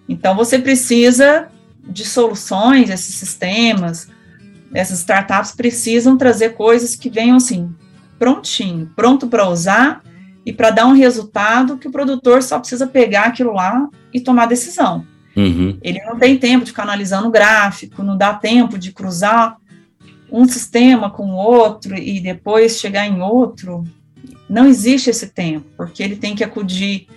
Então, 0.09 0.35
você 0.35 0.59
precisa 0.59 1.47
de 1.83 2.03
soluções, 2.03 2.89
esses 2.89 3.15
sistemas, 3.15 4.09
essas 4.73 4.99
startups 4.99 5.51
precisam 5.51 6.17
trazer 6.17 6.55
coisas 6.55 6.95
que 6.95 7.09
venham 7.09 7.37
assim, 7.37 7.73
prontinho, 8.19 8.91
pronto 8.95 9.27
para 9.27 9.47
usar 9.47 10.01
e 10.47 10.53
para 10.53 10.69
dar 10.69 10.85
um 10.85 10.93
resultado 10.93 11.77
que 11.77 11.89
o 11.89 11.91
produtor 11.91 12.41
só 12.41 12.57
precisa 12.57 12.87
pegar 12.87 13.23
aquilo 13.25 13.51
lá 13.51 13.89
e 14.13 14.21
tomar 14.21 14.45
decisão. 14.45 15.05
Uhum. 15.35 15.77
Ele 15.83 16.01
não 16.05 16.17
tem 16.17 16.37
tempo 16.37 16.63
de 16.63 16.71
ficar 16.71 16.83
analisando 16.83 17.27
o 17.27 17.31
gráfico, 17.31 18.01
não 18.01 18.17
dá 18.17 18.33
tempo 18.33 18.77
de 18.77 18.93
cruzar 18.93 19.57
um 20.31 20.47
sistema 20.47 21.09
com 21.09 21.31
o 21.31 21.35
outro 21.35 21.97
e 21.97 22.21
depois 22.21 22.79
chegar 22.79 23.05
em 23.05 23.21
outro. 23.21 23.83
Não 24.49 24.65
existe 24.65 25.09
esse 25.09 25.27
tempo, 25.27 25.65
porque 25.75 26.01
ele 26.01 26.15
tem 26.15 26.33
que 26.33 26.45
acudir 26.45 27.09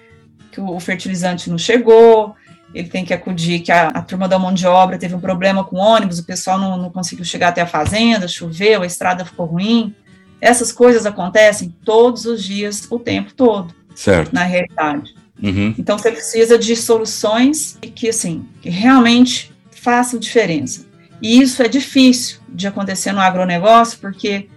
que 0.51 0.61
o 0.61 0.81
fertilizante 0.81 1.49
não 1.49 1.57
chegou, 1.57 2.35
ele 2.74 2.89
tem 2.89 3.05
que 3.05 3.14
acudir 3.14 3.61
que 3.61 3.70
a, 3.70 3.91
a, 3.91 4.03
turma 4.03 4.26
da 4.26 4.41
mão 4.41 4.53
de 4.53 4.66
obra 4.66 4.99
teve 4.99 5.14
um 5.14 5.20
problema 5.20 5.62
com 5.62 5.76
o 5.76 5.78
ônibus, 5.78 6.18
o 6.18 6.26
pessoal 6.26 6.59
não, 6.59 6.76
não 6.76 6.91
conseguiu 6.91 7.24
chegar 7.24 7.51
até 7.51 7.61
a 7.61 7.66
fazenda, 7.66 8.26
choveu, 8.26 8.83
a 8.83 8.87
estrada 8.87 9.24
ficou 9.24 9.47
ruim. 9.47 9.95
Essas 10.41 10.72
coisas 10.72 11.07
acontecem 11.07 11.74
todos 11.84 12.24
os 12.24 12.43
dias, 12.43 12.86
o 12.91 12.99
tempo 12.99 13.34
todo, 13.34 13.74
certo. 13.95 14.32
na 14.32 14.45
realidade. 14.45 15.14
Uhum. 15.43 15.74
Então 15.78 15.97
você 15.97 16.11
precisa 16.11 16.59
de 16.59 16.76
soluções 16.76 17.78
que 17.95 18.09
assim 18.09 18.47
que 18.61 18.68
realmente 18.68 19.53
façam 19.70 20.20
diferença. 20.20 20.86
E 21.22 21.41
isso 21.41 21.62
é 21.62 21.68
difícil 21.68 22.38
de 22.49 22.66
acontecer 22.66 23.12
no 23.12 23.20
agronegócio, 23.20 23.99
porque 23.99 24.49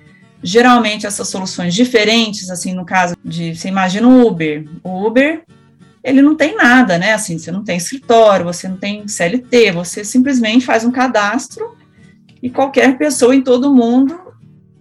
geralmente 0.42 1.06
essas 1.06 1.28
soluções 1.30 1.74
diferentes, 1.74 2.50
assim, 2.50 2.74
no 2.74 2.86
caso 2.86 3.16
de, 3.24 3.56
você 3.56 3.70
imagina 3.70 4.08
o 4.08 4.28
Uber. 4.28 4.68
O 4.84 5.06
Uber, 5.08 5.44
ele 6.04 6.22
não 6.22 6.36
tem 6.36 6.56
nada, 6.56 6.98
né? 6.98 7.14
Assim, 7.14 7.38
você 7.38 7.52
não 7.52 7.64
tem 7.64 7.78
escritório, 7.78 8.46
você 8.46 8.68
não 8.68 8.78
tem 8.78 9.08
CLT, 9.08 9.72
você 9.72 10.04
simplesmente 10.04 10.66
faz 10.66 10.84
um 10.84 10.92
cadastro 10.92 11.78
e 12.42 12.50
qualquer 12.50 12.98
pessoa 12.98 13.34
em 13.34 13.42
todo 13.42 13.70
o 13.70 13.76
mundo 13.76 14.20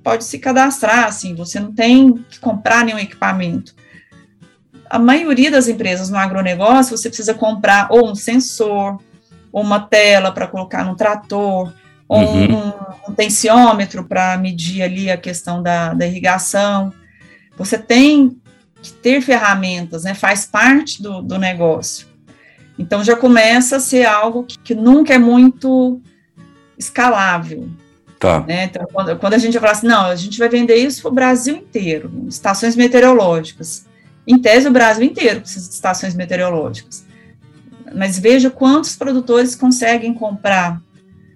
pode 0.02 0.24
se 0.24 0.38
cadastrar, 0.38 1.06
assim, 1.06 1.34
você 1.34 1.60
não 1.60 1.72
tem 1.72 2.24
que 2.28 2.38
comprar 2.40 2.84
nenhum 2.84 2.98
equipamento. 2.98 3.74
A 4.90 4.98
maioria 4.98 5.50
das 5.50 5.68
empresas 5.68 6.10
no 6.10 6.18
agronegócio, 6.18 6.96
você 6.96 7.08
precisa 7.08 7.32
comprar 7.32 7.88
ou 7.90 8.10
um 8.10 8.14
sensor, 8.14 9.00
ou 9.50 9.62
uma 9.62 9.80
tela 9.80 10.32
para 10.32 10.46
colocar 10.46 10.84
no 10.84 10.96
trator, 10.96 11.72
ou 12.08 12.20
uhum. 12.20 12.54
um, 12.54 13.10
um 13.10 13.14
tensiômetro 13.14 14.04
para 14.04 14.36
medir 14.36 14.82
ali 14.82 15.10
a 15.10 15.16
questão 15.16 15.62
da, 15.62 15.94
da 15.94 16.06
irrigação. 16.06 16.92
Você 17.56 17.78
tem 17.78 18.36
que 18.82 18.92
ter 18.92 19.20
ferramentas, 19.20 20.04
né, 20.04 20.12
faz 20.12 20.44
parte 20.44 21.02
do, 21.02 21.22
do 21.22 21.38
negócio. 21.38 22.06
Então 22.78 23.04
já 23.04 23.14
começa 23.14 23.76
a 23.76 23.80
ser 23.80 24.04
algo 24.04 24.44
que, 24.44 24.58
que 24.58 24.74
nunca 24.74 25.14
é 25.14 25.18
muito 25.18 26.00
escalável. 26.76 27.70
Tá. 28.22 28.38
Né? 28.46 28.66
Então, 28.66 28.86
quando, 28.92 29.18
quando, 29.18 29.34
a 29.34 29.38
gente 29.38 29.58
fala 29.58 29.72
assim, 29.72 29.88
não, 29.88 30.06
a 30.06 30.14
gente 30.14 30.38
vai 30.38 30.48
vender 30.48 30.76
isso 30.76 31.02
para 31.02 31.10
o 31.10 31.14
Brasil 31.14 31.56
inteiro, 31.56 32.08
estações 32.28 32.76
meteorológicas. 32.76 33.84
Em 34.24 34.38
tese, 34.38 34.68
o 34.68 34.70
Brasil 34.70 35.02
inteiro 35.02 35.40
precisa 35.40 35.68
de 35.68 35.74
estações 35.74 36.14
meteorológicas. 36.14 37.04
Mas 37.92 38.20
veja 38.20 38.48
quantos 38.48 38.94
produtores 38.94 39.56
conseguem 39.56 40.14
comprar 40.14 40.80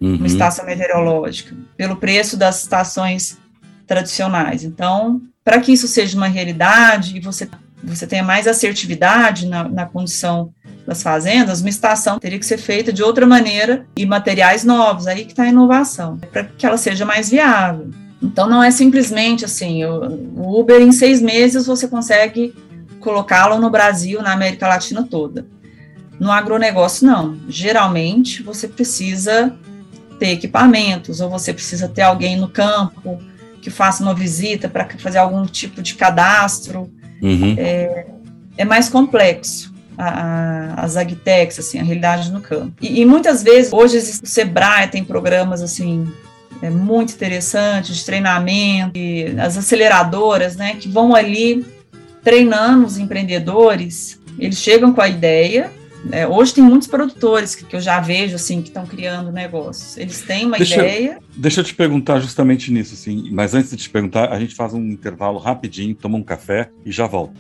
uhum. 0.01 0.15
uma 0.15 0.29
estação 0.29 0.65
meteorológica 0.65 1.57
pelo 1.77 1.97
preço 1.97 2.37
das 2.37 2.63
estações 2.63 3.37
tradicionais. 3.85 4.63
Então, 4.63 5.21
para 5.43 5.61
que 5.61 5.73
isso 5.73 5.89
seja 5.89 6.17
uma 6.17 6.29
realidade 6.29 7.17
e 7.17 7.21
você, 7.21 7.49
você 7.89 8.07
tenha 8.07 8.23
mais 8.23 8.47
assertividade 8.47 9.47
na, 9.47 9.69
na 9.69 9.87
condição 9.87 10.53
das 10.87 11.03
fazendas, 11.03 11.61
uma 11.61 11.69
estação 11.69 12.19
teria 12.19 12.39
que 12.39 12.47
ser 12.47 12.59
feita 12.59 12.93
de 12.93 13.03
outra 13.03 13.27
maneira 13.27 13.87
e 13.97 14.07
materiais 14.07 14.65
novos, 14.65 15.07
aí 15.07 15.25
que 15.25 15.33
está 15.33 15.45
a 15.45 15.49
inovação, 15.49 16.19
para 16.33 16.45
que 16.45 16.65
ela 16.65 16.77
seja 16.77 17.05
mais 17.05 17.31
viável. 17.31 17.91
Então, 18.23 18.49
não 18.49 18.63
é 18.63 18.71
simplesmente 18.71 19.45
assim, 19.45 19.85
o 19.85 20.59
Uber 20.59 20.81
em 20.81 20.93
seis 20.93 21.21
meses 21.21 21.67
você 21.67 21.87
consegue 21.87 22.55
colocá-lo 23.01 23.59
no 23.61 23.71
Brasil, 23.71 24.23
na 24.23 24.33
América 24.33 24.67
Latina 24.67 25.07
toda. 25.09 25.47
No 26.19 26.33
agronegócio, 26.33 27.07
não. 27.07 27.37
Geralmente, 27.49 28.43
você 28.43 28.67
precisa 28.67 29.55
ter 30.19 30.31
equipamentos, 30.31 31.21
ou 31.21 31.29
você 31.29 31.53
precisa 31.53 31.89
ter 31.89 32.03
alguém 32.03 32.37
no 32.37 32.49
campo 32.49 33.19
que 33.61 33.71
faça 33.71 34.03
uma 34.03 34.15
visita 34.15 34.69
para 34.69 34.89
fazer 34.99 35.19
algum 35.19 35.45
tipo 35.45 35.83
de 35.83 35.95
cadastro. 35.95 36.91
Uhum. 37.23 37.55
É, 37.59 38.07
é, 38.59 38.65
mais 38.65 38.89
complexo 38.89 39.73
a, 39.97 40.09
a, 40.09 40.85
as 40.85 40.97
assim, 41.59 41.79
a 41.79 41.83
realidade 41.83 42.31
no 42.31 42.41
campo. 42.41 42.75
E, 42.81 43.01
e, 43.01 43.05
muitas 43.05 43.43
vezes, 43.43 43.73
hoje 43.73 43.99
o 43.99 44.27
Sebrae 44.27 44.89
tem 44.89 45.05
programas, 45.05 45.63
assim, 45.63 46.07
é, 46.63 46.71
muito 46.71 47.13
interessantes 47.13 47.97
de 47.97 48.05
treinamento, 48.05 48.97
e 48.97 49.35
as 49.39 49.57
aceleradoras, 49.57 50.57
né, 50.57 50.75
que 50.75 50.89
vão 50.89 51.15
ali 51.15 51.67
treinando 52.23 52.87
os 52.87 52.99
empreendedores, 52.99 54.21
eles 54.39 54.59
chegam 54.59 54.93
com 54.93 55.01
a 55.01 55.09
ideia, 55.09 55.71
é, 56.13 56.27
hoje 56.27 56.55
tem 56.55 56.65
muitos 56.65 56.89
produtores 56.89 57.55
que, 57.55 57.65
que, 57.65 57.77
eu 57.77 57.81
já 57.81 58.01
vejo 58.01 58.37
assim 58.37 58.63
que 58.63 58.69
estão 58.69 58.87
criando 58.87 59.33
negócios. 59.33 59.97
Eles 59.97 60.23
têm 60.23 60.47
uma 60.47 60.57
deixa, 60.57 60.77
ideia. 60.77 61.19
Deixa 61.37 61.61
eu 61.61 61.65
te 61.65 61.75
perguntar 61.75 62.21
justamente 62.21 62.73
nisso, 62.73 62.95
assim. 62.95 63.29
Mas 63.33 63.55
antes 63.55 63.71
de 63.71 63.77
te 63.77 63.91
perguntar, 63.91 64.33
a 64.33 64.39
gente 64.39 64.55
faz 64.55 64.75
um 64.75 64.83
intervalo 64.83 65.39
rapidinho, 65.39 65.95
toma 65.95 66.17
um 66.17 66.23
café 66.23 66.71
e 66.85 66.93
já 66.93 67.07
volta. 67.07 67.35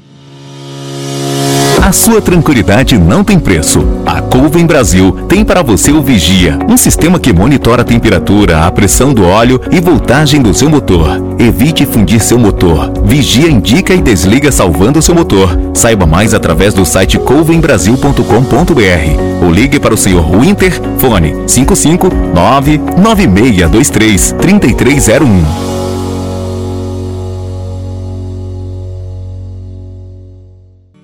A 1.86 1.92
sua 1.92 2.20
tranquilidade 2.20 2.98
não 2.98 3.22
tem 3.22 3.38
preço. 3.38 3.86
A 4.04 4.20
Colvin 4.20 4.66
Brasil 4.66 5.12
tem 5.28 5.44
para 5.44 5.62
você 5.62 5.92
o 5.92 6.02
Vigia, 6.02 6.58
um 6.68 6.76
sistema 6.76 7.20
que 7.20 7.32
monitora 7.32 7.82
a 7.82 7.84
temperatura, 7.84 8.66
a 8.66 8.72
pressão 8.72 9.14
do 9.14 9.24
óleo 9.24 9.60
e 9.70 9.78
voltagem 9.78 10.42
do 10.42 10.52
seu 10.52 10.68
motor. 10.68 11.36
Evite 11.38 11.86
fundir 11.86 12.20
seu 12.20 12.40
motor. 12.40 12.90
Vigia 13.04 13.48
indica 13.48 13.94
e 13.94 14.02
desliga 14.02 14.50
salvando 14.50 15.00
seu 15.00 15.14
motor. 15.14 15.56
Saiba 15.74 16.06
mais 16.06 16.34
através 16.34 16.74
do 16.74 16.84
site 16.84 17.20
colvinbrasil.com.br 17.20 19.44
ou 19.44 19.52
ligue 19.52 19.78
para 19.78 19.94
o 19.94 19.96
Sr. 19.96 20.24
Winter, 20.40 20.72
fone 20.98 21.36
559 21.46 22.80
9623 22.98 24.34
3301. 24.40 25.85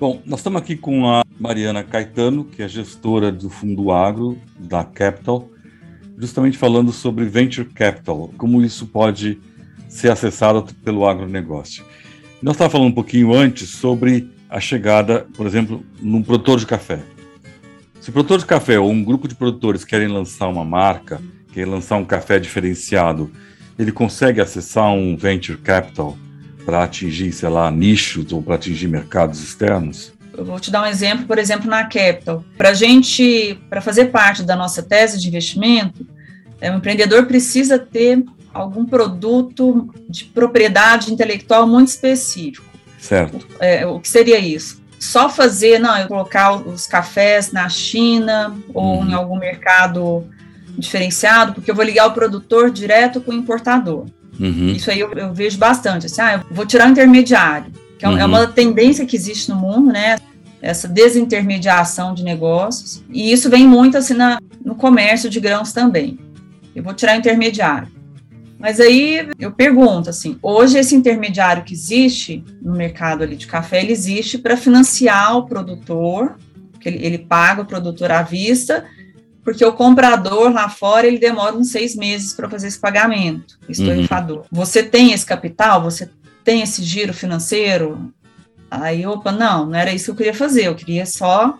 Bom, 0.03 0.21
nós 0.25 0.41
estamos 0.41 0.61
aqui 0.61 0.75
com 0.75 1.09
a 1.09 1.23
Mariana 1.39 1.81
Caetano, 1.81 2.43
que 2.43 2.61
é 2.61 2.67
gestora 2.67 3.31
do 3.31 3.49
Fundo 3.49 3.89
Agro 3.89 4.37
da 4.59 4.83
Capital, 4.83 5.47
justamente 6.17 6.57
falando 6.57 6.91
sobre 6.91 7.23
Venture 7.23 7.69
Capital, 7.69 8.29
como 8.37 8.61
isso 8.61 8.85
pode 8.87 9.39
ser 9.87 10.11
acessada 10.11 10.61
pelo 10.83 11.07
agronegócio. 11.07 11.85
Nós 12.41 12.55
estávamos 12.55 12.73
falando 12.73 12.89
um 12.89 12.93
pouquinho 12.93 13.33
antes 13.33 13.69
sobre 13.69 14.29
a 14.49 14.59
chegada, 14.59 15.25
por 15.37 15.47
exemplo, 15.47 15.81
num 16.01 16.21
produtor 16.21 16.59
de 16.59 16.65
café. 16.65 16.99
Se 18.01 18.09
o 18.09 18.11
produtor 18.11 18.39
de 18.39 18.45
café 18.45 18.77
ou 18.77 18.91
um 18.91 19.01
grupo 19.01 19.25
de 19.25 19.35
produtores 19.35 19.85
querem 19.85 20.09
lançar 20.09 20.49
uma 20.49 20.65
marca, 20.65 21.21
querem 21.53 21.71
lançar 21.71 21.95
um 21.95 22.03
café 22.03 22.41
diferenciado, 22.41 23.31
ele 23.79 23.93
consegue 23.93 24.41
acessar 24.41 24.91
um 24.91 25.15
venture 25.15 25.57
capital 25.59 26.17
para 26.65 26.83
atingir, 26.83 27.31
sei 27.31 27.49
lá, 27.49 27.69
nichos 27.69 28.31
ou 28.31 28.41
para 28.41 28.55
atingir 28.55 28.87
mercados 28.87 29.41
externos? 29.41 30.13
Eu 30.35 30.45
vou 30.45 30.59
te 30.59 30.71
dar 30.71 30.81
um 30.81 30.85
exemplo, 30.85 31.25
por 31.25 31.37
exemplo, 31.37 31.69
na 31.69 31.83
Capital. 31.83 32.43
Para 32.57 32.69
a 32.69 32.73
gente, 32.73 33.59
para 33.69 33.81
fazer 33.81 34.05
parte 34.05 34.41
da 34.43 34.55
nossa 34.55 34.81
tese 34.81 35.19
de 35.19 35.27
investimento, 35.27 36.05
é, 36.59 36.71
o 36.71 36.77
empreendedor 36.77 37.25
precisa 37.25 37.77
ter 37.77 38.23
algum 38.53 38.85
produto 38.85 39.93
de 40.09 40.25
propriedade 40.25 41.11
intelectual 41.13 41.67
muito 41.67 41.89
específico. 41.89 42.65
Certo. 42.99 43.45
É, 43.59 43.85
o 43.85 43.99
que 43.99 44.07
seria 44.07 44.39
isso? 44.39 44.81
Só 44.99 45.29
fazer, 45.29 45.79
não, 45.79 45.97
eu 45.97 46.07
colocar 46.07 46.55
os 46.55 46.87
cafés 46.87 47.51
na 47.51 47.67
China 47.67 48.55
ou 48.73 48.99
Uhum. 49.01 49.09
em 49.09 49.13
algum 49.13 49.37
mercado 49.37 50.25
diferenciado, 50.77 51.53
porque 51.53 51.69
eu 51.69 51.75
vou 51.75 51.83
ligar 51.83 52.07
o 52.07 52.13
produtor 52.13 52.71
direto 52.71 53.19
com 53.19 53.31
o 53.31 53.35
importador. 53.35 54.05
Uhum. 54.39 54.69
Isso 54.69 54.89
aí 54.89 54.99
eu, 54.99 55.11
eu 55.13 55.33
vejo 55.33 55.57
bastante, 55.57 56.05
assim, 56.07 56.21
ah, 56.21 56.33
eu 56.49 56.55
vou 56.55 56.65
tirar 56.65 56.87
o 56.87 56.91
intermediário, 56.91 57.71
que 57.99 58.05
é, 58.05 58.09
um- 58.09 58.17
é 58.17 58.23
Uhum. 58.23 58.29
uma 58.29 58.47
tendência 58.47 59.05
que 59.05 59.15
existe 59.15 59.49
no 59.49 59.55
mundo, 59.55 59.91
né? 59.91 60.17
Essa 60.61 60.87
desintermediação 60.87 62.13
de 62.13 62.23
negócios, 62.23 63.03
e 63.09 63.31
isso 63.31 63.49
vem 63.49 63.67
muito 63.67 63.97
assim 63.97 64.13
na, 64.13 64.39
no 64.63 64.75
comércio 64.75 65.29
de 65.29 65.39
grãos 65.39 65.73
também. 65.73 66.17
Eu 66.75 66.81
vou 66.83 66.93
tirar 66.93 67.15
o 67.15 67.19
intermediário. 67.19 67.87
Mas 68.57 68.79
aí 68.79 69.27
eu 69.37 69.51
pergunto 69.51 70.09
assim, 70.09 70.37
hoje 70.41 70.77
esse 70.77 70.95
intermediário 70.95 71.63
que 71.63 71.73
existe 71.73 72.43
no 72.61 72.73
mercado 72.73 73.21
ali 73.23 73.35
de 73.35 73.45
café, 73.45 73.81
ele 73.81 73.91
existe 73.91 74.37
para 74.37 74.55
financiar 74.55 75.35
o 75.37 75.45
produtor, 75.45 76.37
que 76.79 76.87
ele, 76.87 77.05
ele 77.05 77.17
paga 77.17 77.61
o 77.61 77.65
produtor 77.65 78.09
à 78.11 78.21
vista, 78.21 78.85
porque 79.43 79.63
o 79.63 79.73
comprador 79.73 80.51
lá 80.51 80.69
fora 80.69 81.05
ele 81.05 81.17
demora 81.17 81.55
uns 81.55 81.69
seis 81.71 81.95
meses 81.95 82.33
para 82.33 82.49
fazer 82.49 82.67
esse 82.67 82.79
pagamento, 82.79 83.59
esse 83.67 83.83
Uhum. 83.83 84.43
Você 84.51 84.81
tem 84.81 85.11
esse 85.11 85.25
capital? 85.25 85.83
Você 85.83 86.09
tem 86.43 86.61
esse 86.61 86.81
giro 86.83 87.13
financeiro? 87.13 88.13
Aí, 88.71 89.05
opa, 89.05 89.31
não, 89.31 89.67
não 89.67 89.75
era 89.75 89.93
isso 89.93 90.05
que 90.05 90.11
eu 90.11 90.15
queria 90.15 90.33
fazer, 90.33 90.67
eu 90.67 90.75
queria 90.75 91.05
só 91.05 91.57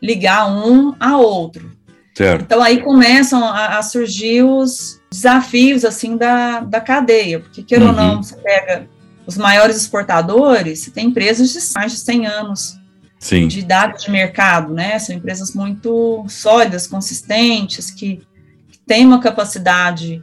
ligar 0.00 0.46
um 0.48 0.94
a 1.00 1.18
outro. 1.18 1.70
Certo. 2.14 2.42
Então 2.42 2.62
aí 2.62 2.80
começam 2.80 3.44
a, 3.44 3.78
a 3.78 3.82
surgir 3.82 4.42
os 4.42 5.00
desafios 5.10 5.84
assim 5.84 6.16
da, 6.16 6.60
da 6.60 6.80
cadeia, 6.80 7.40
porque 7.40 7.62
queira 7.62 7.84
ou 7.84 7.90
Uhum. 7.90 7.96
não, 7.96 8.22
você 8.22 8.36
pega 8.36 8.88
os 9.26 9.36
maiores 9.36 9.76
exportadores, 9.76 10.80
você 10.80 10.90
tem 10.90 11.08
empresas 11.08 11.52
de 11.52 11.58
mais 11.74 11.92
de 11.92 11.98
100 11.98 12.26
anos 12.26 12.75
Sim. 13.18 13.48
de 13.48 13.60
idade 13.60 14.04
de 14.04 14.10
mercado, 14.10 14.72
né? 14.72 14.98
São 14.98 15.14
empresas 15.14 15.54
muito 15.54 16.24
sólidas, 16.28 16.86
consistentes, 16.86 17.90
que, 17.90 18.22
que 18.70 18.78
têm 18.86 19.06
uma 19.06 19.20
capacidade 19.20 20.22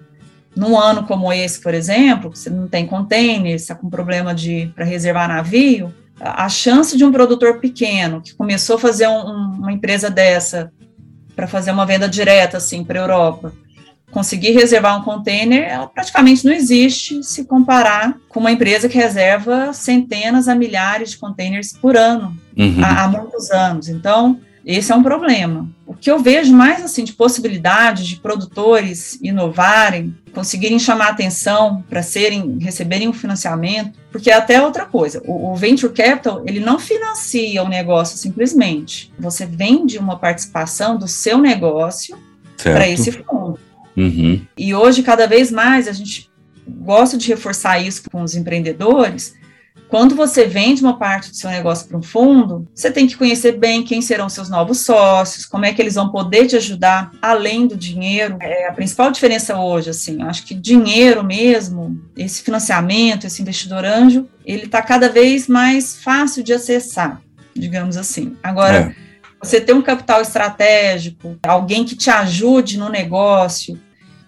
num 0.56 0.78
ano 0.78 1.04
como 1.04 1.34
esse, 1.34 1.60
por 1.60 1.74
exemplo, 1.74 2.32
que 2.32 2.38
você 2.38 2.50
não 2.50 2.68
tem 2.68 2.86
container, 2.86 3.56
está 3.56 3.74
com 3.74 3.89
problema 3.89 4.34
de 4.34 4.72
para 4.76 4.86
reservar 4.86 5.28
navio, 5.28 5.94
a, 6.20 6.48
chance 6.48 6.96
de 6.96 7.04
um 7.04 7.12
produtor 7.12 7.60
pequeno 7.60 8.22
que 8.22 8.34
começou 8.34 8.76
a 8.76 8.80
fazer 8.80 9.08
um- 9.08 9.54
uma 9.58 9.72
empresa 9.72 10.10
dessa 10.10 10.72
para 11.36 11.48
fazer 11.48 11.72
uma 11.72 11.86
venda 11.86 12.08
direta 12.08 12.58
assim 12.58 12.84
para 12.84 13.00
a 13.00 13.04
Europa, 13.04 13.52
conseguir 14.14 14.51
reservar 14.51 14.97
um 14.99 15.03
container, 15.03 15.68
ela 15.68 15.88
praticamente 15.88 16.45
não 16.45 16.53
existe 16.53 17.24
se 17.24 17.45
comparar 17.45 18.18
com 18.30 18.39
uma 18.39 18.51
empresa 18.51 18.88
que 18.88 18.97
reserva 18.97 19.74
centenas 19.74 20.47
a 20.47 20.55
milhares 20.55 21.11
de 21.11 21.18
containers 21.18 21.74
por 21.74 21.97
ano 21.97 22.38
Uhum. 22.55 22.84
há, 22.84 23.03
há 23.03 23.07
muitos 23.07 23.49
anos. 23.51 23.89
Então, 23.89 24.39
esse 24.66 24.91
é 24.91 24.95
um 24.95 25.03
problema. 25.03 25.68
O 25.86 25.93
que 25.93 26.09
eu 26.09 26.20
vejo 26.20 26.53
mais 26.53 26.84
assim 26.84 27.03
de 27.03 27.14
possibilidade 27.14 28.07
de 28.07 28.16
produtores 28.16 29.20
inovarem, 29.22 30.16
conseguirem 30.34 30.80
chamar 30.80 31.09
atenção 31.09 31.84
para 31.89 32.01
serem 32.01 32.57
receberem 32.59 33.07
um 33.07 33.14
financiamento, 33.14 33.99
porque 34.11 34.32
é 34.32 34.36
até 34.36 34.61
outra 34.61 34.86
coisa. 34.86 35.22
O, 35.26 35.51
o 35.51 35.55
venture 35.55 35.91
capital 35.91 36.43
ele 36.45 36.59
não 36.59 36.80
financia 36.80 37.64
o 37.64 37.68
negócio 37.68 38.18
simplesmente. 38.18 39.11
Você 39.20 39.45
vende 39.45 39.97
uma 39.97 40.18
participação 40.18 40.97
do 40.97 41.07
seu 41.07 41.38
negócio 41.38 42.18
para 42.57 42.88
esse 42.88 43.11
fundo. 43.11 43.59
Uhum. 43.96 44.41
E 44.58 44.74
hoje, 44.74 45.04
cada 45.04 45.28
vez 45.28 45.52
mais, 45.52 45.88
a 45.88 45.91
gente 45.91 46.30
gosta 46.68 47.18
de 47.18 47.28
reforçar 47.28 47.80
isso 47.80 48.10
com 48.10 48.22
os 48.22 48.36
empreendedores. 48.36 49.34
Quando 49.89 50.16
você 50.16 50.46
vende 50.46 50.82
uma 50.82 50.98
parte 50.98 51.30
do 51.30 51.36
seu 51.36 51.52
negócio 51.52 51.88
para 51.88 51.98
um 51.98 52.02
fundo, 52.02 52.68
você 52.74 52.89
tem 52.89 53.06
que 53.06 53.16
conhecer 53.16 53.60
bem 53.60 53.84
quem 53.84 54.02
serão 54.02 54.28
seus 54.28 54.50
novos 54.50 54.80
sócios, 54.80 55.46
como 55.46 55.66
é 55.66 55.74
que 55.74 55.80
eles 55.80 55.94
vão 55.94 56.10
poder 56.10 56.48
te 56.48 56.56
ajudar 56.56 57.12
além 57.22 57.68
do 57.68 57.78
dinheiro. 57.78 58.38
É 58.39 58.68
a 58.68 58.74
principal 58.74 59.12
diferença 59.12 59.56
hoje, 59.60 59.91
assim, 59.91 60.22
eu 60.22 60.28
acho 60.28 60.46
que 60.46 60.56
dinheiro 60.56 61.24
mesmo, 61.24 62.02
esse 62.18 62.41
financiamento, 62.41 63.28
esse 63.28 63.41
investidor 63.41 63.86
anjo, 63.86 64.28
ele 64.44 64.66
está 64.66 64.82
cada 64.82 65.10
vez 65.10 65.48
mais 65.48 65.98
fácil 65.98 66.44
de 66.44 66.54
acessar, 66.54 67.22
digamos 67.56 67.96
assim. 67.96 68.36
Agora, 68.41 68.96
É. 69.00 69.12
você 69.44 69.60
ter 69.60 69.74
um 69.74 69.82
capital 69.82 70.22
estratégico, 70.22 71.38
alguém 71.44 71.84
que 71.84 71.96
te 71.96 72.10
ajude 72.10 72.78
no 72.78 72.89
negócio. 72.89 73.80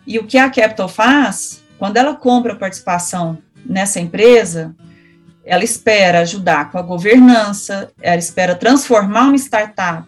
E 0.06 0.20
o 0.20 0.26
que 0.26 0.38
a 0.38 0.50
Capital 0.50 0.88
faz, 0.88 1.64
quando 1.80 1.98
ela 1.98 2.14
compra 2.16 2.56
participação 2.56 3.38
nessa 3.66 4.00
empresa, 4.00 4.76
ela 5.44 5.64
espera 5.64 6.20
ajudar 6.20 6.72
com 6.72 6.78
a 6.78 6.82
governança, 6.82 7.92
ela 8.02 8.18
espera 8.18 8.56
transformar 8.56 9.28
uma 9.28 9.36
startup, 9.36 10.08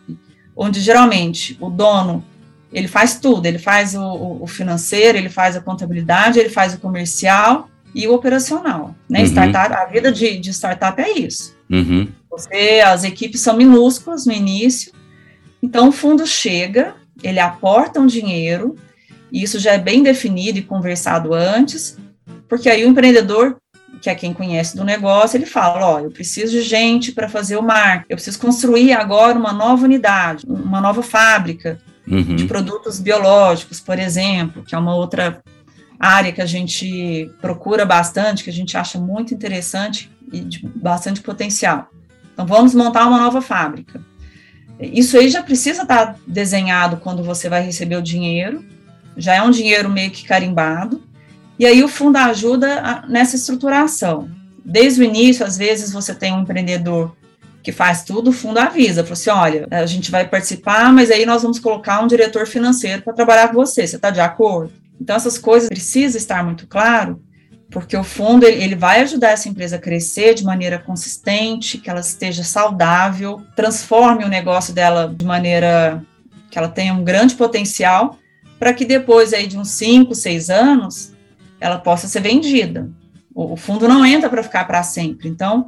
onde 0.55 0.79
geralmente 0.79 1.57
o 1.59 1.69
dono 1.69 2.23
ele 2.71 2.87
faz 2.87 3.19
tudo, 3.19 3.45
ele 3.45 3.59
faz 3.59 3.95
o- 3.95 4.39
o 4.41 4.45
financeiro, 4.47 5.17
ele 5.17 5.29
faz 5.29 5.55
a 5.55 5.61
contabilidade, 5.61 6.37
ele 6.37 6.49
faz 6.49 6.73
o 6.73 6.79
comercial 6.79 7.69
e 7.97 8.07
o 8.07 8.13
operacional. 8.13 8.95
Né? 9.09 9.21
Uhum. 9.21 9.25
Startup, 9.25 9.73
a 9.73 9.85
vida 9.85 10.11
de, 10.11 10.37
de 10.37 10.51
startup 10.51 11.01
é 11.01 11.17
isso. 11.17 11.57
Uhum. 11.67 12.07
Você, 12.29 12.83
as 12.85 13.03
equipes 13.03 13.41
são 13.41 13.57
minúsculas 13.57 14.27
no 14.27 14.31
início, 14.31 14.93
então 15.63 15.89
o 15.89 15.91
fundo 15.91 16.27
chega, 16.27 16.93
ele 17.23 17.39
aporta 17.39 17.99
um 17.99 18.05
dinheiro, 18.05 18.75
e 19.31 19.41
isso 19.41 19.57
já 19.57 19.73
é 19.73 19.79
bem 19.79 20.03
definido 20.03 20.59
e 20.59 20.61
conversado 20.61 21.33
antes, 21.33 21.97
porque 22.47 22.69
aí 22.69 22.85
o 22.85 22.87
empreendedor, 22.87 23.57
que 23.99 24.11
é 24.11 24.15
quem 24.15 24.31
conhece 24.31 24.77
do 24.77 24.83
negócio, 24.83 25.35
ele 25.35 25.47
fala: 25.47 25.83
Ó, 25.83 25.99
eu 25.99 26.11
preciso 26.11 26.51
de 26.51 26.61
gente 26.61 27.11
para 27.11 27.27
fazer 27.27 27.57
o 27.57 27.63
marketing, 27.63 28.05
eu 28.11 28.15
preciso 28.15 28.39
construir 28.39 28.93
agora 28.93 29.37
uma 29.37 29.51
nova 29.51 29.85
unidade, 29.85 30.45
uma 30.47 30.79
nova 30.79 31.01
fábrica 31.01 31.79
Uhum. 32.09 32.37
de 32.37 32.45
produtos 32.45 33.01
biológicos, 33.01 33.81
por 33.81 33.99
exemplo, 33.99 34.63
que 34.63 34.73
é 34.73 34.77
uma 34.77 34.95
outra 34.95 35.43
área 35.99 36.31
que 36.31 36.41
a 36.41 36.45
gente 36.45 37.31
procura 37.41 37.85
bastante, 37.85 38.43
que 38.43 38.49
a 38.49 38.53
gente 38.53 38.77
acha 38.77 38.99
muito 38.99 39.33
interessante 39.33 40.11
e 40.31 40.39
de 40.41 40.65
bastante 40.67 41.21
potencial. 41.21 41.89
Então, 42.33 42.45
vamos 42.45 42.75
montar 42.75 43.07
uma 43.07 43.19
nova 43.19 43.41
fábrica. 43.41 44.01
Isso 44.79 45.17
aí 45.17 45.29
já 45.29 45.41
precisa 45.41 45.81
estar 45.81 46.15
desenhado 46.27 46.97
quando 46.97 47.23
você 47.23 47.49
vai 47.49 47.61
receber 47.61 47.95
o 47.95 48.01
dinheiro, 48.01 48.63
já 49.15 49.33
é 49.33 49.41
um 49.41 49.49
dinheiro 49.49 49.89
meio 49.89 50.11
que 50.11 50.23
carimbado, 50.23 51.03
e 51.57 51.65
aí 51.65 51.83
o 51.83 51.87
fundo 51.87 52.17
ajuda 52.17 53.03
nessa 53.07 53.35
estruturação. 53.35 54.29
Desde 54.63 55.01
o 55.01 55.03
início, 55.03 55.43
às 55.43 55.57
vezes, 55.57 55.91
você 55.91 56.13
tem 56.13 56.31
um 56.31 56.41
empreendedor 56.41 57.15
que 57.63 57.71
faz 57.71 58.03
tudo, 58.03 58.29
o 58.29 58.33
fundo 58.33 58.59
avisa, 58.59 59.03
fala 59.03 59.13
assim, 59.13 59.29
olha, 59.29 59.67
a 59.71 59.85
gente 59.85 60.11
vai 60.11 60.27
participar, 60.27 60.93
mas 60.93 61.09
aí 61.09 61.25
nós 61.25 61.41
vamos 61.41 61.57
colocar 61.57 62.01
um 62.01 62.07
diretor 62.07 62.45
financeiro 62.45 63.01
para 63.01 63.13
trabalhar 63.13 63.47
com 63.47 63.55
você, 63.55 63.87
você 63.87 63.95
está 63.95 64.11
de 64.11 64.21
acordo? 64.21 64.71
Então, 64.99 65.15
essas 65.15 65.37
coisas 65.37 65.69
precisam 65.69 66.17
estar 66.17 66.43
muito 66.43 66.67
claro, 66.67 67.21
porque 67.69 67.95
o 67.95 68.03
fundo 68.03 68.45
ele, 68.45 68.75
vai 68.75 69.01
ajudar 69.01 69.31
essa 69.31 69.49
empresa 69.49 69.75
a 69.75 69.79
crescer 69.79 70.33
de 70.33 70.43
maneira 70.43 70.79
consistente, 70.79 71.77
que 71.77 71.89
ela 71.89 71.99
esteja 71.99 72.43
saudável, 72.43 73.41
transforme 73.55 74.23
o 74.23 74.29
negócio 74.29 74.73
dela 74.73 75.13
de 75.15 75.25
maneira 75.25 76.03
que 76.49 76.57
ela 76.57 76.69
tenha 76.69 76.93
um 76.93 77.03
grande 77.03 77.35
potencial, 77.35 78.17
para 78.57 78.73
que 78.73 78.85
depois 78.85 79.33
aí 79.33 79.47
de 79.47 79.57
uns 79.57 79.69
5, 79.71 80.15
6 80.15 80.49
anos, 80.49 81.13
ela 81.59 81.77
possa 81.77 82.07
ser 82.07 82.21
vendida. 82.21 82.89
O, 83.35 83.55
fundo 83.55 83.87
não 83.87 84.03
entra 84.03 84.29
para 84.29 84.41
ficar 84.41 84.65
para 84.65 84.81
sempre. 84.81 85.29
Então, 85.29 85.67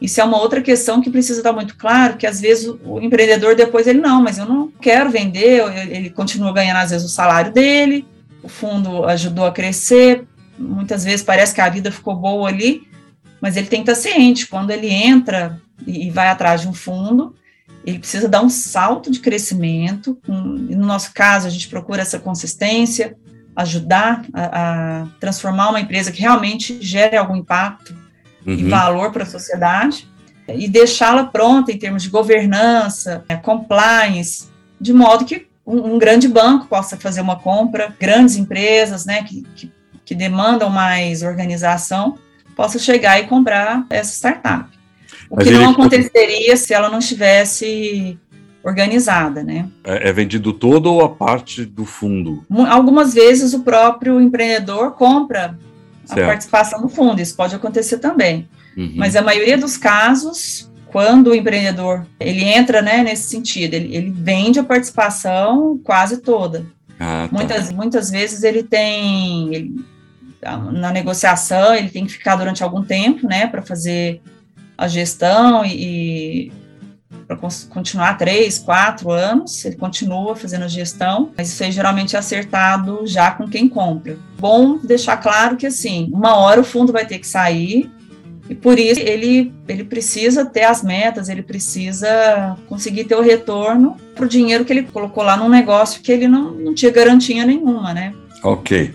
isso 0.00 0.20
é 0.20 0.24
uma 0.24 0.40
outra 0.40 0.60
questão 0.60 1.00
que 1.00 1.10
precisa 1.10 1.40
estar 1.40 1.52
muito 1.52 1.76
claro, 1.76 2.16
que 2.16 2.26
às 2.26 2.40
vezes 2.40 2.66
o, 2.84 3.00
empreendedor 3.00 3.54
depois 3.54 3.86
ele 3.86 4.00
não, 4.00 4.22
mas 4.22 4.38
eu 4.38 4.46
não 4.46 4.68
quero 4.68 5.10
vender, 5.10 5.62
ele 5.88 6.10
continua 6.10 6.52
ganhando 6.52 6.78
às 6.78 6.90
vezes 6.90 7.06
o 7.06 7.14
salário 7.14 7.52
dele, 7.52 8.04
o 8.44 8.48
fundo 8.48 9.04
ajudou 9.04 9.46
a 9.46 9.52
crescer, 9.52 10.26
muitas 10.58 11.02
vezes 11.02 11.24
parece 11.24 11.54
que 11.54 11.60
a 11.60 11.68
vida 11.68 11.90
ficou 11.90 12.14
boa 12.14 12.48
ali, 12.48 12.86
mas 13.40 13.56
ele 13.56 13.66
tem 13.66 13.82
que 13.82 13.90
estar 13.90 14.00
ciente, 14.00 14.46
quando 14.46 14.70
ele 14.70 14.88
entra 14.88 15.60
e, 15.86 16.06
e 16.06 16.10
vai 16.10 16.28
atrás 16.28 16.60
de 16.60 16.68
um 16.68 16.74
fundo, 16.74 17.34
ele 17.84 17.98
precisa 17.98 18.28
dar 18.28 18.42
um 18.42 18.48
salto 18.48 19.10
de 19.10 19.20
crescimento, 19.20 20.18
e 20.26 20.74
no 20.74 20.86
nosso 20.86 21.12
caso 21.12 21.46
a 21.46 21.50
gente 21.50 21.68
procura 21.68 22.02
essa 22.02 22.18
consistência, 22.18 23.16
ajudar 23.56 24.24
a, 24.32 25.02
a 25.02 25.06
transformar 25.20 25.70
uma 25.70 25.80
empresa 25.80 26.10
que 26.10 26.20
realmente 26.20 26.78
gere 26.80 27.16
algum 27.16 27.36
impacto 27.36 27.94
e 28.46 28.62
Uhum. 28.62 28.68
valor 28.68 29.10
para 29.10 29.22
a 29.22 29.26
sociedade 29.26 30.06
e 30.46 30.68
deixá-la 30.68 31.24
pronta 31.24 31.72
em 31.72 31.78
termos 31.78 32.02
de 32.02 32.10
governança, 32.10 33.24
compliance, 33.42 34.48
de 34.78 34.92
modo 34.92 35.24
que 35.24 35.46
um, 35.66 35.94
um 35.94 35.98
grande 35.98 36.28
banco 36.28 36.66
possa 36.66 36.96
fazer 36.96 37.20
uma 37.20 37.36
compra, 37.36 37.94
grandes 37.98 38.36
empresas, 38.36 39.04
né, 39.06 39.22
que, 39.22 39.42
que, 39.54 39.72
que 40.04 40.14
demandam 40.14 40.68
mais 40.70 41.22
organização, 41.22 42.18
possa 42.54 42.78
chegar 42.78 43.18
e 43.18 43.26
comprar 43.26 43.86
essa 43.90 44.12
startup. 44.12 44.68
O 45.30 45.36
Mas 45.36 45.48
que 45.48 45.54
não 45.54 45.70
aconteceria 45.70 46.56
se 46.56 46.72
ela 46.72 46.88
não 46.90 46.98
estivesse 46.98 48.18
organizada, 48.62 49.42
né? 49.42 49.68
É, 49.84 50.08
é 50.08 50.12
vendido 50.12 50.52
todo 50.52 50.86
ou 50.86 51.04
a 51.04 51.08
parte 51.08 51.64
do 51.64 51.84
fundo? 51.84 52.44
Algumas 52.68 53.12
vezes 53.12 53.52
o 53.52 53.60
próprio 53.60 54.20
empreendedor 54.20 54.92
compra 54.92 55.58
a 56.08 56.14
Certo. 56.14 56.26
participação 56.26 56.80
no 56.80 56.88
fundo, 56.88 57.20
isso 57.20 57.36
pode 57.36 57.54
acontecer 57.54 57.98
também. 57.98 58.48
Uhum. 58.76 58.94
Mas 58.96 59.16
a 59.16 59.22
maioria 59.22 59.56
dos 59.56 59.76
casos, 59.76 60.70
quando 60.94 61.26
o 61.30 61.34
empreendedor 61.34 62.06
ele 62.20 62.44
entra 62.44 62.80
né, 62.80 63.02
nesse 63.02 63.24
sentido, 63.28 63.74
ele, 63.74 63.96
ele 63.96 64.10
vende 64.16 64.60
a 64.60 64.62
participação 64.62 65.76
quase 65.82 66.18
toda. 66.18 66.66
Ah, 67.00 67.26
tá. 67.28 67.36
Muitas, 67.36 67.72
muitas 67.72 68.10
vezes 68.12 68.44
ele 68.44 68.62
tem, 68.62 69.52
ele- 69.52 69.84
na 70.72 70.92
negociação, 70.92 71.74
ele 71.74 71.88
tem 71.88 72.06
que 72.06 72.12
ficar 72.12 72.36
durante 72.36 72.62
algum 72.62 72.80
tempo, 72.80 73.26
né, 73.26 73.48
para 73.48 73.60
fazer 73.60 74.20
a 74.78 74.86
gestão 74.86 75.64
e, 75.66 76.52
para 77.26 77.36
continuar 77.68 78.16
três, 78.16 78.60
quatro 78.60 79.10
anos, 79.10 79.64
ele 79.64 79.74
continua 79.74 80.36
fazendo 80.36 80.64
a 80.64 80.68
gestão, 80.68 81.32
mas 81.36 81.48
isso 81.48 81.64
aí 81.64 81.72
geralmente 81.72 82.14
é 82.14 82.20
acertado 82.20 83.04
já 83.04 83.32
com 83.32 83.48
quem 83.48 83.68
compra. 83.68 84.16
Bom 84.38 84.78
deixar 84.78 85.16
claro 85.16 85.56
que, 85.56 85.66
assim, 85.66 86.08
uma 86.12 86.36
hora 86.36 86.60
o 86.60 86.64
fundo 86.64 86.92
vai 86.92 87.04
ter 87.04 87.18
que 87.18 87.26
sair, 87.26 87.90
e 88.48 88.54
por 88.54 88.78
isso 88.78 89.00
ele, 89.00 89.52
ele 89.66 89.84
precisa 89.84 90.44
ter 90.44 90.64
as 90.64 90.82
metas, 90.82 91.28
ele 91.28 91.42
precisa 91.42 92.56
conseguir 92.68 93.04
ter 93.04 93.14
o 93.14 93.22
retorno 93.22 93.96
para 94.14 94.26
o 94.26 94.28
dinheiro 94.28 94.64
que 94.64 94.72
ele 94.72 94.82
colocou 94.82 95.24
lá 95.24 95.36
num 95.36 95.48
negócio 95.48 96.02
que 96.02 96.12
ele 96.12 96.28
não, 96.28 96.52
não 96.52 96.74
tinha 96.74 96.92
garantia 96.92 97.46
nenhuma, 97.46 97.94
né? 97.94 98.12
Ok. 98.42 98.92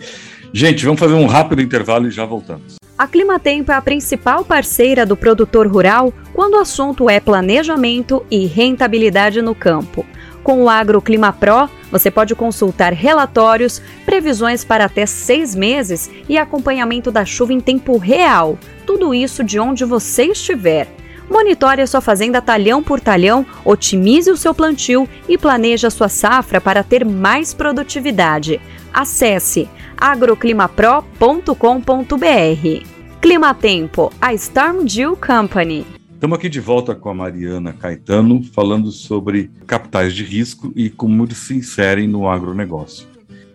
Gente, 0.53 0.85
vamos 0.85 0.99
fazer 0.99 1.13
um 1.13 1.25
rápido 1.25 1.61
intervalo 1.61 2.07
e 2.07 2.11
já 2.11 2.25
voltamos. 2.25 2.79
A 2.97 3.07
Climatempo 3.07 3.71
é 3.71 3.75
a 3.75 3.81
principal 3.81 4.43
parceira 4.43 5.05
do 5.05 5.15
produtor 5.15 5.67
rural 5.67 6.13
quando 6.33 6.55
o 6.55 6.59
assunto 6.59 7.09
é 7.09 7.19
planejamento 7.19 8.25
e 8.29 8.45
rentabilidade 8.45 9.41
no 9.41 9.55
campo. 9.55 10.05
Com 10.43 10.63
o 10.63 10.69
AgroClima 10.69 11.33
Pro, 11.33 11.69
você 11.91 12.09
pode 12.09 12.35
consultar 12.35 12.93
relatórios, 12.93 13.81
previsões 14.05 14.63
para 14.63 14.85
até 14.85 15.05
seis 15.05 15.55
meses 15.55 16.09
e 16.27 16.37
acompanhamento 16.37 17.11
da 17.11 17.25
chuva 17.25 17.53
em 17.53 17.59
tempo 17.59 17.97
real. 17.97 18.57
Tudo 18.85 19.13
isso 19.13 19.43
de 19.43 19.59
onde 19.59 19.85
você 19.85 20.25
estiver. 20.25 20.87
Monitore 21.29 21.81
a 21.81 21.87
sua 21.87 22.01
fazenda 22.01 22.41
talhão 22.41 22.81
por 22.81 22.99
talhão, 22.99 23.45
otimize 23.63 24.31
o 24.31 24.37
seu 24.37 24.53
plantio 24.53 25.07
e 25.27 25.37
planeje 25.37 25.85
a 25.85 25.91
sua 25.91 26.09
safra 26.09 26.59
para 26.59 26.83
ter 26.83 27.05
mais 27.05 27.53
produtividade. 27.53 28.59
Acesse 28.91 29.69
agroclimapro.com.br. 29.95 32.85
Climatempo, 33.21 34.11
a 34.19 34.33
Storm 34.33 34.85
Dew 34.85 35.15
Company. 35.15 35.98
Estamos 36.19 36.37
aqui 36.37 36.49
de 36.49 36.59
volta 36.59 36.93
com 36.93 37.07
a 37.07 37.13
Mariana 37.13 37.71
Caetano, 37.71 38.43
falando 38.43 38.91
sobre 38.91 39.49
capitais 39.65 40.13
de 40.13 40.25
risco 40.25 40.69
e 40.75 40.89
como 40.89 41.23
eles 41.23 41.37
se 41.37 41.55
inserem 41.55 42.09
no 42.09 42.27
agronegócio. 42.27 43.07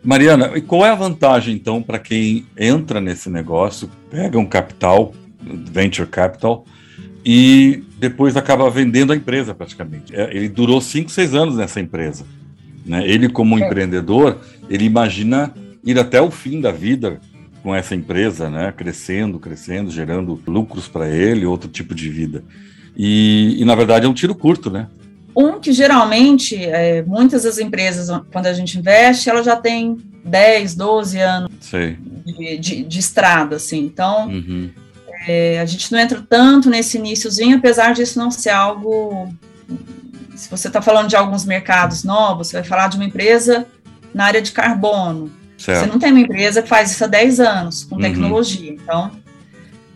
Mariana, 0.03 0.51
e 0.57 0.63
qual 0.63 0.87
é 0.87 0.89
a 0.89 0.95
vantagem, 0.95 1.55
então, 1.55 1.83
para 1.83 1.99
quem 1.99 2.47
entra 2.57 3.03
nesse 3.03 3.29
negócio, 3.29 3.91
pega 4.11 4.39
um 4.39 4.47
capital, 4.47 5.13
venture 5.43 6.09
capital, 6.09 6.65
e 7.23 7.85
depois 7.99 8.35
acaba 8.35 8.71
vendendo 8.71 9.13
a 9.13 9.17
empresa 9.17 9.55
praticamente? 9.55 10.17
É, 10.17 10.35
Ele 10.35 10.49
durou 10.49 10.81
5, 10.81 11.11
6 11.11 11.35
anos 11.35 11.57
nessa 11.57 11.81
empresa. 11.81 12.25
Né? 12.83 13.07
Ele, 13.07 13.29
como 13.29 13.59
empreendedor, 13.59 14.41
ele 14.71 14.87
imagina 14.87 15.53
ir 15.85 15.99
até 15.99 16.19
o 16.19 16.31
fim 16.31 16.63
da 16.63 16.73
vida 16.73 17.21
com 17.65 17.75
essa 17.75 17.95
empresa, 17.95 18.51
né? 18.51 18.71
crescendo, 18.77 19.39
crescendo, 19.41 19.91
gerando 19.91 20.39
lucros 20.47 20.87
para 20.87 21.09
ele, 21.09 21.47
outro 21.47 21.67
tipo 21.67 21.95
de 21.95 22.11
vida. 22.11 22.45
E, 22.95 23.57
e, 23.59 23.65
na 23.65 23.75
verdade, 23.75 24.05
é 24.05 24.09
um 24.09 24.13
tiro 24.13 24.35
curto, 24.35 24.71
né? 24.71 24.87
Um 25.35 25.59
que 25.59 25.73
geralmente, 25.73 26.63
é, 26.63 27.03
muitas 27.03 27.43
das 27.45 27.59
empresas, 27.59 28.09
quando 28.31 28.47
a 28.47 28.53
gente 28.53 28.79
investe, 28.79 29.31
ela 29.31 29.43
já 29.43 29.57
tem 29.57 29.97
10, 30.23 30.75
12 30.75 31.19
anos 31.19 31.51
de, 32.27 32.59
de, 32.59 32.85
de 32.85 32.99
estrada, 33.01 33.57
assim. 33.57 33.81
Então, 33.81 34.29
Uhum. 34.29 34.69
é, 35.27 35.59
a 35.59 35.65
gente 35.65 35.91
não 35.91 35.99
entra 35.99 36.23
tanto 36.29 36.69
nesse 36.69 36.99
iníciozinho, 36.99 37.57
apesar 37.57 37.95
disso 37.95 38.19
não 38.19 38.31
ser 38.31 38.51
algo. 38.51 39.35
Se 40.37 40.51
você 40.51 40.69
está 40.69 40.83
falando 40.83 41.09
de 41.09 41.17
alguns 41.17 41.47
mercados 41.47 42.05
novos, 42.05 42.49
você 42.49 42.59
vai 42.59 42.65
falar 42.65 42.89
de 42.89 42.97
uma 42.97 43.07
empresa 43.07 43.67
na 44.13 44.27
área 44.27 44.43
de 44.43 44.53
carbono. 44.53 45.31
Certo. 45.57 45.81
Você 45.81 45.87
não 45.87 45.99
tem 45.99 46.11
uma 46.11 46.21
empresa 46.21 46.63
que 46.63 46.69
faz 46.69 46.91
isso 46.91 47.05
há 47.05 47.07
10 47.07 47.41
anos, 47.41 47.85
com 47.85 47.97
Uhum. 47.97 48.01
tecnologia. 48.03 48.73
Então, 48.73 49.11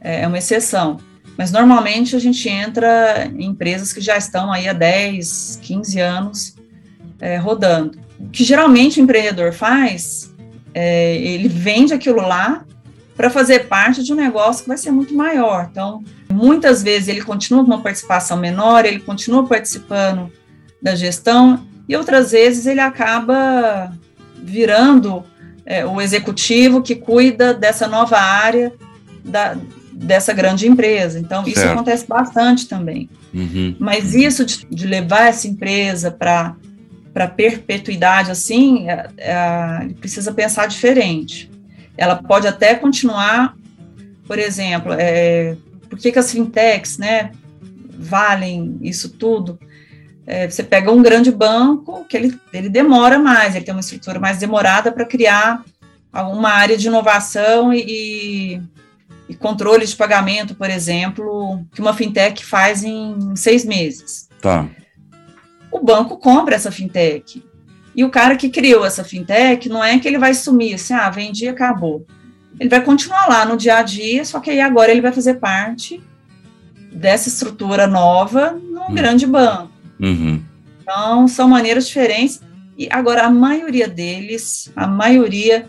é 0.01 0.27
uma 0.27 0.39
exceção. 0.39 0.99
Mas 1.37 1.53
normalmente 1.53 2.17
a 2.17 2.19
gente 2.19 2.49
entra 2.49 3.27
em 3.27 3.47
empresas 3.47 3.93
que 3.93 4.01
já 4.01 4.17
estão 4.17 4.53
aí 4.53 4.69
há 4.69 4.73
10, 4.73 5.59
15 5.63 6.01
anos 6.01 6.55
é, 7.21 7.37
rodando. 7.37 7.99
O 8.19 8.29
que 8.29 8.43
geralmente 8.43 9.01
o 9.01 9.03
empreendedor 9.03 9.53
faz, 9.53 10.35
é, 10.75 11.17
ele 11.17 11.49
vende 11.49 11.95
aquilo 11.95 12.21
lá 12.21 12.65
para 13.17 13.31
fazer 13.31 13.67
parte 13.67 14.03
de 14.03 14.13
um 14.13 14.17
negócio 14.17 14.63
que 14.63 14.69
vai 14.69 14.77
ser 14.79 14.91
muito 14.93 15.15
maior. 15.15 15.69
Então, 15.71 16.03
muitas 16.33 16.83
vezes 16.83 17.09
ele 17.09 17.21
continua 17.21 17.65
com 17.65 17.71
uma 17.73 17.83
participação 17.83 18.37
menor, 18.37 18.85
ele 18.85 19.01
continua 19.01 19.47
participando 19.47 20.31
da 20.81 20.95
gestão, 20.95 21.67
e 21.89 21.97
outras 21.97 22.31
vezes 22.33 22.67
ele 22.67 22.81
acaba 22.81 23.93
virando 24.37 25.25
é, 25.69 25.85
o 25.85 26.01
executivo 26.01 26.81
que 26.81 26.95
cuida 26.95 27.53
dessa 27.53 27.87
nova 27.87 28.19
área 28.19 28.73
da, 29.23 29.55
dessa 29.93 30.33
grande 30.33 30.67
empresa. 30.67 31.21
Então, 31.21 31.43
isso 31.47 31.61
Certo. 31.61 31.75
acontece 31.75 32.07
bastante 32.09 32.67
também. 32.67 33.11
Uhum. 33.35 33.77
Mas 33.79 34.15
isso 34.15 34.47
de, 34.47 34.67
de 34.71 34.87
levar 34.87 35.29
essa 35.29 35.47
empresa 35.47 36.11
para 36.11 36.57
para 37.13 37.27
perpetuidade 37.27 38.31
assim, 38.31 38.89
é, 38.89 39.09
é, 39.17 39.89
precisa 39.99 40.31
pensar 40.31 40.67
diferente. 40.67 41.51
Ela 41.97 42.15
pode 42.15 42.47
até 42.47 42.77
continuar, 42.77 43.57
por 44.25 44.39
exemplo, 44.39 44.93
é, 44.93 45.57
por 45.89 45.99
que, 45.99 46.13
que 46.13 46.19
as 46.19 46.31
fintechs, 46.31 46.97
né, 46.97 47.33
valem 47.99 48.77
isso 48.83 49.09
tudo? 49.09 49.59
É, 50.31 50.49
você 50.49 50.63
pega 50.63 50.93
um 50.93 51.01
grande 51.01 51.33
banco 51.33 52.05
que 52.05 52.15
ele, 52.15 52.39
ele 52.53 52.69
demora 52.69 53.19
mais, 53.19 53.55
ele 53.55 53.65
tem 53.65 53.75
uma 53.75 53.81
estrutura 53.81 54.21
mais 54.21 54.37
demorada 54.37 54.93
para 54.93 55.07
criar 55.07 55.65
uma 56.13 56.51
área 56.51 56.77
de 56.77 56.87
inovação 56.87 57.73
e, 57.73 57.81
e, 57.89 58.63
e 59.27 59.35
controle 59.35 59.87
de 59.87 59.97
pagamento, 59.97 60.55
por 60.55 60.69
exemplo, 60.69 61.65
que 61.73 61.81
uma 61.81 61.95
fintech 61.95 62.45
faz 62.45 62.85
em 62.85 63.35
seis 63.35 63.65
meses 63.65 64.29
Tá. 64.41 64.69
o 65.71 65.81
banco 65.81 66.17
compra 66.17 66.55
essa 66.55 66.71
fintech. 66.71 67.43
E 67.95 68.05
o 68.05 68.11
cara 68.11 68.37
que 68.37 68.51
criou 68.51 68.85
essa 68.85 69.03
fintech 69.03 69.69
não 69.69 69.83
é 69.83 69.99
que 69.99 70.07
ele 70.07 70.19
vai 70.19 70.35
sumir 70.35 70.75
assim, 70.75 70.95
ah, 70.95 71.11
vendi 71.11 71.47
e 71.47 71.49
acabou. 71.49 72.07
Ele 72.61 72.69
vai 72.69 72.83
continuar 72.83 73.27
lá 73.29 73.45
no 73.45 73.57
dia 73.57 73.79
a 73.79 73.83
dia, 73.83 74.25
só 74.25 74.41
que 74.41 74.51
aí 74.51 74.61
agora 74.61 74.91
ele 74.91 75.01
vai 75.01 75.11
fazer 75.11 75.35
parte 75.35 76.01
dessa 76.93 77.29
estrutura 77.29 77.87
nova 77.87 78.53
num 78.53 78.95
grande 78.95 79.27
banco. 79.27 79.78
Uhum. 80.01 80.43
Então, 80.83 81.29
são 81.29 81.49
maneiras 81.49 81.87
diferentes. 81.87 82.41
E 82.77 82.89
agora, 82.91 83.23
a 83.27 83.31
maioria 83.31 83.89
deles, 83.89 84.71
a 84.75 84.87
maioria, 84.87 85.67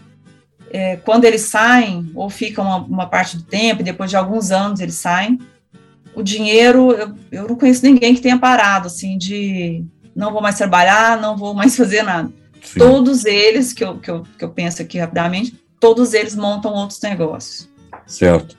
é, 0.71 0.95
quando 0.97 1.25
eles 1.25 1.41
saem, 1.41 2.11
ou 2.13 2.29
ficam 2.29 2.63
uma, 2.63 2.77
uma 2.77 3.05
parte 3.07 3.37
do 3.37 3.43
tempo, 3.43 3.81
e 3.81 3.85
depois 3.85 4.09
de 4.09 4.15
alguns 4.15 4.51
anos 4.51 4.79
eles 4.79 4.95
saem, 4.95 5.39
o 6.13 6.21
dinheiro, 6.21 6.91
eu, 6.91 7.15
eu 7.31 7.47
não 7.47 7.55
conheço 7.55 7.85
ninguém 7.85 8.13
que 8.13 8.21
tenha 8.21 8.37
parado, 8.37 8.87
assim, 8.87 9.17
de 9.17 9.83
não 10.15 10.31
vou 10.31 10.41
mais 10.41 10.57
trabalhar, 10.57 11.19
não 11.19 11.37
vou 11.37 11.53
mais 11.53 11.75
fazer 11.77 12.03
nada. 12.03 12.31
Sim. 12.61 12.79
Todos 12.79 13.25
eles, 13.25 13.73
que 13.73 13.83
eu, 13.83 13.97
que, 13.97 14.11
eu, 14.11 14.23
que 14.37 14.43
eu 14.43 14.49
penso 14.49 14.81
aqui 14.81 14.99
rapidamente, 14.99 15.55
todos 15.79 16.13
eles 16.13 16.35
montam 16.35 16.73
outros 16.73 16.99
negócios. 17.01 17.69
Certo. 18.05 18.57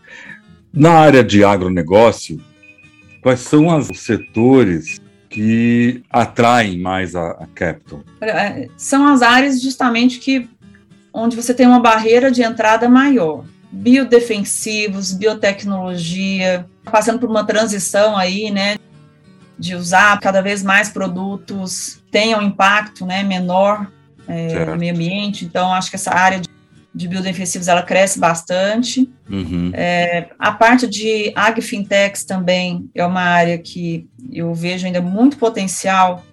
Na 0.73 0.93
área 0.93 1.23
de 1.23 1.45
agronegócio, 1.45 2.41
quais 3.23 3.41
são 3.41 3.66
os 3.77 3.89
setores 4.01 5.01
que 5.31 6.03
atraem 6.11 6.78
mais 6.78 7.14
a, 7.14 7.31
a 7.31 7.47
capital? 7.55 8.01
É, 8.20 8.68
São 8.76 9.07
as 9.07 9.22
áreas 9.22 9.62
justamente 9.62 10.18
que 10.18 10.51
onde 11.12 11.37
você 11.37 11.55
tem 11.55 11.66
uma 11.66 11.81
barreira 11.81 12.31
de 12.31 12.43
entrada 12.43 12.89
maior. 12.89 13.45
Biodefensivos, 13.72 15.12
biotecnologia, 15.12 16.66
passando 16.85 17.20
por 17.20 17.31
uma 17.31 17.45
transição 17.45 18.16
aí, 18.16 18.51
né, 18.51 18.76
de 19.57 19.76
usar 19.76 20.18
cada 20.18 20.41
vez 20.41 20.62
mais 20.62 20.89
produtos 20.89 22.01
tenham 22.11 22.43
impacto, 22.43 23.07
né, 23.07 23.22
menor 23.22 23.87
é, 24.26 24.64
no 24.64 24.76
meio 24.76 24.95
ambiente. 24.95 25.45
Então, 25.45 25.72
acho 25.72 25.91
que 25.91 25.97
essa 25.97 26.12
área 26.12 26.41
de 26.93 27.01
de 27.01 27.09
biodefensivos 27.09 27.68
ela 27.68 27.82
cresce 27.82 28.18
bastante. 28.18 29.09
Uhum. 29.28 29.70
É, 29.72 30.28
a 30.38 30.53
parte 30.53 30.86
de 30.86 31.32
agfintechs 31.34 32.24
também 32.24 32.91
é 32.95 33.05
uma 33.05 33.22
área 33.22 33.59
que 33.59 34.09
eu 34.32 34.53
vejo 34.53 34.86
ainda 34.86 35.01
muito 35.01 35.36
potencial, 35.36 36.24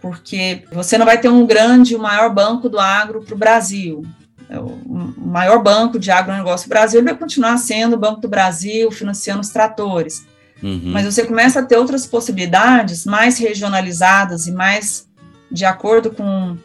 porque 0.00 0.64
você 0.72 0.96
não 0.96 1.06
vai 1.06 1.18
ter 1.18 1.28
um 1.28 1.46
grande, 1.46 1.94
o 1.94 2.00
maior 2.00 2.32
banco 2.32 2.68
do 2.68 2.80
agro 2.80 3.22
para 3.22 3.34
o 3.34 3.38
Brasil. 3.38 4.02
É, 4.48 4.58
o 4.58 5.12
maior 5.18 5.62
banco 5.62 5.98
de 5.98 6.10
agronegócio 6.10 6.68
do 6.68 6.70
Brasil 6.70 7.04
vai 7.04 7.16
continuar 7.16 7.56
sendo 7.58 7.94
o 7.94 7.98
Banco 7.98 8.20
do 8.20 8.28
Brasil, 8.28 8.90
financiando 8.90 9.40
os 9.40 9.50
tratores. 9.50 10.26
Uhum. 10.62 10.80
Mas 10.86 11.04
você 11.04 11.24
começa 11.24 11.60
a 11.60 11.62
ter 11.62 11.76
outras 11.76 12.06
possibilidades 12.06 13.04
mais 13.04 13.38
regionalizadas 13.38 14.46
e 14.46 14.52
mais 14.52 15.08
de 15.50 15.64
acordo 15.64 16.10
com 16.10 16.56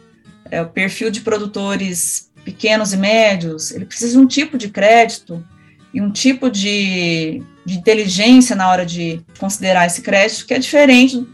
é, 0.50 0.62
o 0.62 0.68
perfil 0.68 1.10
de 1.10 1.20
produtores 1.20 2.27
pequenos 2.48 2.94
e 2.94 2.96
médios. 2.96 3.70
Ele 3.72 3.84
precisa 3.84 4.12
de 4.12 4.18
um 4.18 4.26
tipo 4.26 4.56
de 4.56 4.70
crédito 4.70 5.44
e 5.92 6.00
um 6.00 6.10
tipo 6.10 6.50
de, 6.50 7.42
de 7.64 7.76
inteligência 7.76 8.56
na 8.56 8.70
hora 8.70 8.86
de 8.86 9.20
considerar 9.38 9.86
esse 9.86 10.00
crédito 10.00 10.46
que 10.46 10.54
é 10.54 10.58
diferente 10.58 11.28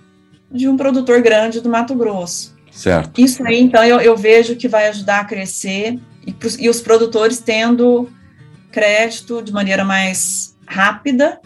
de 0.50 0.68
um 0.68 0.76
produtor 0.76 1.22
grande 1.22 1.60
do 1.60 1.68
Mato 1.68 1.94
Grosso. 1.94 2.52
Certo. 2.72 3.20
Isso 3.20 3.46
aí, 3.46 3.60
então, 3.60 3.84
eu, 3.84 4.00
eu 4.00 4.16
vejo 4.16 4.56
que 4.56 4.66
vai 4.66 4.88
ajudar 4.88 5.20
a 5.20 5.24
crescer 5.24 6.00
e, 6.26 6.34
e 6.58 6.68
os 6.68 6.80
produtores 6.80 7.38
tendo 7.38 8.10
crédito 8.72 9.40
de 9.40 9.52
maneira 9.52 9.84
mais 9.84 10.56
rápida, 10.66 11.40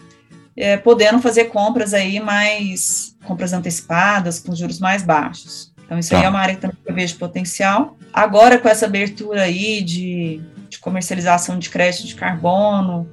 é, 0.57 0.77
podendo 0.77 1.21
fazer 1.21 1.45
compras 1.45 1.93
aí 1.93 2.19
mais, 2.19 3.15
compras 3.23 3.53
antecipadas, 3.53 4.39
com 4.39 4.55
juros 4.55 4.79
mais 4.79 5.03
baixos. 5.03 5.68
Então, 5.89 5.97
isso 5.97 6.13
aí 6.13 6.21
Tá. 6.21 6.27
é 6.27 6.29
uma 6.29 6.39
área 6.39 6.53
que 6.53 6.61
também 6.61 6.77
eu 6.85 6.93
vejo 6.93 7.15
potencial. 7.15 7.97
Agora, 8.13 8.59
com 8.59 8.69
essa 8.69 8.85
abertura 8.85 9.41
aí 9.41 9.81
de, 9.81 10.39
de 10.69 10.77
comercialização 10.77 11.57
de 11.57 11.67
crédito 11.67 12.05
de 12.05 12.13
carbono, 12.13 13.09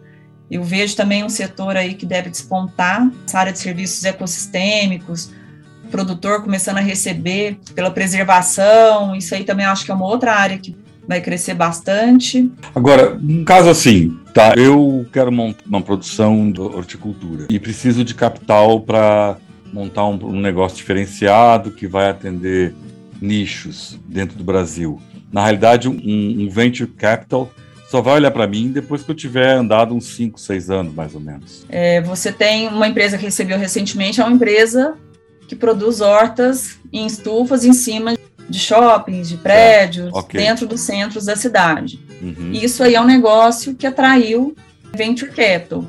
eu 0.51 0.63
vejo 0.63 0.95
também 0.95 1.25
um 1.25 1.29
setor 1.31 1.75
aí 1.75 1.95
que 1.95 2.05
deve 2.05 2.29
despontar, 2.29 3.11
essa 3.27 3.39
área 3.39 3.53
de 3.53 3.59
serviços 3.59 4.05
ecossistêmicos, 4.05 5.33
produtor 5.91 6.43
começando 6.43 6.77
a 6.77 6.81
receber 6.81 7.59
pela 7.75 7.91
preservação, 7.91 9.17
isso 9.17 9.35
aí 9.35 9.43
também 9.43 9.65
acho 9.65 9.87
que 9.87 9.91
é 9.91 9.95
uma 9.95 10.07
outra 10.07 10.35
área 10.35 10.59
que 10.59 10.77
vai 11.09 11.23
crescer 11.23 11.55
bastante. 11.55 12.53
Agora, 12.75 13.19
um 13.23 13.43
caso 13.43 13.71
assim, 13.71 14.19
tá? 14.35 14.53
Eu 14.55 15.07
quero 15.11 15.33
montar 15.33 15.65
uma 15.67 15.81
produção 15.81 16.53
de 16.53 16.61
horticultura 16.61 17.47
e 17.49 17.59
preciso 17.59 18.05
de 18.05 18.15
capital 18.15 18.81
para 18.81 19.39
montar 19.73 20.07
um, 20.07 20.19
um 20.27 20.41
negócio 20.41 20.77
diferenciado 20.77 21.71
que 21.71 21.87
vai 21.87 22.09
atender 22.09 22.75
nichos 23.21 23.99
dentro 24.07 24.37
do 24.37 24.45
Brasil. 24.45 25.01
Na 25.33 25.43
realidade, 25.43 25.89
um, 25.89 25.95
um 25.95 26.49
venture 26.49 26.91
capital 26.91 27.51
só 27.91 28.01
vai 28.01 28.15
olhar 28.15 28.31
para 28.31 28.47
mim 28.47 28.71
depois 28.71 29.03
que 29.03 29.11
eu 29.11 29.15
tiver 29.15 29.53
andado 29.53 29.95
uns 29.95 30.07
5, 30.17 30.41
6 30.41 30.71
anos, 30.71 30.95
mais 30.95 31.15
ou 31.15 31.21
menos. 31.21 31.65
É, 31.69 32.01
você 32.01 32.33
tem 32.33 32.69
uma 32.69 32.89
empresa 32.89 33.17
que 33.17 33.25
recebeu 33.25 33.59
recentemente, 33.59 34.21
é 34.21 34.25
uma 34.25 34.35
empresa 34.35 34.95
que 35.47 35.55
produz 35.55 36.01
hortas 36.01 36.79
em 36.93 37.07
estufas 37.07 37.65
em 37.65 37.73
cima 37.73 38.15
de 38.49 38.59
shoppings, 38.59 39.29
de 39.29 39.37
prédios, 39.37 40.13
ok. 40.13 40.41
dentro 40.41 40.67
dos 40.67 40.81
centros 40.81 41.27
da 41.27 41.37
cidade. 41.37 42.01
Uhum. 42.21 42.53
Isso 42.53 42.83
aí 42.83 42.95
é 42.95 43.01
um 43.01 43.07
negócio 43.07 43.75
que 43.75 43.87
atraiu 43.87 44.55
Venture 44.95 45.31
Capital, 45.31 45.85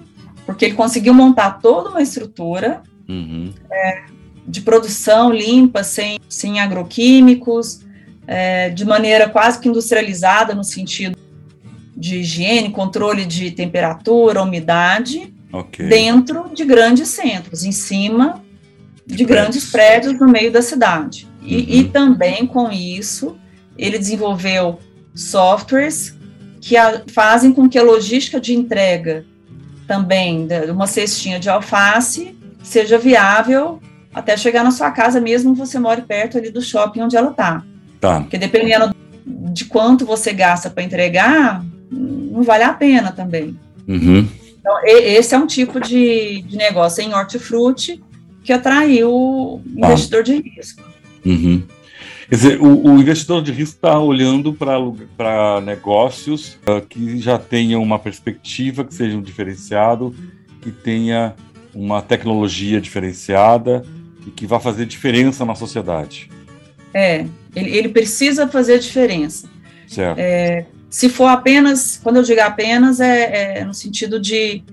porque 0.45 0.65
ele 0.65 0.75
conseguiu 0.75 1.13
montar 1.13 1.59
toda 1.59 1.89
uma 1.89 2.01
estrutura 2.01 2.81
Uhum. 3.07 3.53
de 4.47 4.61
produção 4.61 5.31
limpa, 5.31 5.83
sem, 5.83 6.19
sem 6.29 6.59
agroquímicos, 6.59 7.81
é, 8.25 8.69
de 8.69 8.85
maneira 8.85 9.27
quase 9.29 9.59
que 9.59 9.67
industrializada, 9.67 10.53
no 10.55 10.63
sentido 10.63 11.17
de 11.95 12.17
higiene, 12.19 12.69
controle 12.69 13.25
de 13.25 13.51
temperatura, 13.51 14.41
umidade, 14.41 15.33
Ok. 15.51 15.87
dentro 15.87 16.49
de 16.53 16.63
grandes 16.63 17.09
centros, 17.09 17.63
em 17.63 17.71
cima 17.71 18.43
de 19.05 19.23
grandes 19.25 19.71
prédios 19.71 20.13
no 20.19 20.27
meio 20.27 20.51
da 20.51 20.61
cidade. 20.61 21.27
E, 21.41 21.79
e 21.79 21.83
também 21.85 22.45
com 22.45 22.69
isso, 22.71 23.37
ele 23.77 23.97
desenvolveu 23.97 24.79
softwares 25.15 26.15
que 26.61 26.75
a- 26.77 27.03
fazem 27.07 27.51
com 27.53 27.67
que 27.69 27.77
a 27.77 27.83
logística 27.83 28.39
de 28.39 28.53
entrega 28.53 29.25
também 29.87 30.45
de 30.47 30.69
uma 30.71 30.87
cestinha 30.87 31.39
de 31.39 31.49
alface 31.49 32.35
seja 32.67 32.97
viável 32.97 33.79
até 34.13 34.35
chegar 34.35 34.63
na 34.63 34.71
sua 34.71 34.91
casa, 34.91 35.21
mesmo 35.21 35.53
que 35.53 35.59
você 35.59 35.79
more 35.79 36.01
perto 36.01 36.37
ali 36.37 36.49
do 36.49 36.61
shopping 36.61 37.01
onde 37.01 37.15
ela 37.15 37.31
está. 37.31 37.63
Tá. 37.99 38.21
Porque 38.21 38.37
dependendo 38.37 38.95
de 39.25 39.65
quanto 39.65 40.05
você 40.05 40.33
gasta 40.33 40.69
para 40.69 40.83
entregar, 40.83 41.63
não 41.91 42.43
vale 42.43 42.63
a 42.63 42.73
pena 42.73 43.11
também. 43.11 43.57
Uhum. 43.87 44.27
Então, 44.59 44.73
esse 44.83 45.33
é 45.33 45.37
um 45.37 45.47
tipo 45.47 45.79
de, 45.79 46.41
de 46.41 46.57
negócio 46.57 47.01
em 47.01 47.13
hortifruti 47.13 48.03
que 48.43 48.51
atraiu 48.51 49.09
o 49.11 49.61
Tá. 49.79 49.87
investidor 49.87 50.23
de 50.23 50.41
risco. 50.41 50.81
Uhum. 51.25 51.63
Quer 52.29 52.35
dizer, 52.35 52.61
o, 52.61 52.87
o 52.87 52.99
investidor 52.99 53.41
de 53.41 53.51
risco 53.51 53.75
está 53.75 53.97
olhando 53.99 54.53
para 54.53 55.61
negócios 55.61 56.57
ah, 56.65 56.81
que 56.81 57.19
já 57.19 57.37
tenham 57.37 57.81
uma 57.81 57.97
perspectiva, 57.97 58.83
que 58.83 58.93
seja 58.93 59.15
um 59.15 59.21
diferenciado, 59.21 60.13
que 60.61 60.71
tenha 60.71 61.33
uma 61.73 62.01
tecnologia 62.01 62.81
diferenciada 62.81 63.83
e 64.25 64.31
que 64.31 64.45
vá 64.45 64.59
fazer 64.59 64.85
diferença 64.85 65.45
na 65.45 65.55
sociedade. 65.55 66.29
É, 66.93 67.25
ele, 67.55 67.77
ele 67.77 67.89
precisa 67.89 68.47
fazer 68.47 68.79
diferença. 68.79 69.47
Certo. 69.87 70.17
É, 70.19 70.65
se 70.89 71.09
for 71.09 71.27
apenas, 71.27 71.99
quando 72.01 72.17
eu 72.17 72.23
digo 72.23 72.41
apenas, 72.41 72.99
é, 72.99 73.59
é 73.59 73.65
no 73.65 73.73
sentido 73.73 74.19
de 74.19 74.63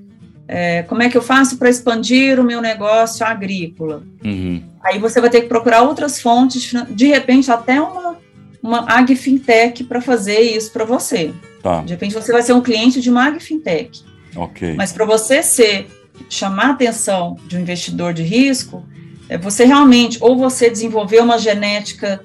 é, 0.46 0.82
como 0.82 1.02
é 1.02 1.08
que 1.08 1.16
eu 1.16 1.22
faço 1.22 1.56
para 1.56 1.70
expandir 1.70 2.38
o 2.38 2.44
meu 2.44 2.60
negócio 2.60 3.24
agrícola. 3.24 4.02
Uhum. 4.24 4.62
Aí 4.82 4.98
você 4.98 5.20
vai 5.20 5.30
ter 5.30 5.42
que 5.42 5.48
procurar 5.48 5.82
outras 5.82 6.20
fontes, 6.20 6.72
de 6.90 7.06
repente 7.06 7.50
até 7.50 7.80
uma, 7.80 8.18
uma 8.62 8.84
agfintech 8.90 9.84
para 9.84 10.00
fazer 10.00 10.40
isso 10.40 10.72
para 10.72 10.84
você. 10.84 11.32
Tá. 11.62 11.82
De 11.82 11.92
repente 11.92 12.14
você 12.14 12.30
vai 12.30 12.42
ser 12.42 12.52
um 12.52 12.60
cliente 12.60 13.00
de 13.00 13.10
uma 13.10 13.26
agfintech. 13.26 14.02
Ok. 14.36 14.74
Mas 14.74 14.92
para 14.92 15.04
você 15.04 15.42
ser 15.42 15.86
chamar 16.28 16.66
a 16.66 16.70
atenção 16.72 17.36
de 17.46 17.56
um 17.56 17.60
investidor 17.60 18.12
de 18.12 18.22
risco, 18.22 18.84
é 19.28 19.38
você 19.38 19.64
realmente 19.64 20.18
ou 20.20 20.36
você 20.36 20.70
desenvolver 20.70 21.20
uma 21.20 21.38
genética 21.38 22.20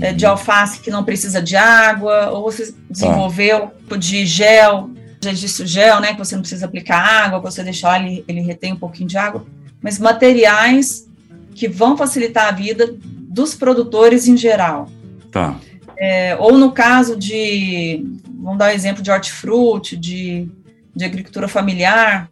é, 0.00 0.12
de 0.12 0.26
alface 0.26 0.80
que 0.80 0.90
não 0.90 1.04
precisa 1.04 1.40
de 1.40 1.56
água, 1.56 2.30
ou 2.30 2.42
você 2.42 2.74
desenvolveu 2.90 3.64
um 3.64 3.68
tipo 3.68 3.98
de 3.98 4.26
gel, 4.26 4.90
já 5.20 5.30
o 5.30 5.66
gel, 5.66 6.00
né, 6.00 6.12
que 6.12 6.18
você 6.18 6.34
não 6.34 6.42
precisa 6.42 6.66
aplicar 6.66 6.98
água, 6.98 7.40
você 7.40 7.62
deixar 7.64 8.00
ele, 8.00 8.24
ele 8.28 8.40
retém 8.40 8.72
um 8.72 8.78
pouquinho 8.78 9.08
de 9.08 9.16
água, 9.16 9.46
mas 9.82 9.98
materiais 9.98 11.08
que 11.54 11.68
vão 11.68 11.96
facilitar 11.96 12.48
a 12.48 12.52
vida 12.52 12.94
dos 13.00 13.54
produtores 13.54 14.28
em 14.28 14.36
geral. 14.36 14.88
Tá. 15.30 15.56
É, 15.98 16.36
ou 16.38 16.56
no 16.56 16.70
caso 16.70 17.16
de, 17.16 18.04
vamos 18.40 18.58
dar 18.58 18.66
um 18.66 18.74
exemplo 18.74 19.02
de 19.02 19.10
hortifruti, 19.10 19.96
de, 19.96 20.48
de 20.94 21.04
agricultura 21.04 21.48
familiar, 21.48 22.30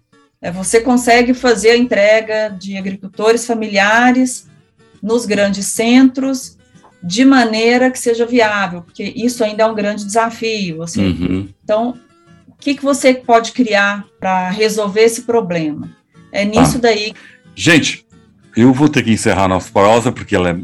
você 0.52 0.80
consegue 0.80 1.34
fazer 1.34 1.70
a 1.70 1.76
entrega 1.76 2.48
de 2.48 2.76
agricultores 2.76 3.46
familiares 3.46 4.48
nos 5.02 5.26
grandes 5.26 5.66
centros 5.66 6.56
de 7.02 7.24
maneira 7.24 7.90
que 7.90 7.98
seja 7.98 8.26
viável, 8.26 8.82
porque 8.82 9.12
isso 9.14 9.44
ainda 9.44 9.62
é 9.62 9.66
um 9.66 9.74
grande 9.74 10.04
desafio. 10.04 10.78
Você, 10.78 11.00
Uhum. 11.00 11.48
Então, 11.62 11.94
o 12.48 12.54
que, 12.58 12.74
que 12.74 12.82
você 12.82 13.14
pode 13.14 13.52
criar 13.52 14.04
para 14.18 14.50
resolver 14.50 15.02
esse 15.02 15.22
problema? 15.22 15.88
É 16.32 16.44
nisso 16.44 16.78
daí 16.78 17.12
Gente, 17.54 18.04
eu 18.54 18.72
vou 18.72 18.88
ter 18.88 19.02
que 19.02 19.10
encerrar 19.10 19.44
a 19.44 19.48
nossa 19.48 19.70
prosa 19.72 20.12
porque 20.12 20.36
ela 20.36 20.50
é 20.50 20.58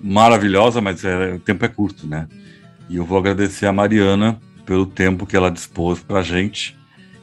maravilhosa, 0.00 0.80
mas 0.80 1.02
é- 1.04 1.32
o 1.34 1.38
tempo 1.40 1.64
é 1.64 1.68
curto, 1.68 2.06
né? 2.06 2.28
E 2.88 2.96
eu 2.96 3.04
vou 3.04 3.16
agradecer 3.16 3.64
a 3.66 3.72
Mariana 3.72 4.38
pelo 4.66 4.84
tempo 4.84 5.26
que 5.26 5.34
ela 5.34 5.50
dispôs 5.50 6.00
para 6.00 6.18
a 6.20 6.22
gente. 6.22 6.76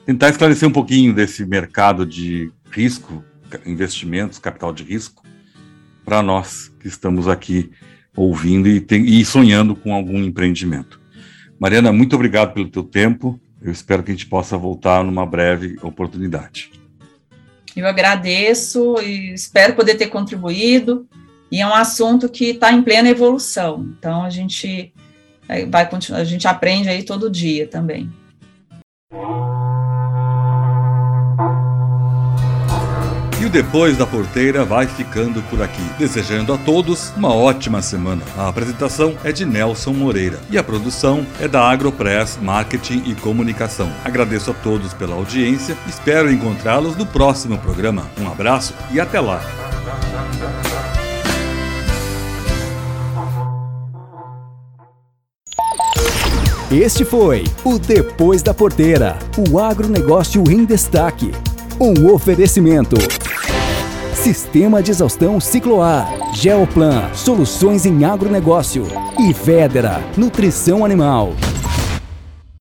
Tentar 0.05 0.29
esclarecer 0.29 0.67
um 0.67 0.71
pouquinho 0.71 1.13
desse 1.13 1.45
mercado 1.45 2.05
de 2.05 2.51
risco, 2.71 3.23
investimentos, 3.65 4.39
capital 4.39 4.73
de 4.73 4.83
risco, 4.83 5.23
para 6.03 6.21
nós 6.21 6.71
que 6.79 6.87
estamos 6.87 7.27
aqui 7.27 7.71
ouvindo 8.15 8.67
e, 8.67 8.81
tem- 8.81 9.05
e 9.05 9.23
sonhando 9.23 9.75
com 9.75 9.93
algum 9.93 10.17
empreendimento. 10.23 10.99
Mariana, 11.59 11.93
muito 11.93 12.15
obrigado 12.15 12.53
pelo 12.53 12.67
teu 12.69 12.83
tempo. 12.83 13.39
Eu 13.61 13.71
espero 13.71 14.01
que 14.01 14.11
a 14.11 14.13
gente 14.13 14.25
possa 14.25 14.57
voltar 14.57 15.03
numa 15.03 15.25
breve 15.25 15.77
oportunidade. 15.83 16.71
Eu 17.75 17.87
agradeço 17.87 18.95
e 19.01 19.33
espero 19.33 19.75
poder 19.75 19.95
ter 19.95 20.07
contribuído. 20.07 21.07
E 21.51 21.61
é 21.61 21.67
um 21.67 21.73
assunto 21.73 22.27
que 22.27 22.45
está 22.45 22.71
em 22.71 22.81
plena 22.81 23.09
evolução. 23.09 23.87
Então 23.97 24.23
a 24.23 24.29
gente 24.29 24.91
eh, 25.47 25.65
vai 25.67 25.87
continuar, 25.87 26.19
a 26.19 26.25
gente 26.25 26.47
aprende 26.47 26.89
aí 26.89 27.03
todo 27.03 27.29
dia 27.29 27.67
também. 27.67 28.09
E 33.41 33.45
o 33.45 33.49
Depois 33.49 33.97
da 33.97 34.05
Porteira 34.05 34.63
vai 34.63 34.85
ficando 34.85 35.41
por 35.49 35.63
aqui, 35.63 35.81
desejando 35.97 36.53
a 36.53 36.59
todos 36.59 37.11
uma 37.17 37.33
ótima 37.33 37.81
semana. 37.81 38.21
A 38.37 38.47
apresentação 38.47 39.15
é 39.23 39.31
de 39.31 39.45
Nelson 39.45 39.93
Moreira 39.93 40.39
e 40.47 40.59
a 40.59 40.63
produção 40.63 41.25
é 41.39 41.47
da 41.47 41.67
Agropress 41.67 42.37
Marketing 42.39 43.01
e 43.03 43.15
Comunicação. 43.15 43.91
Agradeço 44.05 44.51
a 44.51 44.53
todos 44.53 44.93
pela 44.93 45.15
audiência, 45.15 45.75
espero 45.87 46.31
encontrá-los 46.31 46.95
no 46.95 47.03
próximo 47.07 47.57
programa. 47.57 48.05
Um 48.19 48.31
abraço 48.31 48.75
e 48.91 48.99
até 48.99 49.19
lá! 49.19 49.41
Este 56.71 57.03
foi 57.03 57.43
o 57.65 57.79
Depois 57.79 58.43
da 58.43 58.53
Porteira, 58.53 59.17
o 59.35 59.57
agronegócio 59.57 60.43
em 60.47 60.63
destaque. 60.63 61.31
Um 61.83 62.13
oferecimento. 62.13 62.95
Sistema 64.13 64.83
de 64.83 64.91
exaustão 64.91 65.39
Cicloar, 65.39 66.07
Geoplan, 66.31 67.11
soluções 67.11 67.87
em 67.87 68.05
agronegócio 68.05 68.85
e 69.17 69.33
Vedera, 69.33 69.99
nutrição 70.15 70.85
animal. 70.85 71.33